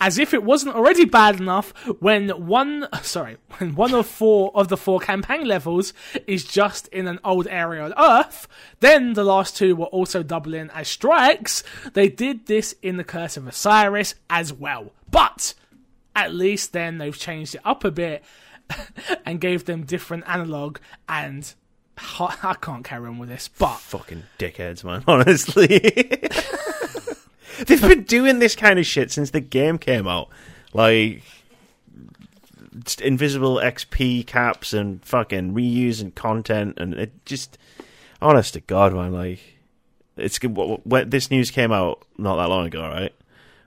as 0.00 0.18
if 0.18 0.34
it 0.34 0.42
wasn't 0.42 0.74
already 0.74 1.04
bad 1.04 1.40
enough 1.40 1.70
when 2.00 2.28
one 2.30 2.86
sorry 3.02 3.36
when 3.58 3.74
one 3.74 3.94
of 3.94 4.06
four 4.06 4.50
of 4.54 4.68
the 4.68 4.76
four 4.76 5.00
campaign 5.00 5.44
levels 5.44 5.92
is 6.26 6.44
just 6.44 6.88
in 6.88 7.06
an 7.06 7.18
old 7.24 7.46
area 7.48 7.82
on 7.82 7.94
earth 7.98 8.46
then 8.80 9.14
the 9.14 9.24
last 9.24 9.56
two 9.56 9.74
were 9.76 9.86
also 9.86 10.22
doubling 10.22 10.70
as 10.70 10.88
strikes 10.88 11.62
they 11.94 12.08
did 12.08 12.46
this 12.46 12.74
in 12.82 12.96
the 12.96 13.04
curse 13.04 13.36
of 13.36 13.46
osiris 13.46 14.14
as 14.30 14.52
well 14.52 14.92
but 15.10 15.54
at 16.16 16.34
least 16.34 16.72
then 16.72 16.98
they've 16.98 17.18
changed 17.18 17.54
it 17.54 17.60
up 17.64 17.84
a 17.84 17.90
bit 17.90 18.24
and 19.26 19.40
gave 19.40 19.64
them 19.64 19.84
different 19.84 20.24
analog 20.26 20.78
and 21.08 21.54
I 21.96 22.56
can't 22.60 22.84
carry 22.84 23.06
on 23.06 23.18
with 23.18 23.28
this, 23.28 23.48
but 23.48 23.76
fucking 23.76 24.24
dickheads, 24.38 24.84
man. 24.84 25.04
Honestly, 25.08 25.80
they've 27.66 27.80
been 27.80 28.02
doing 28.04 28.38
this 28.38 28.54
kind 28.56 28.78
of 28.78 28.86
shit 28.86 29.10
since 29.10 29.30
the 29.30 29.40
game 29.40 29.78
came 29.78 30.06
out. 30.08 30.28
Like 30.72 31.22
invisible 33.00 33.56
XP 33.56 34.26
caps 34.26 34.72
and 34.72 35.04
fucking 35.04 35.54
reusing 35.54 36.14
content, 36.14 36.74
and 36.78 36.94
it 36.94 37.12
just, 37.24 37.56
honest 38.20 38.54
to 38.54 38.60
God, 38.60 38.92
man, 38.92 39.12
like 39.12 39.40
it's 40.16 40.38
good- 40.38 40.56
when 40.84 41.10
this 41.10 41.30
news 41.30 41.50
came 41.50 41.72
out 41.72 42.04
not 42.18 42.36
that 42.36 42.48
long 42.48 42.66
ago, 42.66 42.82
right? 42.82 43.12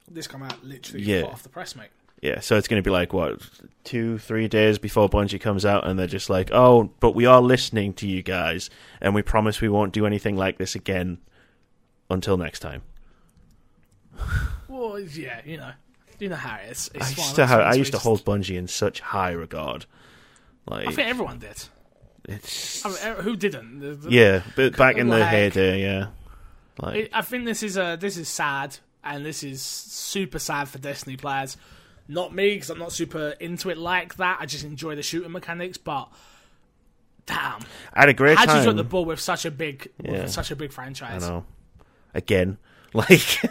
this 0.10 0.26
come 0.28 0.42
out 0.42 0.64
literally 0.64 1.04
Yeah. 1.04 1.24
off 1.24 1.44
the 1.44 1.50
press, 1.50 1.76
mate. 1.76 1.90
Yeah, 2.22 2.40
so 2.40 2.56
it's 2.56 2.68
going 2.70 2.82
to 2.82 2.88
be 2.88 2.92
like 2.92 3.12
what 3.14 3.42
two, 3.84 4.18
three 4.18 4.48
days 4.48 4.80
before 4.80 5.10
Bungie 5.10 5.40
comes 5.40 5.66
out, 5.66 5.86
and 5.86 6.00
they're 6.00 6.08
just 6.08 6.30
like, 6.30 6.50
"Oh, 6.52 6.92
but 7.02 7.12
we 7.14 7.26
are 7.26 7.42
listening 7.42 7.94
to 7.96 8.08
you 8.08 8.24
guys, 8.24 8.70
and 9.02 9.14
we 9.14 9.22
promise 9.22 9.60
we 9.62 9.68
won't 9.70 9.92
do 9.94 10.06
anything 10.06 10.36
like 10.38 10.58
this 10.58 10.76
again 10.76 11.18
until 12.10 12.38
next 12.38 12.60
time." 12.62 12.82
Well, 14.70 15.00
yeah, 15.00 15.42
you 15.46 15.58
know, 15.58 15.72
you 16.20 16.28
know 16.30 16.36
how 16.36 16.58
it 16.58 16.72
is. 16.72 16.92
It's 16.94 17.06
I 17.06 17.10
used 17.10 17.36
to 17.36 17.48
have, 17.48 17.60
I 17.62 17.74
used 17.76 17.94
to 17.94 17.98
hold 18.00 18.26
Bungie 18.26 18.58
in 18.58 18.68
such 18.68 19.00
high 19.00 19.32
regard. 19.32 19.86
Like 20.68 20.88
I 20.88 20.92
think 20.92 21.08
everyone 21.08 21.40
did. 21.40 21.64
it's 22.28 22.86
I 22.86 22.90
mean, 22.90 22.98
eh, 23.02 23.14
who 23.22 23.36
didn't? 23.38 23.80
The- 23.80 23.96
the- 23.96 24.12
yeah, 24.12 24.42
but 24.58 24.76
back 24.76 24.98
in 24.98 25.08
the 25.08 25.20
Like- 25.20 25.30
heyday, 25.30 25.82
yeah, 25.82 26.08
like 26.82 27.10
I- 27.14 27.20
I 27.20 27.22
think 27.22 27.46
this 27.46 27.64
is 27.64 27.78
a 27.78 27.98
this 28.00 28.18
is 28.18 28.28
sad, 28.28 28.78
and 29.04 29.26
this 29.26 29.42
is 29.44 29.62
super 29.62 30.38
sad 30.40 30.68
for 30.68 30.80
Destiny 30.80 31.16
players. 31.16 31.56
Not 32.10 32.34
me, 32.36 32.56
because 32.56 32.70
I'm 32.70 32.80
not 32.80 32.92
super 32.92 33.30
into 33.40 33.70
it 33.70 33.78
like 33.78 34.16
that. 34.18 34.38
I 34.42 34.46
just 34.46 34.66
enjoy 34.66 34.96
the 34.96 35.02
shooting 35.04 35.32
mechanics, 35.32 35.78
but 35.78 36.10
damn, 37.26 37.62
I 37.94 38.02
had 38.02 38.10
a 38.10 38.14
great 38.14 38.38
how 38.38 38.44
would 38.46 38.50
you 38.50 38.56
time. 38.56 38.64
drop 38.66 38.76
the 38.76 38.84
ball 38.84 39.06
with 39.06 39.20
such 39.22 39.46
a 39.46 39.52
big, 39.52 39.90
Yeah. 40.04 40.24
with 40.24 40.32
such 40.32 40.52
a 40.52 40.56
big 40.56 40.72
I 40.72 40.74
franchise? 40.74 41.22
know. 41.22 41.46
Again, 42.14 42.58
like 42.94 43.42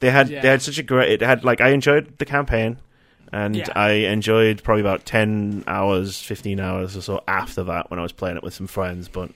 they 0.00 0.10
had 0.10 0.28
Yeah. 0.30 0.40
they 0.42 0.48
had 0.48 0.62
such 0.62 0.78
a 0.78 0.82
great. 0.82 1.10
It 1.12 1.20
had 1.20 1.44
like 1.44 1.60
I 1.60 1.68
enjoyed 1.70 2.18
the 2.18 2.24
campaign, 2.24 2.78
and 3.32 3.56
Yeah. 3.56 3.68
I 3.76 3.90
enjoyed 3.90 4.62
probably 4.62 4.80
about 4.80 5.04
ten 5.06 5.64
hours, 5.66 6.20
fifteen 6.20 6.58
hours 6.60 6.96
or 6.96 7.02
so 7.02 7.22
after 7.28 7.62
that 7.64 7.90
when 7.90 7.98
I 8.00 8.02
was 8.02 8.12
playing 8.12 8.36
it 8.36 8.42
with 8.42 8.54
some 8.54 8.66
friends. 8.66 9.08
But 9.08 9.30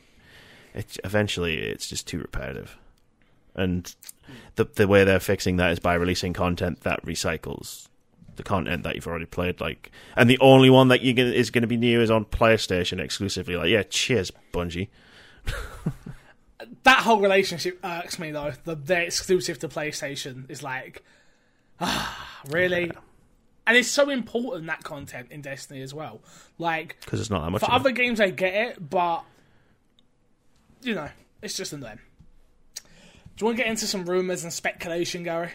it 0.74 0.96
eventually 1.04 1.58
it's 1.58 1.88
just 1.88 2.06
too 2.06 2.18
repetitive, 2.18 2.76
and 3.54 3.94
the 4.56 4.64
the 4.64 4.88
way 4.88 5.04
they're 5.04 5.20
fixing 5.20 5.56
that 5.56 5.70
is 5.72 5.78
by 5.78 5.94
releasing 5.94 6.32
content 6.32 6.80
that 6.80 7.04
recycles 7.04 7.88
the 8.36 8.42
content 8.42 8.82
that 8.82 8.94
you've 8.94 9.06
already 9.06 9.24
played. 9.24 9.60
Like, 9.62 9.90
and 10.14 10.28
the 10.28 10.38
only 10.40 10.68
one 10.68 10.88
that 10.88 11.00
you 11.00 11.14
is 11.16 11.50
going 11.50 11.62
to 11.62 11.68
be 11.68 11.78
new 11.78 12.02
is 12.02 12.10
on 12.10 12.26
PlayStation 12.26 12.98
exclusively. 13.00 13.56
Like, 13.56 13.70
yeah, 13.70 13.82
cheers, 13.84 14.30
Bungie. 14.52 14.88
That 16.84 17.00
whole 17.00 17.20
relationship 17.20 17.78
irks 17.84 18.18
me 18.18 18.30
though. 18.30 18.52
The 18.64 18.74
they're 18.74 19.02
exclusive 19.02 19.58
to 19.60 19.68
PlayStation 19.68 20.50
is 20.50 20.62
like, 20.62 21.02
ah, 21.80 22.40
really. 22.48 22.90
And 23.66 23.76
it's 23.76 23.90
so 23.90 24.08
important 24.10 24.66
that 24.68 24.82
content 24.84 25.28
in 25.30 25.42
Destiny 25.42 25.82
as 25.82 25.92
well. 25.92 26.20
Like 26.58 26.96
Because 27.00 27.20
it's 27.20 27.30
not 27.30 27.44
that 27.44 27.50
much. 27.50 27.60
For 27.60 27.66
of 27.66 27.72
it. 27.72 27.80
other 27.80 27.90
games, 27.90 28.20
I 28.20 28.30
get 28.30 28.54
it, 28.54 28.90
but 28.90 29.24
you 30.82 30.94
know, 30.94 31.08
it's 31.42 31.56
just 31.56 31.72
annoying. 31.72 31.98
Do 32.76 33.42
you 33.42 33.46
want 33.46 33.58
to 33.58 33.62
get 33.64 33.70
into 33.70 33.86
some 33.86 34.04
rumors 34.06 34.44
and 34.44 34.52
speculation, 34.52 35.22
Gary? 35.24 35.50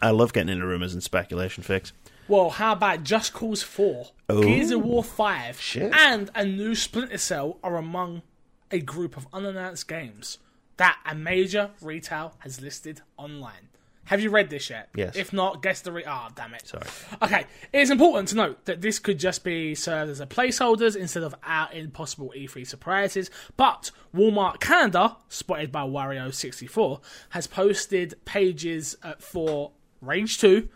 I 0.00 0.10
love 0.10 0.32
getting 0.32 0.48
into 0.52 0.66
rumors 0.66 0.92
and 0.92 1.02
speculation 1.02 1.62
fix. 1.62 1.92
Well, 2.28 2.50
how 2.50 2.72
about 2.72 3.04
Just 3.04 3.32
Cause 3.32 3.62
4, 3.62 4.08
Oh. 4.28 4.42
Gears 4.42 4.72
of 4.72 4.82
War 4.82 5.04
5, 5.04 5.60
Shit. 5.60 5.92
and 5.94 6.28
a 6.34 6.44
new 6.44 6.74
Splinter 6.74 7.18
Cell 7.18 7.58
are 7.62 7.76
among 7.76 8.22
a 8.70 8.80
group 8.80 9.16
of 9.16 9.26
unannounced 9.32 9.88
games 9.88 10.38
that 10.76 10.98
a 11.06 11.14
major 11.14 11.70
retail 11.80 12.34
has 12.40 12.60
listed 12.60 13.00
online. 13.16 13.68
Have 14.04 14.20
you 14.20 14.30
read 14.30 14.50
this 14.50 14.70
yet? 14.70 14.88
Yes. 14.94 15.16
If 15.16 15.32
not, 15.32 15.62
guess 15.62 15.80
the 15.80 15.90
re- 15.90 16.04
Ah, 16.06 16.30
damn 16.36 16.54
it. 16.54 16.64
Sorry. 16.64 16.84
Okay, 17.22 17.44
it 17.72 17.80
is 17.80 17.90
important 17.90 18.28
to 18.28 18.36
note 18.36 18.64
that 18.66 18.80
this 18.80 19.00
could 19.00 19.18
just 19.18 19.42
be 19.42 19.74
served 19.74 20.10
as 20.12 20.20
a 20.20 20.26
placeholders 20.26 20.94
instead 20.94 21.24
of 21.24 21.34
our 21.42 21.72
impossible 21.72 22.32
E3 22.36 22.64
surprises. 22.64 23.30
But 23.56 23.90
Walmart 24.14 24.60
Canada, 24.60 25.16
spotted 25.28 25.72
by 25.72 25.80
Wario64, 25.82 27.00
has 27.30 27.48
posted 27.48 28.14
pages 28.24 28.96
uh, 29.02 29.14
for 29.18 29.72
Rage 30.00 30.38
2, 30.38 30.68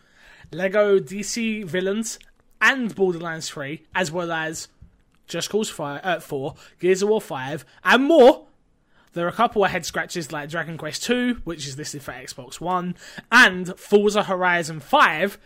Lego 0.50 0.98
DC 0.98 1.64
Villains, 1.66 2.18
and 2.60 2.92
Borderlands 2.94 3.48
3, 3.48 3.84
as 3.94 4.10
well 4.10 4.32
as 4.32 4.66
Just 5.30 5.48
Cause 5.48 5.70
5, 5.70 6.00
uh, 6.04 6.20
4, 6.20 6.54
Gears 6.80 7.02
of 7.02 7.08
War 7.08 7.20
5, 7.20 7.64
and 7.84 8.04
more. 8.04 8.46
There 9.12 9.24
are 9.24 9.30
a 9.30 9.32
couple 9.32 9.64
of 9.64 9.70
head 9.70 9.84
scratches 9.84 10.30
like 10.30 10.50
Dragon 10.50 10.76
Quest 10.76 11.02
2, 11.04 11.40
which 11.44 11.66
is 11.66 11.78
listed 11.78 12.02
for 12.02 12.12
Xbox 12.12 12.60
One, 12.60 12.94
and 13.32 13.78
Forza 13.78 14.24
Horizon 14.24 14.80
5. 14.80 15.38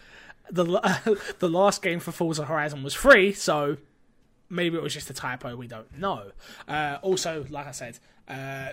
The 0.50 0.64
uh, 0.66 1.14
the 1.38 1.48
last 1.48 1.80
game 1.82 2.00
for 2.00 2.12
Forza 2.12 2.44
Horizon 2.44 2.82
was 2.82 2.92
free, 2.92 3.32
so 3.32 3.78
maybe 4.50 4.76
it 4.76 4.82
was 4.82 4.92
just 4.92 5.08
a 5.08 5.14
typo. 5.14 5.56
We 5.56 5.66
don't 5.66 5.98
know. 5.98 6.32
Uh, 6.68 6.98
also, 7.00 7.46
like 7.48 7.66
I 7.66 7.70
said, 7.70 7.98
uh, 8.28 8.70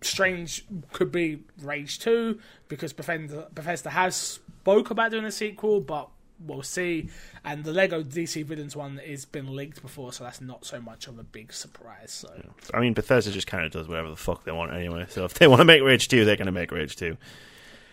Strange 0.00 0.64
could 0.92 1.10
be 1.10 1.42
Rage 1.60 1.98
2 1.98 2.38
because 2.68 2.92
Bethesda, 2.92 3.48
Bethesda 3.52 3.90
has 3.90 4.14
spoke 4.14 4.90
about 4.90 5.10
doing 5.10 5.24
a 5.24 5.32
sequel, 5.32 5.80
but 5.80 6.08
we'll 6.40 6.62
see. 6.62 7.08
And 7.44 7.64
the 7.64 7.72
Lego 7.72 8.02
DC 8.02 8.44
Villains 8.44 8.76
one 8.76 8.98
has 9.06 9.24
been 9.24 9.54
leaked 9.54 9.82
before, 9.82 10.12
so 10.12 10.24
that's 10.24 10.40
not 10.40 10.64
so 10.64 10.80
much 10.80 11.06
of 11.08 11.18
a 11.18 11.24
big 11.24 11.52
surprise. 11.52 12.10
So. 12.12 12.32
I 12.74 12.80
mean, 12.80 12.94
Bethesda 12.94 13.30
just 13.30 13.46
kind 13.46 13.64
of 13.64 13.72
does 13.72 13.88
whatever 13.88 14.10
the 14.10 14.16
fuck 14.16 14.44
they 14.44 14.52
want 14.52 14.72
anyway. 14.72 15.06
So 15.08 15.24
if 15.24 15.34
they 15.34 15.46
want 15.46 15.60
to 15.60 15.64
make 15.64 15.82
Rage 15.82 16.08
2, 16.08 16.24
they're 16.24 16.36
going 16.36 16.46
to 16.46 16.52
make 16.52 16.70
Rage 16.72 16.96
2. 16.96 17.16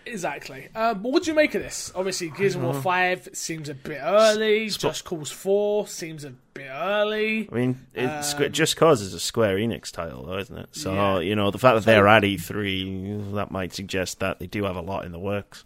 Exactly. 0.04 0.68
Uh, 0.72 0.94
but 0.94 1.10
what 1.10 1.24
do 1.24 1.30
you 1.32 1.34
make 1.34 1.54
of 1.56 1.62
this? 1.62 1.90
Obviously, 1.94 2.28
Gears 2.30 2.54
of 2.54 2.62
War 2.62 2.74
5 2.74 3.30
seems 3.32 3.68
a 3.68 3.74
bit 3.74 3.98
early. 4.00 4.68
Just 4.68 5.04
Cause 5.04 5.32
4 5.32 5.88
seems 5.88 6.24
a 6.24 6.30
bit 6.54 6.68
early. 6.70 7.48
I 7.50 7.54
mean, 7.54 7.86
it's 7.92 8.32
Um, 8.34 8.52
Just 8.52 8.76
Cause 8.76 9.00
is 9.00 9.14
a 9.14 9.20
Square 9.20 9.56
Enix 9.56 9.90
title, 9.90 10.24
though, 10.24 10.38
isn't 10.38 10.56
it? 10.56 10.68
So, 10.76 10.94
Yeah. 10.94 11.18
you 11.20 11.34
know, 11.34 11.50
the 11.50 11.58
fact 11.58 11.74
that 11.74 11.84
they're 11.84 12.06
at 12.06 12.22
E3, 12.22 13.32
that 13.34 13.50
might 13.50 13.72
suggest 13.74 14.20
that 14.20 14.38
they 14.38 14.46
do 14.46 14.62
have 14.62 14.76
a 14.76 14.80
lot 14.80 15.04
in 15.04 15.10
the 15.10 15.18
works. 15.18 15.64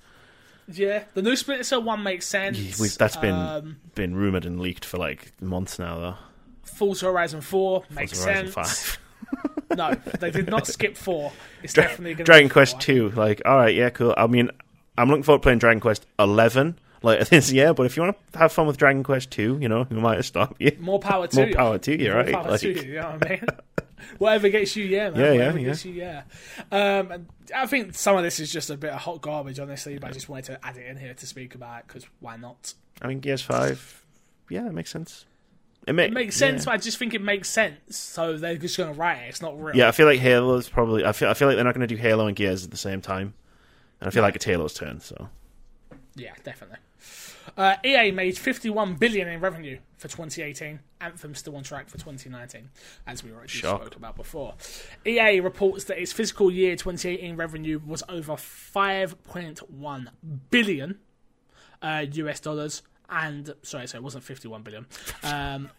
Yeah, 0.73 1.05
the 1.15 1.23
new 1.23 1.37
Splinter 1.37 1.65
Cell 1.65 1.83
1 1.83 2.03
makes 2.03 2.27
sense. 2.27 2.79
We've, 2.79 2.97
that's 2.97 3.17
been 3.17 3.35
Um, 3.35 3.77
been 3.95 4.15
rumored 4.15 4.47
and 4.47 4.61
leaked 4.61 4.85
for 4.85 4.99
like 4.99 5.33
months 5.41 5.79
now, 5.79 5.99
though. 5.99 6.17
Forza 6.63 7.07
Horizon 7.07 7.41
4 7.41 7.85
makes 7.91 8.23
Horizon 8.23 8.53
sense. 8.53 8.81
5. 8.83 8.99
no, 9.77 9.95
they 10.19 10.31
did 10.31 10.49
not 10.49 10.67
skip 10.67 10.97
four. 10.97 11.33
It's 11.63 11.73
definitely 11.73 12.15
going 12.15 12.25
Dragon 12.25 12.49
Quest 12.49 12.81
Two. 12.81 13.11
Like, 13.11 13.43
all 13.45 13.57
right, 13.57 13.75
yeah, 13.75 13.91
cool. 13.91 14.15
I 14.17 14.27
mean, 14.27 14.51
I'm 14.99 15.09
looking 15.09 15.23
forward 15.23 15.41
to 15.41 15.43
playing 15.43 15.59
Dragon 15.59 15.81
Quest 15.81 16.07
Eleven 16.19 16.79
like 17.03 17.29
this 17.31 17.51
year. 17.53 17.73
But 17.75 17.87
if 17.87 17.97
you 17.97 18.03
want 18.03 18.17
to 18.33 18.39
have 18.39 18.53
fun 18.53 18.67
with 18.67 18.77
Dragon 18.77 19.03
Quest 19.03 19.31
Two, 19.31 19.59
you 19.61 19.69
know, 19.69 19.87
we 19.91 19.97
might 19.99 20.17
have 20.17 20.27
stopped 20.27 20.61
you. 20.61 20.77
More 20.81 20.99
power 21.01 21.27
to 21.29 21.37
More 21.37 21.47
you. 21.49 21.55
power 21.55 21.79
to 21.79 22.03
you, 22.03 22.13
right? 22.13 22.31
More 22.31 22.43
power 22.43 22.51
Like- 22.53 22.61
to 22.61 22.69
you, 22.73 22.83
you 22.93 23.01
know 23.01 23.11
what 23.11 23.27
I 23.27 23.31
mean? 23.31 23.45
Whatever 24.19 24.49
gets 24.49 24.75
you, 24.77 24.85
yeah, 24.87 25.11
man. 25.11 25.21
Yeah, 25.21 25.25
yeah, 25.27 25.33
Whatever 25.39 25.59
yeah. 25.59 25.67
gets 25.67 25.85
you, 25.85 25.93
yeah. 25.93 26.23
Um, 26.73 27.27
I 27.55 27.67
think 27.67 27.95
some 27.95 28.17
of 28.17 28.23
this 28.23 28.41
is 28.41 28.51
just 28.51 28.71
a 28.71 28.77
bit 28.77 28.91
of 28.91 28.99
hot 29.01 29.21
garbage, 29.21 29.59
honestly, 29.61 29.99
but 29.99 30.09
I 30.09 30.13
just 30.13 30.29
wanted 30.29 30.47
to 30.47 30.67
add 30.67 30.79
it 30.79 30.87
in 30.87 30.97
here 30.97 31.13
to 31.15 31.27
speak 31.27 31.55
about 31.55 31.87
because 31.87 32.07
why 32.21 32.37
not? 32.37 32.73
I 33.03 33.09
mean, 33.09 33.21
Gears 33.21 33.43
Five. 33.43 34.05
Yeah, 34.49 34.67
it 34.67 34.73
makes 34.73 34.91
sense. 34.91 35.27
It, 35.87 35.95
ma- 35.95 36.03
It 36.03 36.13
makes 36.13 36.37
sense, 36.37 36.63
Yeah. 36.63 36.65
but 36.67 36.75
I 36.75 36.77
just 36.79 36.99
think 36.99 37.15
it 37.15 37.23
makes 37.23 37.49
sense. 37.49 37.97
So 37.97 38.37
they're 38.37 38.57
just 38.57 38.77
going 38.77 38.93
to 38.93 38.99
write 38.99 39.19
it. 39.23 39.29
It's 39.29 39.41
not 39.43 39.61
real. 39.63 39.77
Yeah, 39.77 39.89
I 39.89 39.93
feel 39.93 40.07
like 40.07 40.19
Halo's 40.21 40.69
probably. 40.69 41.05
I 41.05 41.13
feel. 41.13 41.29
I 41.29 41.35
feel 41.35 41.49
like 41.49 41.57
they're 41.57 41.65
not 41.65 41.75
going 41.75 41.87
to 41.87 41.95
do 41.95 42.01
Halo 42.01 42.27
and 42.27 42.35
Gears 42.37 42.65
at 42.65 42.71
the 42.71 42.77
same 42.79 43.01
time, 43.03 43.35
and 44.01 44.09
I 44.09 44.11
feel 44.11 44.23
like 44.23 44.35
it's 44.35 44.45
Halo's 44.47 44.75
turn. 44.75 45.01
So 45.01 45.29
Yeah, 46.17 46.33
definitely. 46.43 46.79
Uh, 47.57 47.77
EA 47.85 48.11
made 48.11 48.39
51 48.39 48.95
billion 48.95 49.29
in 49.29 49.41
revenue 49.41 49.79
for 49.97 50.09
2018. 50.09 50.81
Anthem 51.01 51.35
still 51.35 51.57
on 51.57 51.63
track 51.63 51.89
for 51.89 51.99
2019, 51.99 52.71
as 53.07 53.25
we 53.25 53.33
already 53.33 53.49
Shock. 53.49 53.81
spoke 53.83 53.97
about 53.97 54.17
before. 54.17 54.55
EA 55.07 55.41
reports 55.41 55.85
that 55.85 55.99
its 56.01 56.13
fiscal 56.13 56.51
year 56.51 56.77
2018 56.77 57.37
revenue 57.37 57.81
was 57.85 58.03
over 58.09 58.35
5.1 58.35 60.09
billion 60.51 60.99
uh, 61.83 62.05
US 62.13 62.41
dollars, 62.41 62.83
and 63.09 63.55
sorry, 63.63 63.87
so 63.87 63.97
it 63.97 64.03
wasn't 64.03 64.25
51 64.25 64.63
billion. 64.63 64.87
Um, 65.23 65.71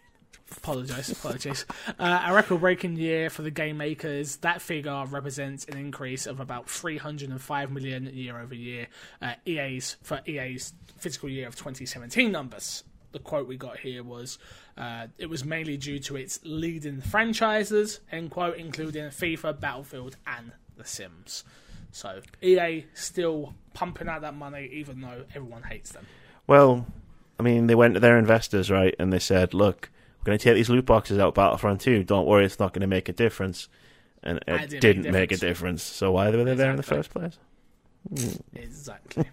Apologize, 0.58 1.10
apologies. 1.10 1.66
Uh, 2.00 2.24
a 2.28 2.34
record-breaking 2.34 2.96
year 2.96 3.30
for 3.30 3.42
the 3.42 3.52
game 3.52 3.78
makers. 3.78 4.38
That 4.38 4.62
figure 4.62 5.06
represents 5.06 5.66
an 5.66 5.78
increase 5.78 6.26
of 6.26 6.40
about 6.40 6.70
305 6.70 7.72
million 7.72 8.06
year 8.08 8.40
over 8.40 8.56
year. 8.56 8.88
Uh, 9.22 9.34
EA's 9.46 9.98
for 10.02 10.22
EA's 10.28 10.74
fiscal 10.98 11.30
year 11.30 11.48
of 11.48 11.56
2017 11.56 12.32
numbers. 12.32 12.84
The 13.12 13.20
quote 13.20 13.48
we 13.48 13.58
got 13.58 13.80
here 13.80 14.04
was, 14.04 14.40
uh, 14.78 15.08
"It 15.18 15.28
was 15.28 15.44
mainly 15.44 15.78
due 15.78 16.00
to 16.00 16.16
its 16.16 16.40
leading 16.44 17.02
franchises," 17.02 18.00
end 18.12 18.32
quote, 18.32 18.58
including 18.58 19.06
FIFA, 19.06 19.60
Battlefield, 19.60 20.16
and 20.26 20.54
The 20.78 20.86
Sims. 20.86 21.44
So 21.92 22.22
EA 22.42 22.86
still 22.94 23.54
pumping 23.74 24.08
out 24.08 24.22
that 24.22 24.36
money, 24.36 24.70
even 24.72 25.02
though 25.02 25.26
everyone 25.36 25.64
hates 25.64 25.92
them. 25.92 26.06
Well, 26.48 26.88
I 27.40 27.44
mean, 27.44 27.68
they 27.68 27.76
went 27.76 27.96
to 27.96 28.00
their 28.00 28.18
investors, 28.18 28.72
right, 28.72 28.96
and 28.98 29.12
they 29.12 29.20
said, 29.20 29.54
"Look, 29.54 29.90
we're 30.22 30.26
going 30.26 30.38
to 30.38 30.44
take 30.44 30.56
these 30.56 30.70
loot 30.70 30.86
boxes 30.86 31.18
out 31.18 31.30
of 31.30 31.34
Battlefront 31.34 31.82
2. 31.82 32.04
Don't 32.04 32.28
worry, 32.28 32.46
it's 32.46 32.60
not 32.60 32.74
going 32.74 32.82
to 32.82 32.88
make 32.88 33.10
a 33.10 33.14
difference." 33.14 33.68
And 34.24 34.38
it 34.48 34.70
didn't 34.70 34.80
didn't 34.82 35.04
make 35.04 35.10
a 35.10 35.12
make 35.14 35.32
a 35.32 35.38
difference. 35.38 35.82
So 35.82 36.12
why 36.12 36.30
were 36.30 36.44
they 36.44 36.54
there 36.54 36.70
in 36.70 36.78
the 36.78 36.84
first 36.84 37.10
place? 37.10 37.38
Exactly. 38.54 39.26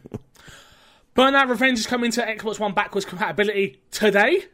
Burnout 1.17 1.49
Revenge 1.49 1.79
is 1.79 1.87
coming 1.87 2.11
to 2.13 2.23
Xbox 2.23 2.61
One 2.61 2.75
backwards 2.75 3.07
compatibility 3.07 3.81
today. 3.91 4.45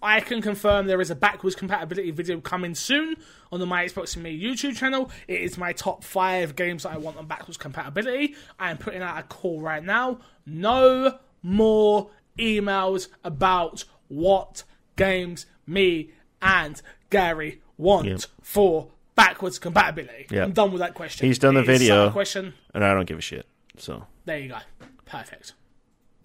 I 0.00 0.20
can 0.20 0.40
confirm 0.40 0.86
there 0.86 1.00
is 1.00 1.10
a 1.10 1.14
backwards 1.14 1.56
compatibility 1.56 2.12
video 2.12 2.40
coming 2.40 2.74
soon 2.74 3.16
on 3.50 3.60
the 3.60 3.66
My 3.66 3.84
Xbox 3.84 4.14
and 4.14 4.22
Me 4.22 4.40
YouTube 4.40 4.76
channel. 4.76 5.10
It 5.26 5.40
is 5.40 5.58
my 5.58 5.72
top 5.72 6.04
five 6.04 6.54
games 6.56 6.84
that 6.84 6.92
I 6.92 6.96
want 6.98 7.18
on 7.18 7.26
backwards 7.26 7.56
compatibility. 7.56 8.36
I 8.58 8.70
am 8.70 8.78
putting 8.78 9.02
out 9.02 9.18
a 9.18 9.22
call 9.24 9.60
right 9.60 9.82
now. 9.82 10.20
No 10.46 11.18
more 11.42 12.10
emails 12.38 13.08
about 13.24 13.84
what 14.08 14.62
games 14.96 15.46
me 15.66 16.10
and 16.40 16.80
Gary 17.10 17.60
want 17.76 18.06
Yep. 18.06 18.20
for 18.42 18.88
backwards 19.14 19.58
compatibility. 19.58 20.26
Yep. 20.30 20.44
I'm 20.44 20.52
done 20.52 20.72
with 20.72 20.80
that 20.80 20.94
question. 20.94 21.26
He's 21.26 21.38
done 21.38 21.54
the 21.54 21.60
It 21.60 21.66
video. 21.66 22.08
a 22.08 22.10
question. 22.12 22.54
And 22.74 22.84
I 22.84 22.94
don't 22.94 23.06
give 23.06 23.18
a 23.18 23.22
shit. 23.22 23.46
So 23.76 24.06
There 24.24 24.38
you 24.38 24.48
go. 24.48 24.58
Perfect. 25.06 25.52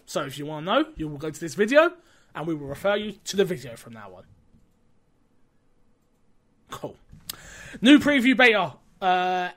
So 0.06 0.24
if 0.24 0.38
you 0.38 0.46
want 0.46 0.66
to 0.66 0.72
know, 0.72 0.88
you 0.96 1.08
will 1.08 1.18
go 1.18 1.30
to 1.30 1.40
this 1.40 1.54
video 1.54 1.92
and 2.34 2.46
we 2.46 2.54
will 2.54 2.66
refer 2.66 2.96
you 2.96 3.12
to 3.24 3.36
the 3.36 3.44
video 3.44 3.76
from 3.76 3.92
now 3.94 4.12
on. 4.16 4.24
Cool. 6.70 6.96
New 7.80 7.98
preview 7.98 8.36
beta. 8.36 8.74
Uh, 9.00 9.50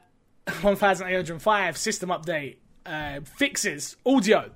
1805 0.61 1.77
system 1.77 2.09
update. 2.09 2.57
Uh, 2.86 3.21
fixes 3.38 3.95
audio. 4.05 4.49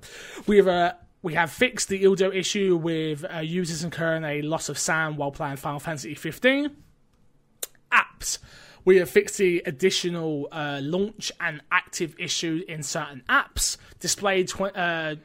We 0.46 0.56
have 0.56 0.66
uh, 0.68 0.92
we 1.26 1.34
have 1.34 1.50
fixed 1.50 1.88
the 1.88 2.06
audio 2.06 2.30
issue 2.30 2.76
with 2.76 3.24
uh, 3.24 3.40
users 3.40 3.82
incurring 3.82 4.22
a 4.22 4.42
loss 4.42 4.68
of 4.68 4.78
sound 4.78 5.18
while 5.18 5.32
playing 5.32 5.56
Final 5.56 5.80
Fantasy 5.80 6.14
15 6.14 6.70
apps. 7.90 8.38
We 8.84 8.98
have 8.98 9.10
fixed 9.10 9.36
the 9.36 9.60
additional 9.66 10.46
uh, 10.52 10.78
launch 10.80 11.32
and 11.40 11.62
active 11.72 12.14
issue 12.16 12.62
in 12.68 12.84
certain 12.84 13.24
apps. 13.28 13.76
Displayed 13.98 14.46
tw- 14.46 14.76
uh, 14.76 15.16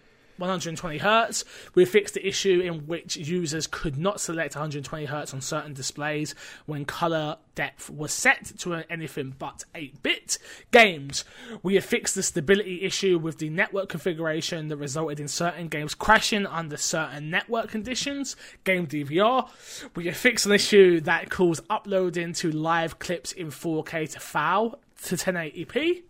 120 0.41 0.97
hertz. 0.97 1.45
We 1.75 1.85
fixed 1.85 2.15
the 2.15 2.27
issue 2.27 2.59
in 2.59 2.87
which 2.87 3.15
users 3.15 3.67
could 3.67 3.97
not 3.97 4.19
select 4.19 4.55
120 4.55 5.05
hertz 5.05 5.33
on 5.33 5.41
certain 5.41 5.73
displays 5.73 6.35
when 6.65 6.85
color 6.85 7.37
depth 7.55 7.89
was 7.89 8.11
set 8.11 8.51
to 8.59 8.83
anything 8.89 9.35
but 9.37 9.63
8 9.75 10.01
bit. 10.03 10.37
Games. 10.71 11.23
We 11.63 11.75
have 11.75 11.85
fixed 11.85 12.15
the 12.15 12.23
stability 12.23 12.83
issue 12.83 13.17
with 13.17 13.37
the 13.37 13.49
network 13.49 13.89
configuration 13.89 14.67
that 14.69 14.77
resulted 14.77 15.19
in 15.19 15.27
certain 15.27 15.67
games 15.67 15.93
crashing 15.93 16.45
under 16.45 16.77
certain 16.77 17.29
network 17.29 17.69
conditions. 17.69 18.35
Game 18.63 18.87
DVR. 18.87 19.49
We 19.95 20.05
have 20.05 20.17
fixed 20.17 20.45
an 20.45 20.51
issue 20.53 21.01
that 21.01 21.29
caused 21.29 21.63
uploading 21.69 22.33
to 22.33 22.51
live 22.51 22.99
clips 22.99 23.31
in 23.31 23.47
4K 23.47 24.11
to 24.11 24.19
FAL 24.19 24.79
to 25.03 25.15
1080p. 25.15 26.03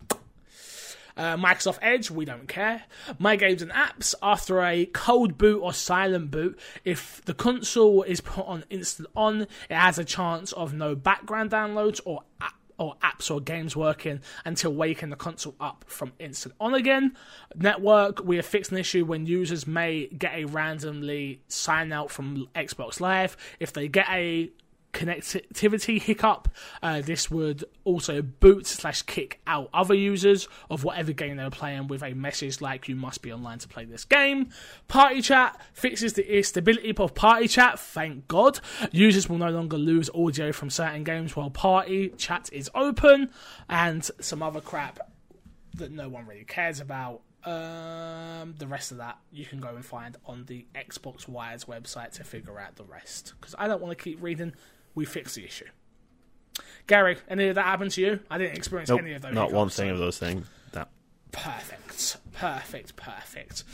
Uh, 1.16 1.36
Microsoft 1.36 1.78
Edge, 1.82 2.10
we 2.10 2.24
don't 2.24 2.48
care. 2.48 2.84
My 3.18 3.36
games 3.36 3.62
and 3.62 3.70
apps, 3.72 4.14
after 4.22 4.62
a 4.62 4.86
cold 4.86 5.38
boot 5.38 5.60
or 5.60 5.72
silent 5.72 6.30
boot, 6.30 6.58
if 6.84 7.22
the 7.24 7.34
console 7.34 8.02
is 8.02 8.20
put 8.20 8.46
on 8.46 8.64
instant 8.70 9.08
on, 9.14 9.42
it 9.42 9.74
has 9.74 9.98
a 9.98 10.04
chance 10.04 10.52
of 10.52 10.72
no 10.72 10.94
background 10.94 11.50
downloads 11.50 12.00
or 12.04 12.22
or 12.78 12.96
apps 13.02 13.30
or 13.30 13.40
games 13.40 13.76
working 13.76 14.20
until 14.44 14.74
waking 14.74 15.10
the 15.10 15.16
console 15.16 15.54
up 15.60 15.84
from 15.86 16.12
instant 16.18 16.54
on 16.60 16.74
again. 16.74 17.16
Network, 17.54 18.24
we 18.24 18.36
have 18.36 18.46
fixed 18.46 18.72
an 18.72 18.78
issue 18.78 19.04
when 19.04 19.24
users 19.26 19.66
may 19.66 20.06
get 20.06 20.34
a 20.34 20.44
randomly 20.46 21.40
sign 21.46 21.92
out 21.92 22.10
from 22.10 22.48
Xbox 22.56 22.98
Live. 22.98 23.36
If 23.60 23.72
they 23.72 23.86
get 23.86 24.08
a 24.10 24.50
connectivity 24.92 26.00
hiccup. 26.00 26.48
Uh, 26.82 27.00
this 27.00 27.30
would 27.30 27.64
also 27.84 28.22
boot 28.22 28.66
slash 28.66 29.02
kick 29.02 29.40
out 29.46 29.68
other 29.72 29.94
users 29.94 30.48
of 30.70 30.84
whatever 30.84 31.12
game 31.12 31.36
they 31.36 31.44
were 31.44 31.50
playing 31.50 31.88
with 31.88 32.02
a 32.02 32.14
message 32.14 32.60
like 32.60 32.88
"You 32.88 32.96
must 32.96 33.22
be 33.22 33.32
online 33.32 33.58
to 33.58 33.68
play 33.68 33.84
this 33.84 34.04
game." 34.04 34.50
Party 34.88 35.22
chat 35.22 35.60
fixes 35.72 36.12
the 36.12 36.36
instability 36.36 36.94
of 36.96 37.14
party 37.14 37.48
chat. 37.48 37.78
Thank 37.78 38.28
God, 38.28 38.60
users 38.90 39.28
will 39.28 39.38
no 39.38 39.50
longer 39.50 39.78
lose 39.78 40.10
audio 40.14 40.52
from 40.52 40.70
certain 40.70 41.04
games 41.04 41.34
while 41.34 41.50
party 41.50 42.10
chat 42.10 42.50
is 42.52 42.70
open, 42.74 43.30
and 43.68 44.04
some 44.20 44.42
other 44.42 44.60
crap 44.60 44.98
that 45.74 45.90
no 45.90 46.08
one 46.08 46.26
really 46.26 46.44
cares 46.44 46.80
about. 46.80 47.22
Um, 47.44 48.54
the 48.56 48.68
rest 48.68 48.92
of 48.92 48.98
that 48.98 49.18
you 49.32 49.44
can 49.44 49.58
go 49.58 49.70
and 49.70 49.84
find 49.84 50.16
on 50.26 50.44
the 50.44 50.64
Xbox 50.76 51.26
Wires 51.26 51.64
website 51.64 52.12
to 52.12 52.24
figure 52.24 52.60
out 52.60 52.76
the 52.76 52.84
rest. 52.84 53.34
Because 53.40 53.56
I 53.58 53.66
don't 53.66 53.82
want 53.82 53.98
to 53.98 54.02
keep 54.02 54.22
reading. 54.22 54.52
We 54.94 55.04
fix 55.04 55.34
the 55.34 55.44
issue. 55.44 55.66
Gary, 56.86 57.16
any 57.28 57.48
of 57.48 57.54
that 57.54 57.64
happened 57.64 57.92
to 57.92 58.00
you? 58.00 58.20
I 58.30 58.38
didn't 58.38 58.56
experience 58.56 58.88
nope, 58.90 59.00
any 59.00 59.12
of 59.14 59.22
those. 59.22 59.34
not 59.34 59.52
one 59.52 59.68
thing 59.68 59.90
of 59.90 59.98
those 59.98 60.18
things. 60.18 60.46
That 60.72 60.88
Perfect, 61.30 62.16
perfect, 62.32 62.96
perfect. 62.96 63.64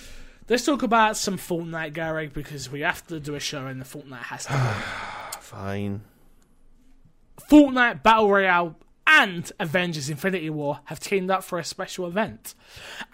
Let's 0.48 0.64
talk 0.64 0.82
about 0.82 1.16
some 1.16 1.36
Fortnite, 1.36 1.92
Gary, 1.92 2.28
because 2.28 2.70
we 2.70 2.80
have 2.80 3.06
to 3.08 3.20
do 3.20 3.34
a 3.34 3.40
show 3.40 3.66
and 3.66 3.80
the 3.80 3.84
Fortnite 3.84 4.22
has 4.24 4.46
to. 4.46 4.52
be. 4.52 4.58
fine. 5.40 6.02
Fortnite 7.50 8.02
Battle 8.02 8.30
Royale 8.30 8.76
and 9.06 9.50
Avengers 9.58 10.10
Infinity 10.10 10.50
War 10.50 10.80
have 10.84 11.00
teamed 11.00 11.30
up 11.30 11.42
for 11.42 11.58
a 11.58 11.64
special 11.64 12.06
event. 12.06 12.54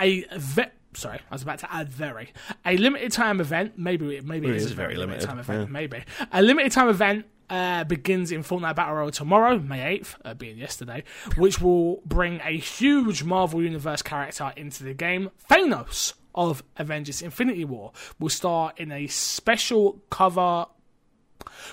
A 0.01 0.25
ve- 0.37 0.67
sorry, 0.95 1.21
I 1.31 1.35
was 1.35 1.43
about 1.43 1.61
to 1.61 1.73
add 1.73 1.89
very 1.89 2.33
a 2.67 2.77
limited 2.77 3.13
time 3.13 3.41
event. 3.41 3.79
Maybe 3.79 4.21
maybe 4.21 4.49
it 4.49 4.57
is, 4.57 4.73
a 4.73 4.75
very 4.75 4.97
limited, 4.97 5.23
time 5.23 5.39
event. 5.39 5.69
yeah. 5.69 5.73
Maybe 5.73 6.03
a 6.33 6.43
limited 6.43 6.73
time 6.73 6.89
event. 6.89 7.27
Uh, 7.51 7.85
begins 7.85 8.33
in 8.33 8.43
Fortnite 8.43 8.75
Battle 8.75 8.95
Royale 8.95 9.11
tomorrow, 9.11 9.59
May 9.59 9.99
8th, 9.99 10.15
uh, 10.25 10.35
being 10.35 10.57
yesterday, 10.57 11.05
which 11.37 11.61
will 11.61 12.01
bring 12.07 12.41
a 12.43 12.57
huge 12.57 13.23
Marvel 13.23 13.63
Universe 13.63 14.01
character 14.01 14.53
into 14.57 14.83
the 14.83 14.95
game. 14.95 15.31
Thanos 15.51 16.15
of 16.35 16.63
Avengers 16.77 17.23
Infinity 17.23 17.65
War 17.65 17.93
will 18.19 18.29
star 18.29 18.73
in 18.77 18.91
a 18.91 19.07
special 19.07 20.03
cover 20.11 20.67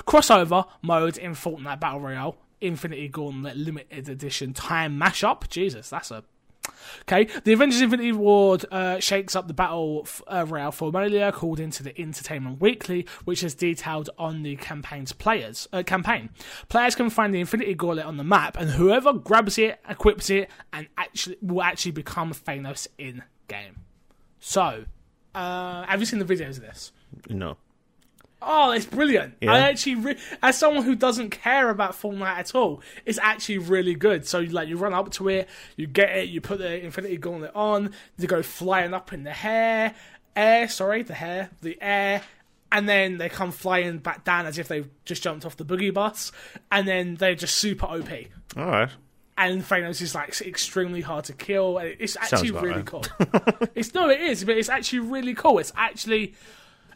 crossover 0.06 0.68
mode 0.82 1.18
in 1.18 1.32
Fortnite 1.32 1.80
Battle 1.80 2.02
Royale, 2.02 2.38
Infinity 2.60 3.08
Gauntlet 3.08 3.58
Limited 3.58 4.10
Edition 4.10 4.54
Time 4.54 5.00
Mashup. 5.00 5.50
Jesus, 5.50 5.90
that's 5.90 6.12
a 6.12 6.24
Okay, 7.04 7.28
the 7.44 7.54
Avengers 7.54 7.82
Infinity 7.82 8.12
Ward 8.12 8.66
uh, 8.72 9.00
shakes 9.00 9.36
up 9.36 9.48
the 9.48 9.54
battle 9.54 10.04
f- 10.06 10.22
uh, 10.28 10.46
royale 10.48 10.72
formula 10.72 11.32
called 11.32 11.60
into 11.60 11.82
the 11.82 12.00
Entertainment 12.00 12.62
Weekly, 12.62 13.08
which 13.26 13.44
is 13.44 13.56
detailed 13.56 14.10
on 14.20 14.44
the 14.44 14.56
campaign's 14.58 15.12
players 15.12 15.68
uh, 15.74 15.82
campaign. 15.84 16.30
Players 16.70 16.94
can 16.96 17.10
find 17.10 17.34
the 17.34 17.40
Infinity 17.40 17.74
Gauntlet 17.74 18.06
on 18.06 18.18
the 18.18 18.24
map, 18.24 18.56
and 18.58 18.70
whoever 18.70 19.14
grabs 19.14 19.58
it, 19.58 19.80
equips 19.90 20.30
it, 20.30 20.50
and 20.72 20.88
actually 20.98 21.38
will 21.42 21.64
actually 21.64 21.92
become 21.92 22.32
Thanos 22.34 22.88
in 22.98 23.24
game. 23.48 23.78
So, 24.40 24.86
uh, 25.34 25.84
have 25.84 26.00
you 26.00 26.06
seen 26.06 26.20
the 26.20 26.26
videos 26.26 26.58
of 26.58 26.62
this? 26.62 26.92
No. 27.30 27.58
Oh, 28.42 28.72
it's 28.72 28.86
brilliant. 28.86 29.36
Yeah. 29.40 29.54
I 29.54 29.60
actually, 29.60 29.96
re- 29.96 30.18
as 30.42 30.58
someone 30.58 30.84
who 30.84 30.96
doesn't 30.96 31.30
care 31.30 31.70
about 31.70 31.94
Fortnite 31.94 32.38
at 32.38 32.56
all, 32.56 32.82
it's 33.06 33.20
actually 33.22 33.60
really 33.60 33.94
good. 33.94 34.28
So, 34.28 34.40
like, 34.40 34.68
you 34.68 34.78
run 34.78 34.94
up 34.94 35.12
to 35.14 35.30
it, 35.30 35.48
you 35.76 35.88
get 35.88 36.10
it, 36.10 36.30
you 36.30 36.42
put 36.42 36.58
the 36.58 36.84
Infinity 36.84 37.18
Gauntlet 37.18 37.52
on, 37.54 37.94
they 38.18 38.28
go 38.28 38.42
flying 38.42 38.94
up 38.94 39.14
in 39.14 39.24
the 39.24 39.32
hair, 39.32 39.94
air, 40.36 40.68
sorry, 40.68 41.04
the 41.04 41.14
hair, 41.14 41.52
the 41.62 41.78
air, 41.82 42.24
and 42.72 42.88
then 42.88 43.18
they 43.18 43.30
come 43.30 43.52
flying 43.52 43.98
back 43.98 44.24
down 44.24 44.46
as 44.46 44.58
if 44.58 44.68
they've 44.68 44.90
just 45.06 45.22
jumped 45.22 45.46
off 45.46 45.58
the 45.58 45.66
boogie 45.66 45.94
bus, 45.94 46.32
and 46.72 46.88
then 46.88 47.16
they're 47.16 47.36
just 47.36 47.58
super 47.58 47.86
OP. 47.86 48.10
All 48.56 48.66
right. 48.66 48.90
And 49.38 49.64
Thanos 49.64 50.02
is 50.02 50.14
like 50.14 50.40
extremely 50.42 51.02
hard 51.02 51.26
to 51.26 51.34
kill. 51.34 51.80
It's 51.80 52.16
actually 52.16 52.52
really 52.52 52.84
right. 52.84 52.86
cool. 52.86 53.04
it's 53.76 53.94
no, 53.94 54.10
it 54.10 54.22
is, 54.22 54.44
but 54.44 54.58
it's 54.58 54.70
actually 54.70 55.00
really 55.00 55.34
cool. 55.34 55.58
It's 55.60 55.74
actually, 55.76 56.36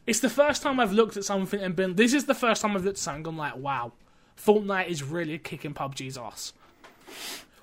it's 0.07 0.19
the 0.19 0.29
first 0.29 0.61
time 0.61 0.79
I've 0.79 0.93
looked 0.93 1.17
at 1.17 1.23
something 1.23 1.59
and 1.59 1.75
been. 1.75 1.95
This 1.95 2.13
is 2.13 2.25
the 2.25 2.35
first 2.35 2.61
time 2.61 2.75
I've 2.75 2.85
looked 2.85 2.97
at 2.97 3.01
something 3.01 3.17
and 3.17 3.25
gone 3.25 3.37
like, 3.37 3.57
wow, 3.57 3.93
Fortnite 4.37 4.87
is 4.87 5.03
really 5.03 5.37
kicking 5.37 5.73
PUBG's 5.73 6.17
ass 6.17 6.53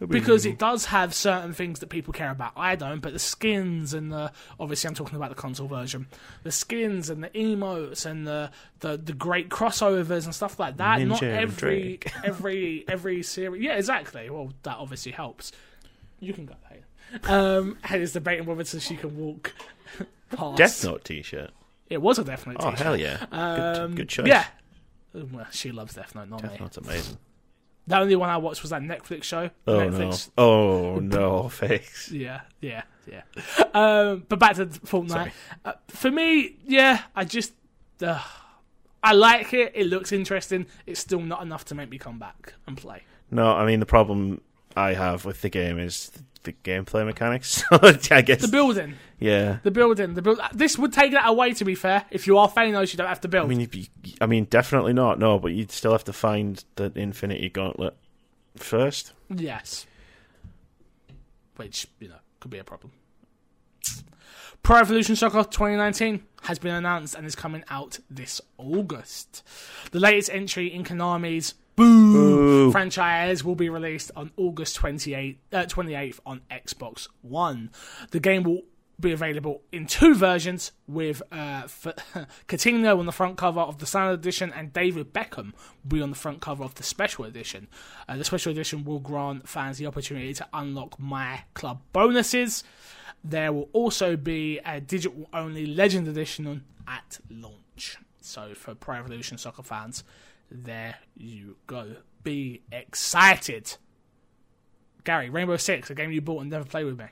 because 0.08 0.46
it 0.46 0.58
does 0.58 0.86
have 0.86 1.14
certain 1.14 1.52
things 1.52 1.80
that 1.80 1.88
people 1.88 2.12
care 2.12 2.30
about. 2.30 2.52
I 2.56 2.76
don't, 2.76 3.00
but 3.00 3.12
the 3.12 3.18
skins 3.18 3.94
and 3.94 4.12
the 4.12 4.32
obviously 4.58 4.88
I'm 4.88 4.94
talking 4.94 5.16
about 5.16 5.30
the 5.30 5.36
console 5.36 5.68
version, 5.68 6.06
the 6.42 6.52
skins 6.52 7.10
and 7.10 7.22
the 7.22 7.28
emotes 7.30 8.06
and 8.06 8.26
the 8.26 8.50
the, 8.80 8.96
the 8.96 9.12
great 9.12 9.48
crossovers 9.48 10.24
and 10.24 10.34
stuff 10.34 10.58
like 10.58 10.78
that. 10.78 11.00
Not 11.00 11.20
Ninja 11.20 11.22
and 11.22 11.36
every 11.36 12.00
every 12.24 12.84
every 12.88 13.22
series. 13.22 13.62
Yeah, 13.62 13.76
exactly. 13.76 14.28
Well, 14.30 14.52
that 14.62 14.76
obviously 14.78 15.12
helps. 15.12 15.52
You 16.20 16.32
can 16.32 16.46
go 16.46 16.54
ahead. 16.64 17.30
Um, 17.30 17.78
Heather's 17.82 18.12
debating 18.12 18.46
whether 18.46 18.64
so 18.64 18.78
she 18.78 18.96
can 18.96 19.16
walk 19.16 19.52
past. 20.30 20.56
Death 20.56 20.84
Note 20.84 21.04
T-shirt. 21.04 21.50
It 21.88 22.00
was 22.00 22.18
a 22.18 22.24
Death 22.24 22.46
Note. 22.46 22.56
Oh 22.60 22.70
t-shirt. 22.70 22.78
hell 22.78 22.96
yeah! 22.96 23.26
Um, 23.30 23.88
good, 23.88 23.96
good 23.96 24.08
choice. 24.08 24.26
Yeah. 24.26 24.46
Well, 25.14 25.46
she 25.50 25.72
loves 25.72 25.94
Death 25.94 26.14
Note, 26.14 26.28
not 26.28 26.42
Death 26.42 26.52
me. 26.52 26.58
Note's 26.60 26.76
amazing. 26.78 27.18
The 27.86 27.98
only 27.98 28.16
one 28.16 28.30
I 28.30 28.36
watched 28.36 28.62
was 28.62 28.70
that 28.70 28.82
Netflix 28.82 29.24
show. 29.24 29.50
Oh 29.66 29.78
Netflix 29.78 30.30
no! 30.38 30.44
Oh 30.44 30.98
no! 31.00 31.48
Face. 31.48 32.10
Yeah, 32.12 32.42
yeah, 32.60 32.82
yeah. 33.06 33.22
Um, 33.74 34.24
but 34.28 34.38
back 34.38 34.56
to 34.56 34.66
Fortnite. 34.66 35.32
Uh, 35.64 35.72
for 35.88 36.10
me, 36.10 36.56
yeah, 36.64 37.02
I 37.14 37.24
just 37.24 37.52
uh, 38.00 38.22
I 39.02 39.12
like 39.12 39.52
it. 39.52 39.72
It 39.74 39.86
looks 39.86 40.12
interesting. 40.12 40.66
It's 40.86 41.00
still 41.00 41.20
not 41.20 41.42
enough 41.42 41.64
to 41.66 41.74
make 41.74 41.90
me 41.90 41.98
come 41.98 42.18
back 42.18 42.54
and 42.66 42.76
play. 42.76 43.02
No, 43.30 43.52
I 43.52 43.66
mean 43.66 43.80
the 43.80 43.86
problem 43.86 44.40
I 44.76 44.94
have 44.94 45.24
with 45.24 45.42
the 45.42 45.48
game 45.48 45.78
is 45.78 46.10
the 46.42 46.52
gameplay 46.52 47.04
mechanics. 47.04 47.62
I 47.70 48.22
guess. 48.22 48.42
The 48.42 48.48
building, 48.48 48.94
yeah. 49.18 49.58
the 49.62 49.70
building, 49.70 50.14
the 50.14 50.22
build. 50.22 50.40
Uh, 50.40 50.48
this 50.52 50.78
would 50.78 50.92
take 50.92 51.12
that 51.12 51.28
away. 51.28 51.52
To 51.54 51.64
be 51.64 51.74
fair, 51.74 52.04
if 52.10 52.26
you 52.26 52.38
are 52.38 52.48
Thanos, 52.48 52.92
you 52.92 52.96
don't 52.96 53.08
have 53.08 53.20
to 53.22 53.28
build. 53.28 53.46
I 53.46 53.54
mean, 53.54 53.66
be, 53.66 53.88
I 54.20 54.26
mean, 54.26 54.44
definitely 54.44 54.92
not. 54.92 55.18
No, 55.18 55.38
but 55.38 55.52
you'd 55.52 55.72
still 55.72 55.92
have 55.92 56.04
to 56.04 56.12
find 56.12 56.64
the 56.76 56.92
Infinity 56.94 57.48
Gauntlet 57.48 57.96
first. 58.56 59.12
Yes. 59.28 59.86
Which, 61.56 61.86
you 62.00 62.08
know, 62.08 62.16
could 62.40 62.50
be 62.50 62.58
a 62.58 62.64
problem. 62.64 62.92
Pro 64.62 64.78
Evolution 64.78 65.16
Soccer 65.16 65.42
2019 65.42 66.22
has 66.42 66.58
been 66.60 66.74
announced 66.74 67.16
and 67.16 67.26
is 67.26 67.34
coming 67.34 67.64
out 67.68 67.98
this 68.08 68.40
August. 68.58 69.42
The 69.90 69.98
latest 69.98 70.30
entry 70.30 70.72
in 70.72 70.84
Konami's 70.84 71.54
Boo, 71.76 72.12
Boo. 72.12 72.72
franchise 72.72 73.42
will 73.44 73.54
be 73.54 73.68
released 73.68 74.10
on 74.14 74.30
August 74.36 74.78
28th, 74.78 75.36
uh, 75.52 75.64
28th 75.64 76.20
on 76.26 76.42
Xbox 76.50 77.08
One. 77.22 77.70
The 78.10 78.20
game 78.20 78.42
will 78.42 78.62
be 79.00 79.10
available 79.12 79.62
in 79.72 79.86
two 79.86 80.14
versions 80.14 80.70
with 80.86 81.22
uh, 81.32 81.62
f- 81.64 81.86
Coutinho 82.48 82.98
on 82.98 83.06
the 83.06 83.10
front 83.12 83.36
cover 83.36 83.60
of 83.60 83.78
the 83.78 83.86
standard 83.86 84.20
edition 84.20 84.52
and 84.54 84.72
David 84.72 85.12
Beckham 85.12 85.52
will 85.82 85.88
be 85.88 86.02
on 86.02 86.10
the 86.10 86.16
front 86.16 86.40
cover 86.40 86.62
of 86.62 86.74
the 86.76 86.82
special 86.84 87.24
edition. 87.24 87.66
Uh, 88.08 88.16
the 88.16 88.24
special 88.24 88.52
edition 88.52 88.84
will 88.84 89.00
grant 89.00 89.48
fans 89.48 89.78
the 89.78 89.86
opportunity 89.86 90.32
to 90.34 90.46
unlock 90.52 91.00
My 91.00 91.42
Club 91.54 91.80
bonuses. 91.92 92.62
There 93.24 93.52
will 93.52 93.68
also 93.72 94.16
be 94.16 94.60
a 94.64 94.80
digital 94.80 95.28
only 95.32 95.66
Legend 95.66 96.06
Edition 96.06 96.64
at 96.86 97.18
launch. 97.30 97.96
So 98.20 98.54
for 98.54 98.74
Pro 98.74 98.96
Evolution 98.96 99.38
Soccer 99.38 99.62
fans, 99.62 100.04
there 100.52 100.96
you 101.16 101.56
go. 101.66 101.96
Be 102.22 102.62
excited. 102.70 103.76
Gary, 105.04 105.30
Rainbow 105.30 105.56
Six, 105.56 105.90
a 105.90 105.94
game 105.94 106.12
you 106.12 106.20
bought 106.20 106.42
and 106.42 106.50
never 106.50 106.64
played 106.64 106.84
with 106.86 106.98
me. 106.98 107.06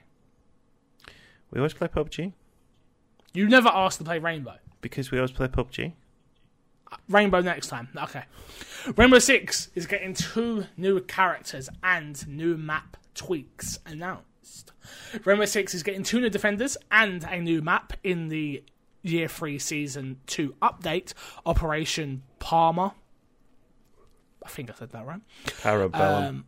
We 1.51 1.59
always 1.59 1.75
play 1.75 1.89
PUBG 1.89 2.33
You 3.35 3.49
never 3.49 3.69
asked 3.69 3.99
to 3.99 4.05
play 4.05 4.19
Rainbow. 4.21 4.55
because 4.81 5.11
we 5.11 5.19
always 5.19 5.33
play 5.33 5.49
PUBG. 5.49 5.93
Rainbow 7.09 7.41
next 7.41 7.69
time. 7.69 7.89
Okay. 7.97 8.25
Rainbow 8.97 9.19
Six 9.19 9.69
is 9.75 9.87
getting 9.87 10.15
two 10.15 10.67
new 10.77 11.01
characters 11.01 11.69
and 11.83 12.27
new 12.29 12.57
map 12.57 12.97
tweaks 13.15 13.79
announced. 13.87 14.73
Rainbow 15.25 15.45
Six 15.45 15.75
is 15.75 15.83
getting 15.83 16.03
two 16.03 16.21
new 16.21 16.31
defenders 16.31 16.77
and 16.91 17.25
a 17.25 17.41
new 17.41 17.63
map 17.63 17.93
in 18.05 18.29
the 18.29 18.63
Year 19.03 19.29
3 19.29 19.59
Season 19.59 20.21
2 20.27 20.55
update, 20.61 21.15
Operation 21.47 22.23
Palmer. 22.39 22.93
I 24.45 24.49
think 24.49 24.71
I 24.71 24.75
said 24.75 24.91
that 24.91 25.07
right. 25.07 25.21
Parabellum. 25.47 26.29
Um, 26.29 26.45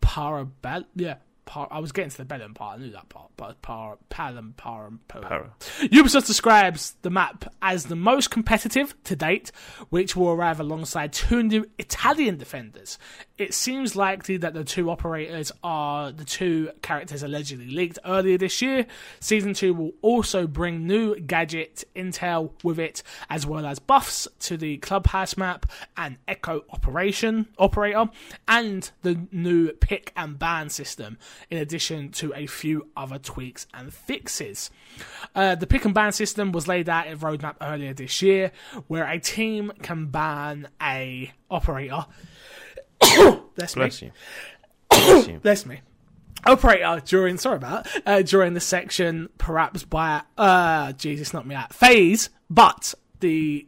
Parabell. 0.00 0.84
Yeah. 0.94 1.16
Par- 1.46 1.68
I 1.70 1.78
was 1.78 1.92
getting 1.92 2.10
to 2.10 2.16
the 2.18 2.24
Bellum 2.24 2.54
part. 2.54 2.78
I 2.78 2.82
knew 2.82 2.90
that 2.90 3.08
part. 3.08 3.30
But 3.36 3.62
par- 3.62 3.98
Palum, 4.10 4.56
Parum, 4.56 5.00
Para. 5.08 5.52
Ubisoft 5.80 6.26
describes 6.26 6.96
the 7.02 7.10
map 7.10 7.52
as 7.62 7.86
the 7.86 7.96
most 7.96 8.30
competitive 8.30 8.94
to 9.04 9.16
date, 9.16 9.52
which 9.88 10.14
will 10.16 10.30
arrive 10.30 10.60
alongside 10.60 11.12
two 11.12 11.42
new 11.42 11.64
Italian 11.78 12.36
defenders. 12.36 12.98
It 13.38 13.54
seems 13.54 13.94
likely 13.94 14.36
that 14.38 14.54
the 14.54 14.64
two 14.64 14.90
operators 14.90 15.52
are 15.62 16.10
the 16.10 16.24
two 16.24 16.70
characters 16.82 17.22
allegedly 17.22 17.70
leaked 17.70 17.98
earlier 18.04 18.38
this 18.38 18.60
year. 18.60 18.86
Season 19.20 19.54
2 19.54 19.74
will 19.74 19.92
also 20.02 20.46
bring 20.46 20.86
new 20.86 21.18
gadget 21.20 21.84
intel 21.94 22.50
with 22.64 22.78
it, 22.78 23.02
as 23.30 23.46
well 23.46 23.66
as 23.66 23.78
buffs 23.78 24.26
to 24.40 24.56
the 24.56 24.78
clubhouse 24.78 25.36
map 25.36 25.66
and 25.96 26.16
Echo 26.26 26.64
operation 26.70 27.46
operator, 27.58 28.06
and 28.48 28.90
the 29.02 29.26
new 29.30 29.70
pick 29.72 30.12
and 30.16 30.38
ban 30.38 30.68
system, 30.70 31.18
in 31.50 31.58
addition 31.58 32.10
to 32.10 32.32
a 32.34 32.46
few 32.46 32.88
other 32.96 33.18
tweaks 33.18 33.66
and 33.74 33.92
fixes. 33.92 34.70
Uh, 35.34 35.54
the 35.54 35.66
pick 35.66 35.84
and 35.84 35.94
ban 35.94 36.12
system 36.12 36.52
was 36.52 36.68
laid 36.68 36.88
out 36.88 37.06
in 37.06 37.18
roadmap 37.18 37.56
earlier 37.60 37.92
this 37.92 38.22
year, 38.22 38.52
where 38.86 39.06
a 39.06 39.18
team 39.18 39.72
can 39.82 40.06
ban 40.06 40.68
a 40.80 41.32
operator. 41.50 42.06
Bless 43.00 43.76
me. 43.76 43.80
Bless 43.82 44.02
you. 44.02 44.12
Bless 44.88 45.28
you. 45.28 45.38
Bless 45.42 45.66
me. 45.66 45.80
Operator 46.44 47.02
during 47.04 47.38
sorry 47.38 47.56
about 47.56 47.88
uh, 48.06 48.22
during 48.22 48.54
the 48.54 48.60
section, 48.60 49.28
perhaps 49.36 49.82
by 49.82 50.22
uh 50.38 50.92
Jesus, 50.92 51.32
not 51.32 51.46
me 51.46 51.54
out 51.54 51.74
phase, 51.74 52.30
but 52.48 52.94
the 53.20 53.66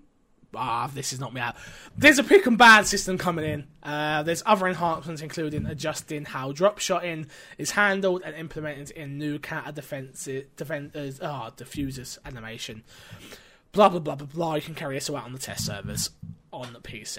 ah 0.55 0.91
this 0.93 1.13
is 1.13 1.21
not 1.21 1.33
me 1.33 1.41
out. 1.41 1.57
There's 1.97 2.19
a 2.19 2.25
pick 2.25 2.47
and 2.47 2.57
ban 2.57 2.85
system 2.85 3.19
coming 3.19 3.45
in. 3.45 3.67
Uh, 3.83 4.23
there's 4.23 4.43
other 4.47 4.67
enhancements, 4.67 5.23
including 5.23 5.67
adjusting 5.67 6.25
how 6.25 6.53
drop 6.53 6.79
shotting 6.79 7.27
is 7.59 7.73
handled 7.73 8.23
and 8.25 8.35
implemented 8.35 8.91
in 8.91 9.19
new 9.19 9.39
counter 9.39 9.73
defensive 9.73 10.47
defenders 10.57 11.21
ah 11.21 11.51
diffusers 11.57 12.19
animation. 12.25 12.83
Blah 13.73 13.91
blah 13.91 14.01
blah 14.01 14.15
blah 14.15 14.27
blah. 14.27 14.55
You 14.57 14.63
can 14.63 14.75
carry 14.75 14.95
this 14.95 15.11
all 15.11 15.17
out 15.17 15.25
on 15.25 15.33
the 15.33 15.39
test 15.39 15.67
servers 15.67 16.11
on 16.53 16.73
the 16.73 16.81
PC. 16.81 17.19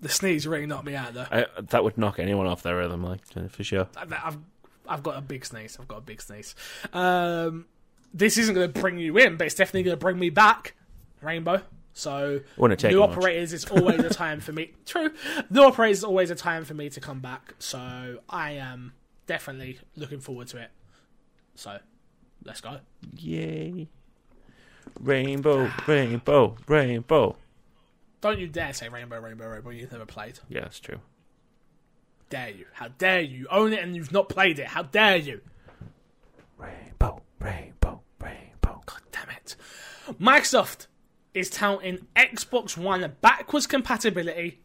The 0.00 0.08
sneeze 0.08 0.46
really 0.46 0.66
knocked 0.66 0.86
me 0.86 0.94
out 0.94 1.14
though. 1.14 1.26
I, 1.30 1.46
that 1.60 1.82
would 1.82 1.98
knock 1.98 2.18
anyone 2.18 2.46
off 2.46 2.62
their 2.62 2.76
rhythm, 2.76 3.02
like 3.02 3.20
for 3.50 3.64
sure. 3.64 3.88
I've, 3.96 4.12
I've 4.12 4.38
I've 4.88 5.02
got 5.02 5.16
a 5.18 5.20
big 5.20 5.44
sneeze. 5.44 5.76
I've 5.78 5.88
got 5.88 5.98
a 5.98 6.02
big 6.02 6.22
sneeze. 6.22 6.54
Um, 6.92 7.66
this 8.14 8.38
isn't 8.38 8.54
going 8.54 8.72
to 8.72 8.80
bring 8.80 8.98
you 8.98 9.18
in, 9.18 9.36
but 9.36 9.46
it's 9.46 9.54
definitely 9.54 9.82
going 9.84 9.98
to 9.98 10.00
bring 10.00 10.18
me 10.18 10.30
back. 10.30 10.74
Rainbow. 11.20 11.62
So 11.98 12.42
take 12.76 12.92
new 12.92 13.02
operators 13.02 13.52
is 13.52 13.64
always 13.64 13.98
a 13.98 14.08
time 14.08 14.38
for 14.38 14.52
me. 14.52 14.70
True, 14.86 15.10
new 15.50 15.64
operators 15.64 15.98
is 15.98 16.04
always 16.04 16.30
a 16.30 16.36
time 16.36 16.64
for 16.64 16.72
me 16.72 16.88
to 16.90 17.00
come 17.00 17.18
back. 17.18 17.56
So 17.58 18.20
I 18.30 18.52
am 18.52 18.92
definitely 19.26 19.80
looking 19.96 20.20
forward 20.20 20.46
to 20.48 20.58
it. 20.58 20.70
So 21.56 21.80
let's 22.44 22.60
go. 22.60 22.78
Yay! 23.16 23.88
Rainbow, 25.00 25.66
ah. 25.68 25.84
rainbow, 25.88 26.56
rainbow. 26.68 27.34
Don't 28.20 28.38
you 28.38 28.46
dare 28.46 28.72
say 28.72 28.88
rainbow, 28.88 29.18
rainbow, 29.18 29.48
rainbow. 29.48 29.70
You've 29.70 29.90
never 29.90 30.06
played. 30.06 30.38
Yeah, 30.48 30.60
that's 30.60 30.78
true. 30.78 31.00
Dare 32.30 32.50
you? 32.50 32.66
How 32.74 32.88
dare 32.88 33.22
you? 33.22 33.48
Own 33.50 33.72
it 33.72 33.82
and 33.82 33.96
you've 33.96 34.12
not 34.12 34.28
played 34.28 34.60
it. 34.60 34.68
How 34.68 34.84
dare 34.84 35.16
you? 35.16 35.40
Rainbow, 36.58 37.22
rainbow. 37.40 38.02
Rainbow. 38.20 38.82
God 38.86 39.00
damn 39.10 39.30
it. 39.30 39.56
Microsoft 40.20 40.86
is 41.34 41.50
touting 41.50 42.06
Xbox 42.16 42.76
One 42.76 43.12
backwards 43.20 43.66
compatibility, 43.66 44.60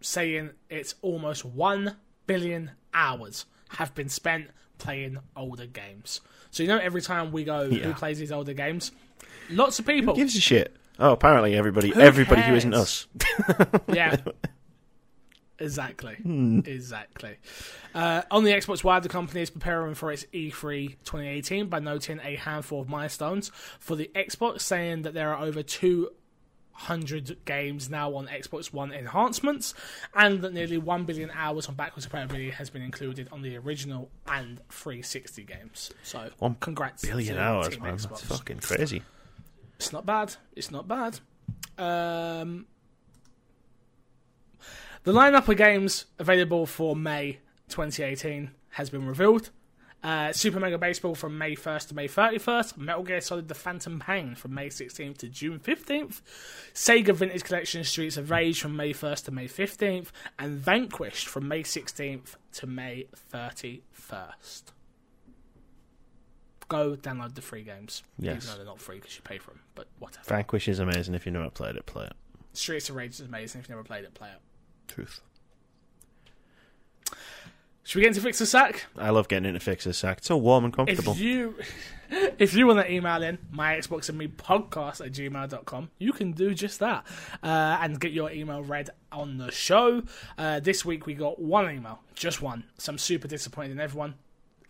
saying 0.00 0.50
it's 0.68 0.94
almost 1.02 1.44
1 1.44 1.96
billion 2.26 2.72
hours 2.92 3.46
have 3.70 3.94
been 3.94 4.08
spent 4.08 4.48
playing 4.78 5.18
older 5.36 5.66
games. 5.66 6.20
So, 6.50 6.62
you 6.62 6.68
know, 6.68 6.78
every 6.78 7.02
time 7.02 7.32
we 7.32 7.44
go, 7.44 7.68
who 7.70 7.94
plays 7.94 8.18
these 8.18 8.32
older 8.32 8.54
games? 8.54 8.92
Lots 9.50 9.78
of 9.78 9.86
people. 9.86 10.14
Who 10.14 10.20
gives 10.20 10.36
a 10.36 10.40
shit? 10.40 10.76
Oh, 10.98 11.12
apparently 11.12 11.54
everybody, 11.56 11.92
everybody 11.94 12.42
who 12.42 12.54
isn't 12.54 12.74
us. 12.74 13.06
Yeah. 13.92 14.16
Exactly. 15.58 16.16
Exactly. 16.66 17.36
Uh, 17.94 18.22
on 18.30 18.44
the 18.44 18.50
Xbox 18.52 18.82
One, 18.82 19.02
the 19.02 19.08
company 19.08 19.40
is 19.40 19.50
preparing 19.50 19.94
for 19.94 20.10
its 20.10 20.26
E 20.32 20.50
E3 20.50 20.90
2018 21.04 21.66
by 21.68 21.78
noting 21.78 22.20
a 22.22 22.36
handful 22.36 22.80
of 22.80 22.88
milestones 22.88 23.50
for 23.78 23.94
the 23.96 24.10
Xbox, 24.14 24.62
saying 24.62 25.02
that 25.02 25.14
there 25.14 25.32
are 25.32 25.44
over 25.44 25.62
200 25.62 27.44
games 27.44 27.88
now 27.88 28.14
on 28.14 28.26
Xbox 28.26 28.72
One 28.72 28.92
enhancements, 28.92 29.74
and 30.14 30.42
that 30.42 30.52
nearly 30.52 30.76
1 30.78 31.04
billion 31.04 31.30
hours 31.30 31.68
on 31.68 31.76
backwards 31.76 32.06
compatibility 32.06 32.50
has 32.50 32.68
been 32.70 32.82
included 32.82 33.28
on 33.30 33.42
the 33.42 33.56
original 33.56 34.10
and 34.26 34.60
360 34.70 35.44
games. 35.44 35.92
So, 36.02 36.30
One 36.38 36.56
congrats. 36.58 37.04
Billion 37.04 37.38
hours, 37.38 37.78
man. 37.80 37.96
Xbox. 37.96 38.08
That's 38.08 38.22
fucking 38.22 38.58
crazy. 38.58 39.02
It's 39.76 39.92
not 39.92 40.04
bad. 40.04 40.34
It's 40.56 40.70
not 40.70 40.88
bad. 40.88 41.20
Um, 41.78 42.66
the 45.04 45.12
lineup 45.12 45.48
of 45.48 45.56
games 45.56 46.06
available 46.18 46.66
for 46.66 46.96
May 46.96 47.38
2018 47.68 48.50
has 48.70 48.90
been 48.90 49.06
revealed. 49.06 49.50
Uh, 50.02 50.32
Super 50.34 50.60
Mega 50.60 50.76
Baseball 50.76 51.14
from 51.14 51.38
May 51.38 51.56
1st 51.56 51.88
to 51.88 51.94
May 51.94 52.08
31st. 52.08 52.76
Metal 52.76 53.02
Gear 53.02 53.22
Solid 53.22 53.48
The 53.48 53.54
Phantom 53.54 53.98
Pain 53.98 54.34
from 54.34 54.52
May 54.52 54.68
16th 54.68 55.16
to 55.18 55.28
June 55.28 55.58
15th. 55.58 56.20
Sega 56.74 57.14
Vintage 57.14 57.42
Collection 57.42 57.82
Streets 57.84 58.18
of 58.18 58.30
Rage 58.30 58.60
from 58.60 58.76
May 58.76 58.92
1st 58.92 59.24
to 59.24 59.30
May 59.30 59.48
15th. 59.48 60.08
And 60.38 60.58
Vanquished 60.58 61.26
from 61.26 61.48
May 61.48 61.62
16th 61.62 62.36
to 62.52 62.66
May 62.66 63.06
31st. 63.32 64.62
Go 66.68 66.96
download 66.96 67.34
the 67.34 67.40
free 67.42 67.62
games. 67.62 68.02
Yes. 68.18 68.44
Even 68.44 68.48
though 68.48 68.56
they're 68.56 68.66
not 68.66 68.80
free 68.82 68.96
because 68.96 69.16
you 69.16 69.22
pay 69.22 69.38
for 69.38 69.52
them. 69.52 69.60
But 69.74 69.86
whatever. 70.00 70.24
Vanquish 70.26 70.68
is 70.68 70.80
amazing. 70.80 71.14
If 71.14 71.24
you've 71.24 71.32
never 71.32 71.48
played 71.48 71.76
it, 71.76 71.86
play 71.86 72.04
it. 72.04 72.14
Streets 72.52 72.90
of 72.90 72.96
Rage 72.96 73.14
is 73.14 73.20
amazing. 73.20 73.60
If 73.60 73.68
you've 73.68 73.76
never 73.76 73.84
played 73.84 74.04
it, 74.04 74.12
play 74.12 74.28
it. 74.28 74.40
Truth. 74.88 75.20
Should 77.84 77.98
we 77.98 78.02
get 78.02 78.08
into 78.08 78.22
Fix 78.22 78.38
the 78.38 78.46
Sack? 78.46 78.86
I 78.96 79.10
love 79.10 79.28
getting 79.28 79.46
into 79.46 79.60
fixes, 79.60 79.98
Sack. 79.98 80.18
It's 80.18 80.28
so 80.28 80.38
warm 80.38 80.64
and 80.64 80.72
comfortable. 80.72 81.12
If 81.12 81.20
you 81.20 81.54
if 82.38 82.54
you 82.54 82.66
want 82.66 82.80
to 82.80 82.90
email 82.90 83.22
in 83.22 83.38
my 83.50 83.74
Xbox 83.74 84.08
and 84.08 84.16
me 84.16 84.26
podcast 84.26 85.04
at 85.04 85.12
gmail.com, 85.12 85.90
you 85.98 86.12
can 86.12 86.32
do 86.32 86.54
just 86.54 86.80
that 86.80 87.04
uh, 87.42 87.78
and 87.82 88.00
get 88.00 88.12
your 88.12 88.30
email 88.30 88.62
read 88.62 88.88
on 89.12 89.36
the 89.36 89.50
show. 89.50 90.02
Uh, 90.38 90.60
this 90.60 90.82
week 90.84 91.04
we 91.04 91.12
got 91.12 91.38
one 91.38 91.70
email, 91.70 92.00
just 92.14 92.40
one. 92.40 92.64
So 92.78 92.92
I'm 92.92 92.98
super 92.98 93.28
disappointed 93.28 93.72
in 93.72 93.80
everyone. 93.80 94.14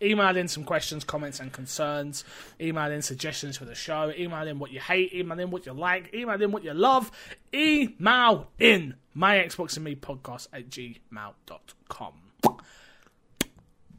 Email 0.01 0.35
in 0.35 0.49
some 0.49 0.65
questions, 0.65 1.05
comments, 1.05 1.39
and 1.39 1.53
concerns. 1.53 2.25
Email 2.59 2.91
in 2.91 3.01
suggestions 3.01 3.55
for 3.55 3.63
the 3.63 3.75
show. 3.75 4.11
Email 4.17 4.45
in 4.45 4.59
what 4.59 4.71
you 4.71 4.81
hate. 4.81 5.13
Email 5.13 5.39
in 5.39 5.51
what 5.51 5.65
you 5.65 5.71
like. 5.71 6.13
Email 6.13 6.41
in 6.41 6.51
what 6.51 6.65
you 6.65 6.73
love. 6.73 7.11
Email 7.53 8.49
in 8.59 8.95
my 9.15 9.37
Xbox 9.37 9.77
and 9.77 9.85
me 9.85 9.95
podcast 9.95 10.49
at 10.53 10.69
gmail.com. 10.69 12.13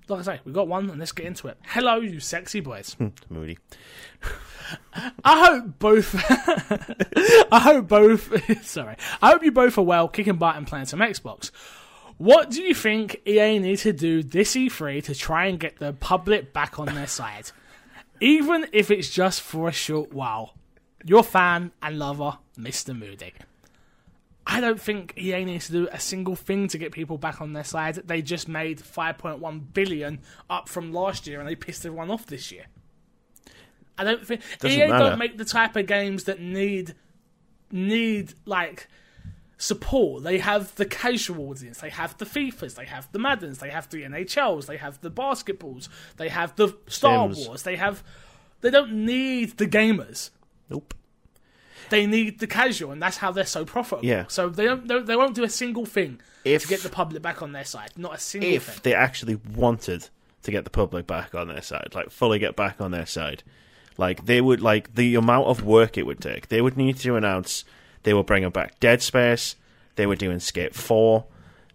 Like 0.09 0.21
I 0.21 0.23
say, 0.23 0.41
we 0.45 0.53
got 0.53 0.69
one, 0.69 0.89
and 0.89 1.01
let's 1.01 1.11
get 1.11 1.27
into 1.27 1.49
it. 1.49 1.59
Hello, 1.67 1.97
you 1.97 2.21
sexy 2.21 2.61
boys. 2.61 2.95
Hmm, 2.95 3.09
moody. 3.29 3.59
I 5.25 5.47
hope 5.47 5.81
both. 5.81 6.15
I 7.53 7.59
hope 7.59 7.89
both. 7.89 8.65
sorry. 8.65 8.97
I 9.21 9.31
hope 9.33 9.43
you 9.43 9.51
both 9.51 9.77
are 9.79 9.83
well, 9.83 10.07
kicking 10.07 10.37
butt 10.37 10.57
and 10.57 10.67
playing 10.67 10.85
some 10.85 11.01
Xbox. 11.01 11.51
What 12.19 12.51
do 12.51 12.63
you 12.63 12.73
think 12.73 13.21
EA 13.27 13.59
need 13.59 13.79
to 13.79 13.93
do 13.93 14.23
this 14.23 14.55
E3 14.55 15.03
to 15.05 15.15
try 15.15 15.47
and 15.47 15.59
get 15.59 15.79
the 15.79 15.93
public 15.93 16.53
back 16.53 16.79
on 16.79 16.87
their 16.87 17.09
side? 17.09 17.51
Even 18.21 18.67
if 18.73 18.93
it's 18.93 19.11
just 19.11 19.41
for 19.41 19.69
a 19.69 19.73
short 19.73 20.13
while. 20.13 20.55
Your 21.05 21.23
fan 21.23 21.73
and 21.83 21.99
lover, 21.99 22.39
Mr. 22.59 22.97
Moody. 22.97 23.33
I 24.47 24.61
don't 24.61 24.81
think 24.81 25.15
EA 25.19 25.45
needs 25.45 25.67
to 25.67 25.73
do 25.73 25.89
a 25.91 25.99
single 25.99 26.37
thing 26.37 26.69
to 26.69 26.79
get 26.79 26.93
people 26.93 27.19
back 27.19 27.41
on 27.41 27.53
their 27.53 27.65
side. 27.65 27.97
They 27.97 28.23
just 28.23 28.47
made 28.47 28.79
5.1 28.79 29.73
billion 29.73 30.21
up 30.49 30.69
from 30.69 30.93
last 30.93 31.27
year 31.27 31.41
and 31.41 31.49
they 31.49 31.57
pissed 31.57 31.85
everyone 31.85 32.11
off 32.11 32.27
this 32.27 32.53
year. 32.53 32.67
I 33.99 34.05
don't 34.05 34.25
think 34.25 34.43
Doesn't 34.61 34.79
EA 34.79 34.89
matter. 34.89 35.11
don't 35.11 35.19
make 35.19 35.37
the 35.37 35.45
type 35.45 35.75
of 35.75 35.87
games 35.87 36.25
that 36.25 36.41
need 36.41 36.95
need 37.73 38.35
like 38.45 38.87
support. 39.59 40.23
They 40.23 40.39
have 40.39 40.75
the 40.77 40.87
casual 40.87 41.51
audience, 41.51 41.81
they 41.81 41.91
have 41.91 42.17
the 42.19 42.27
FIFAs, 42.27 42.77
they 42.77 42.85
have 42.85 43.11
the 43.11 43.19
Maddens, 43.19 43.59
they 43.59 43.71
have 43.71 43.89
the 43.89 44.03
NHLs, 44.03 44.67
they 44.67 44.77
have 44.77 45.01
the 45.01 45.11
basketballs, 45.11 45.89
they 46.19 46.29
have 46.29 46.55
the 46.57 46.77
Star 46.87 47.33
Sims. 47.33 47.49
Wars, 47.49 47.63
they 47.65 47.77
have 47.77 48.05
they 48.61 48.71
don't 48.71 48.93
need 48.93 49.57
the 49.59 49.67
gamers. 49.67 50.31
Nope. 50.71 50.95
They 51.91 52.07
need 52.07 52.39
the 52.39 52.47
casual, 52.47 52.93
and 52.93 53.01
that's 53.03 53.17
how 53.19 53.31
they're 53.33 53.47
so 53.47 53.65
profitable. 53.65 54.07
Yeah. 54.07 54.25
So 54.29 54.49
they 54.49 54.65
don't 54.65 54.87
they, 54.89 55.01
they 55.01 55.17
won't 55.17 55.35
do 55.35 55.45
a 55.45 55.49
single 55.51 55.87
thing 55.87 56.21
If- 56.45 56.63
to 56.63 56.69
get 56.69 56.83
the 56.83 56.89
public 56.89 57.23
back 57.23 57.43
on 57.43 57.53
their 57.53 57.65
side. 57.65 57.91
Not 57.97 58.15
a 58.15 58.19
single 58.19 58.47
thing. 58.49 58.55
If 58.57 58.65
thing. 58.65 58.81
they 58.83 58.95
actually 58.95 59.37
wanted 59.55 60.09
to 60.43 60.51
get 60.51 60.65
the 60.65 60.71
public 60.71 61.07
back 61.07 61.35
on 61.35 61.49
their 61.49 61.63
side, 61.63 61.89
like 61.95 62.11
fully 62.11 62.39
get 62.39 62.57
back 62.57 62.81
on 62.81 62.91
their 62.93 63.07
side, 63.07 63.43
like 63.99 64.27
they 64.27 64.41
would 64.41 64.61
like 64.61 64.95
the 64.95 65.15
amount 65.15 65.47
of 65.49 65.65
work 65.65 65.97
it 65.99 66.07
would 66.07 66.21
take. 66.21 66.49
They 66.49 66.61
would 66.61 66.77
need 66.77 66.99
to 66.99 67.17
announce 67.17 67.65
they 68.05 68.15
were 68.15 68.23
bringing 68.25 68.51
back 68.51 68.79
Dead 68.81 69.03
Space. 69.03 69.57
They 69.97 70.07
were 70.07 70.17
doing 70.17 70.39
Skate 70.41 70.75
Four. 70.75 71.27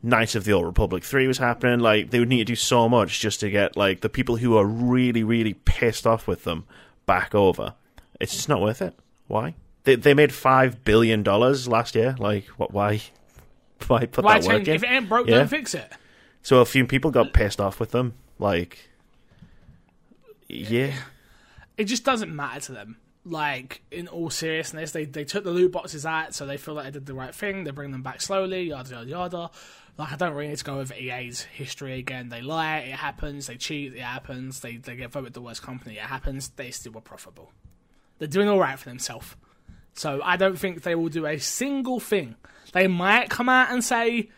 Knights 0.03 0.33
of 0.33 0.45
the 0.45 0.53
Old 0.53 0.65
Republic 0.65 1.03
3 1.03 1.27
was 1.27 1.37
happening. 1.37 1.79
Like, 1.79 2.09
they 2.09 2.17
would 2.17 2.27
need 2.29 2.39
to 2.39 2.45
do 2.45 2.55
so 2.55 2.89
much 2.89 3.19
just 3.19 3.39
to 3.41 3.51
get, 3.51 3.77
like, 3.77 4.01
the 4.01 4.09
people 4.09 4.37
who 4.37 4.57
are 4.57 4.65
really, 4.65 5.23
really 5.23 5.53
pissed 5.53 6.07
off 6.07 6.25
with 6.27 6.43
them 6.43 6.65
back 7.05 7.35
over. 7.35 7.75
It's 8.19 8.33
just 8.33 8.49
not 8.49 8.61
worth 8.61 8.81
it. 8.81 8.97
Why? 9.27 9.53
They, 9.83 9.95
they 9.95 10.13
made 10.13 10.29
$5 10.29 10.83
billion 10.83 11.23
last 11.23 11.95
year. 11.95 12.15
Like, 12.19 12.45
what, 12.57 12.71
why? 12.71 13.01
Why 13.87 14.05
put 14.05 14.23
Why 14.23 14.39
that 14.39 14.47
work 14.47 14.67
in? 14.67 14.75
If 14.75 14.83
it 14.83 14.91
ain't 14.91 15.09
broke, 15.09 15.27
Yeah. 15.27 15.37
don't 15.39 15.47
fix 15.47 15.73
it. 15.73 15.91
So 16.43 16.59
a 16.61 16.65
few 16.65 16.85
people 16.85 17.09
got 17.09 17.33
pissed 17.33 17.59
off 17.59 17.79
with 17.79 17.89
them. 17.91 18.13
Like, 18.37 18.89
yeah. 20.47 20.93
It 21.77 21.85
just 21.85 22.03
doesn't 22.05 22.33
matter 22.35 22.59
to 22.61 22.71
them. 22.73 22.97
Like, 23.23 23.81
in 23.91 24.07
all 24.07 24.29
seriousness, 24.29 24.91
they, 24.91 25.05
they 25.05 25.23
took 25.23 25.43
the 25.43 25.51
loot 25.51 25.71
boxes 25.71 26.05
out, 26.05 26.33
so 26.33 26.45
they 26.45 26.57
feel 26.57 26.73
like 26.73 26.85
they 26.85 26.91
did 26.91 27.05
the 27.05 27.13
right 27.13 27.33
thing. 27.33 27.63
They 27.63 27.71
bring 27.71 27.91
them 27.91 28.01
back 28.01 28.21
slowly, 28.21 28.63
yada, 28.63 28.89
yada, 28.89 29.09
yada. 29.09 29.49
Like, 29.97 30.11
I 30.11 30.15
don't 30.15 30.33
really 30.33 30.49
need 30.49 30.57
to 30.57 30.63
go 30.63 30.79
over 30.79 30.93
EA's 30.93 31.41
history 31.43 31.99
again. 31.99 32.29
They 32.29 32.41
lie, 32.41 32.77
it 32.77 32.95
happens. 32.95 33.47
They 33.47 33.57
cheat, 33.57 33.93
it 33.93 34.01
happens. 34.01 34.59
They, 34.61 34.77
they 34.77 34.95
get 34.95 35.11
voted 35.11 35.33
the 35.33 35.41
worst 35.41 35.61
company, 35.61 35.95
it 35.95 36.01
happens. 36.01 36.49
They 36.49 36.71
still 36.71 36.93
were 36.93 37.01
profitable. 37.01 37.51
They're 38.17 38.27
doing 38.27 38.47
all 38.49 38.59
right 38.59 38.77
for 38.77 38.89
themselves. 38.89 39.35
So 39.93 40.21
I 40.23 40.37
don't 40.37 40.57
think 40.57 40.83
they 40.83 40.95
will 40.95 41.09
do 41.09 41.25
a 41.25 41.37
single 41.37 41.99
thing. 41.99 42.35
They 42.73 42.87
might 42.87 43.29
come 43.29 43.49
out 43.49 43.71
and 43.71 43.83
say 43.83 44.29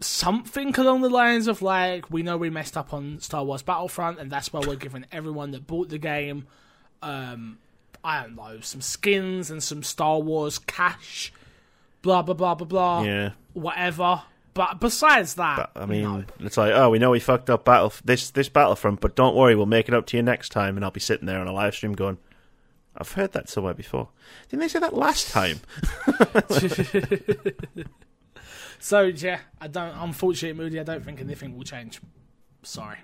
something 0.00 0.74
along 0.78 1.02
the 1.02 1.10
lines 1.10 1.46
of 1.46 1.62
like, 1.62 2.10
we 2.10 2.22
know 2.22 2.36
we 2.36 2.50
messed 2.50 2.76
up 2.76 2.92
on 2.92 3.20
Star 3.20 3.44
Wars 3.44 3.62
Battlefront, 3.62 4.18
and 4.18 4.30
that's 4.30 4.52
why 4.52 4.60
we're 4.60 4.76
giving 4.76 5.04
everyone 5.12 5.52
that 5.52 5.66
bought 5.66 5.88
the 5.90 5.98
game, 5.98 6.46
um, 7.02 7.58
I 8.02 8.22
don't 8.22 8.34
know, 8.36 8.60
some 8.60 8.80
skins 8.80 9.50
and 9.50 9.62
some 9.62 9.82
Star 9.82 10.18
Wars 10.18 10.58
cash, 10.58 11.32
blah 12.02 12.22
blah 12.22 12.34
blah 12.34 12.54
blah 12.54 12.66
blah, 12.66 13.02
Yeah. 13.02 13.30
whatever. 13.52 14.22
But 14.54 14.80
besides 14.80 15.34
that, 15.36 15.70
I 15.74 15.86
mean, 15.86 16.02
no. 16.02 16.24
it's 16.40 16.58
like, 16.58 16.72
oh, 16.74 16.90
we 16.90 16.98
know 16.98 17.10
we 17.10 17.20
fucked 17.20 17.48
up 17.48 17.64
battle 17.64 17.92
this 18.04 18.30
this 18.30 18.48
Battlefront, 18.50 19.00
but 19.00 19.14
don't 19.16 19.34
worry, 19.36 19.54
we'll 19.54 19.66
make 19.66 19.88
it 19.88 19.94
up 19.94 20.06
to 20.06 20.16
you 20.16 20.22
next 20.22 20.50
time. 20.50 20.76
And 20.76 20.84
I'll 20.84 20.90
be 20.90 21.00
sitting 21.00 21.26
there 21.26 21.38
on 21.40 21.46
a 21.46 21.52
live 21.52 21.74
stream 21.74 21.92
going, 21.94 22.18
I've 22.96 23.12
heard 23.12 23.32
that 23.32 23.48
somewhere 23.48 23.74
before. 23.74 24.08
Didn't 24.48 24.60
they 24.60 24.68
say 24.68 24.80
that 24.80 24.94
last 24.94 25.30
time? 25.30 25.60
So 28.82 29.02
yeah, 29.02 29.38
I 29.60 29.68
don't. 29.68 29.94
Unfortunately, 29.96 30.60
Moody, 30.60 30.80
I 30.80 30.82
don't 30.82 31.04
think 31.04 31.20
anything 31.20 31.56
will 31.56 31.62
change. 31.62 32.00
Sorry, 32.64 32.98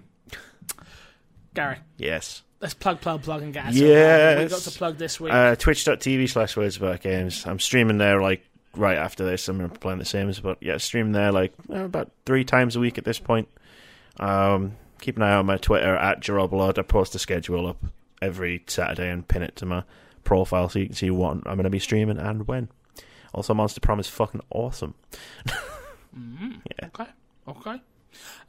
Gary. 1.54 1.78
Yes. 1.96 2.42
Let's 2.60 2.74
plug, 2.74 3.00
plug, 3.00 3.22
plug, 3.22 3.42
and 3.42 3.52
get 3.54 3.66
us. 3.66 3.76
Yes. 3.76 4.42
we 4.42 4.48
got 4.48 4.60
to 4.62 4.70
plug 4.76 4.98
this 4.98 5.20
week. 5.20 5.32
Uh, 5.32 5.54
Twitch.tv 5.54 6.28
slash 6.28 6.56
words 6.56 6.76
about 6.76 7.00
games. 7.00 7.46
I'm 7.46 7.60
streaming 7.60 7.98
there 7.98 8.20
like 8.20 8.44
right 8.74 8.98
after 8.98 9.24
this. 9.24 9.46
I'm 9.46 9.56
going 9.56 9.70
to 9.70 9.74
be 9.74 9.78
playing 9.78 10.00
the 10.00 10.04
same 10.04 10.28
as, 10.28 10.40
but 10.40 10.58
yeah, 10.60 10.78
streaming 10.78 11.12
there 11.12 11.30
like 11.30 11.52
uh, 11.70 11.84
about 11.84 12.10
three 12.26 12.42
times 12.42 12.74
a 12.74 12.80
week 12.80 12.98
at 12.98 13.04
this 13.04 13.20
point. 13.20 13.46
Um, 14.18 14.76
keep 15.00 15.16
an 15.16 15.22
eye 15.22 15.34
on 15.34 15.46
my 15.46 15.58
Twitter 15.58 15.94
at 15.94 16.20
Geroblood. 16.20 16.76
I 16.76 16.82
post 16.82 17.12
the 17.12 17.20
schedule 17.20 17.68
up 17.68 17.78
every 18.20 18.62
Saturday 18.66 19.10
and 19.10 19.26
pin 19.26 19.42
it 19.42 19.56
to 19.56 19.66
my 19.66 19.84
profile 20.24 20.68
so 20.68 20.78
you 20.78 20.86
can 20.86 20.94
see 20.94 21.10
what 21.10 21.32
I'm 21.46 21.54
going 21.56 21.64
to 21.64 21.70
be 21.70 21.78
streaming 21.78 22.18
and 22.18 22.46
when. 22.46 22.68
Also, 23.32 23.54
Monster 23.54 23.80
Prom 23.80 24.00
is 24.00 24.08
fucking 24.08 24.42
awesome. 24.50 24.94
Mm-hmm. 26.18 26.52
Yeah. 26.64 26.86
Okay, 26.86 27.10
okay. 27.46 27.82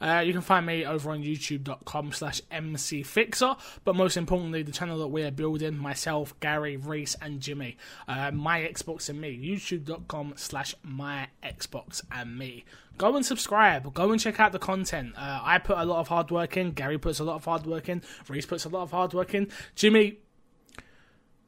Uh, 0.00 0.22
you 0.24 0.32
can 0.32 0.42
find 0.42 0.66
me 0.66 0.84
over 0.84 1.10
on 1.10 1.22
youtube.com 1.22 2.12
slash 2.12 2.40
mcfixer, 2.50 3.58
but 3.84 3.94
most 3.94 4.16
importantly, 4.16 4.62
the 4.62 4.72
channel 4.72 4.98
that 4.98 5.08
we're 5.08 5.30
building, 5.30 5.76
myself, 5.76 6.38
Gary, 6.40 6.76
Reese, 6.76 7.16
and 7.20 7.40
Jimmy, 7.40 7.76
uh, 8.08 8.30
my 8.30 8.60
Xbox 8.60 9.08
and 9.08 9.20
me, 9.20 9.38
youtube.com 9.38 10.34
slash 10.36 10.74
my 10.82 11.28
Xbox 11.42 12.02
and 12.10 12.38
me. 12.38 12.64
Go 12.98 13.16
and 13.16 13.24
subscribe. 13.24 13.94
Go 13.94 14.12
and 14.12 14.20
check 14.20 14.38
out 14.40 14.52
the 14.52 14.58
content. 14.58 15.14
Uh, 15.16 15.40
I 15.42 15.58
put 15.58 15.78
a 15.78 15.84
lot 15.86 16.00
of 16.00 16.08
hard 16.08 16.30
work 16.30 16.56
in. 16.56 16.72
Gary 16.72 16.98
puts 16.98 17.18
a 17.18 17.24
lot 17.24 17.36
of 17.36 17.44
hard 17.46 17.64
work 17.64 17.88
in. 17.88 18.02
Reese 18.28 18.44
puts 18.44 18.66
a 18.66 18.68
lot 18.68 18.82
of 18.82 18.90
hard 18.90 19.14
work 19.14 19.34
in. 19.34 19.48
Jimmy, 19.74 20.18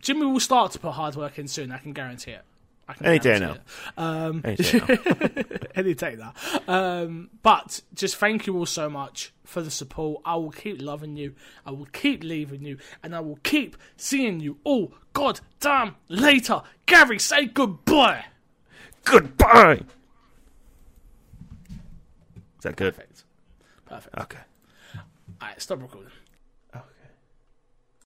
Jimmy 0.00 0.24
will 0.24 0.40
start 0.40 0.72
to 0.72 0.78
put 0.78 0.92
hard 0.92 1.14
work 1.14 1.38
in 1.38 1.46
soon. 1.48 1.70
I 1.70 1.78
can 1.78 1.92
guarantee 1.92 2.32
it. 2.32 2.44
Any 3.03 3.18
day 3.18 3.38
now. 3.38 3.57
Um, 3.97 4.43
Any 4.45 4.57
day 4.57 4.80
now. 4.88 5.43
any 5.74 5.95
day 5.95 6.14
that. 6.16 6.68
Um, 6.68 7.30
but 7.43 7.80
just 7.95 8.16
thank 8.16 8.47
you 8.47 8.57
all 8.57 8.66
so 8.66 8.88
much 8.90 9.32
for 9.45 9.62
the 9.62 9.70
support. 9.70 10.22
I 10.24 10.36
will 10.36 10.51
keep 10.51 10.80
loving 10.82 11.16
you. 11.16 11.34
I 11.66 11.70
will 11.70 11.86
keep 11.86 12.22
leaving 12.24 12.64
you, 12.64 12.78
and 13.03 13.14
I 13.14 13.20
will 13.20 13.38
keep 13.43 13.76
seeing 13.97 14.40
you 14.40 14.59
all. 14.64 14.95
God 15.12 15.40
damn 15.61 15.97
later. 16.09 16.62
Gary, 16.86 17.18
say 17.18 17.47
goodbye. 17.47 18.24
Goodbye. 19.05 19.82
Is 22.59 22.62
that 22.62 22.76
good? 22.76 22.95
Perfect. 22.95 23.24
Perfect. 23.86 24.18
Okay. 24.18 24.38
All 24.97 25.49
right, 25.49 25.61
stop 25.61 25.82
recording. 25.82 26.11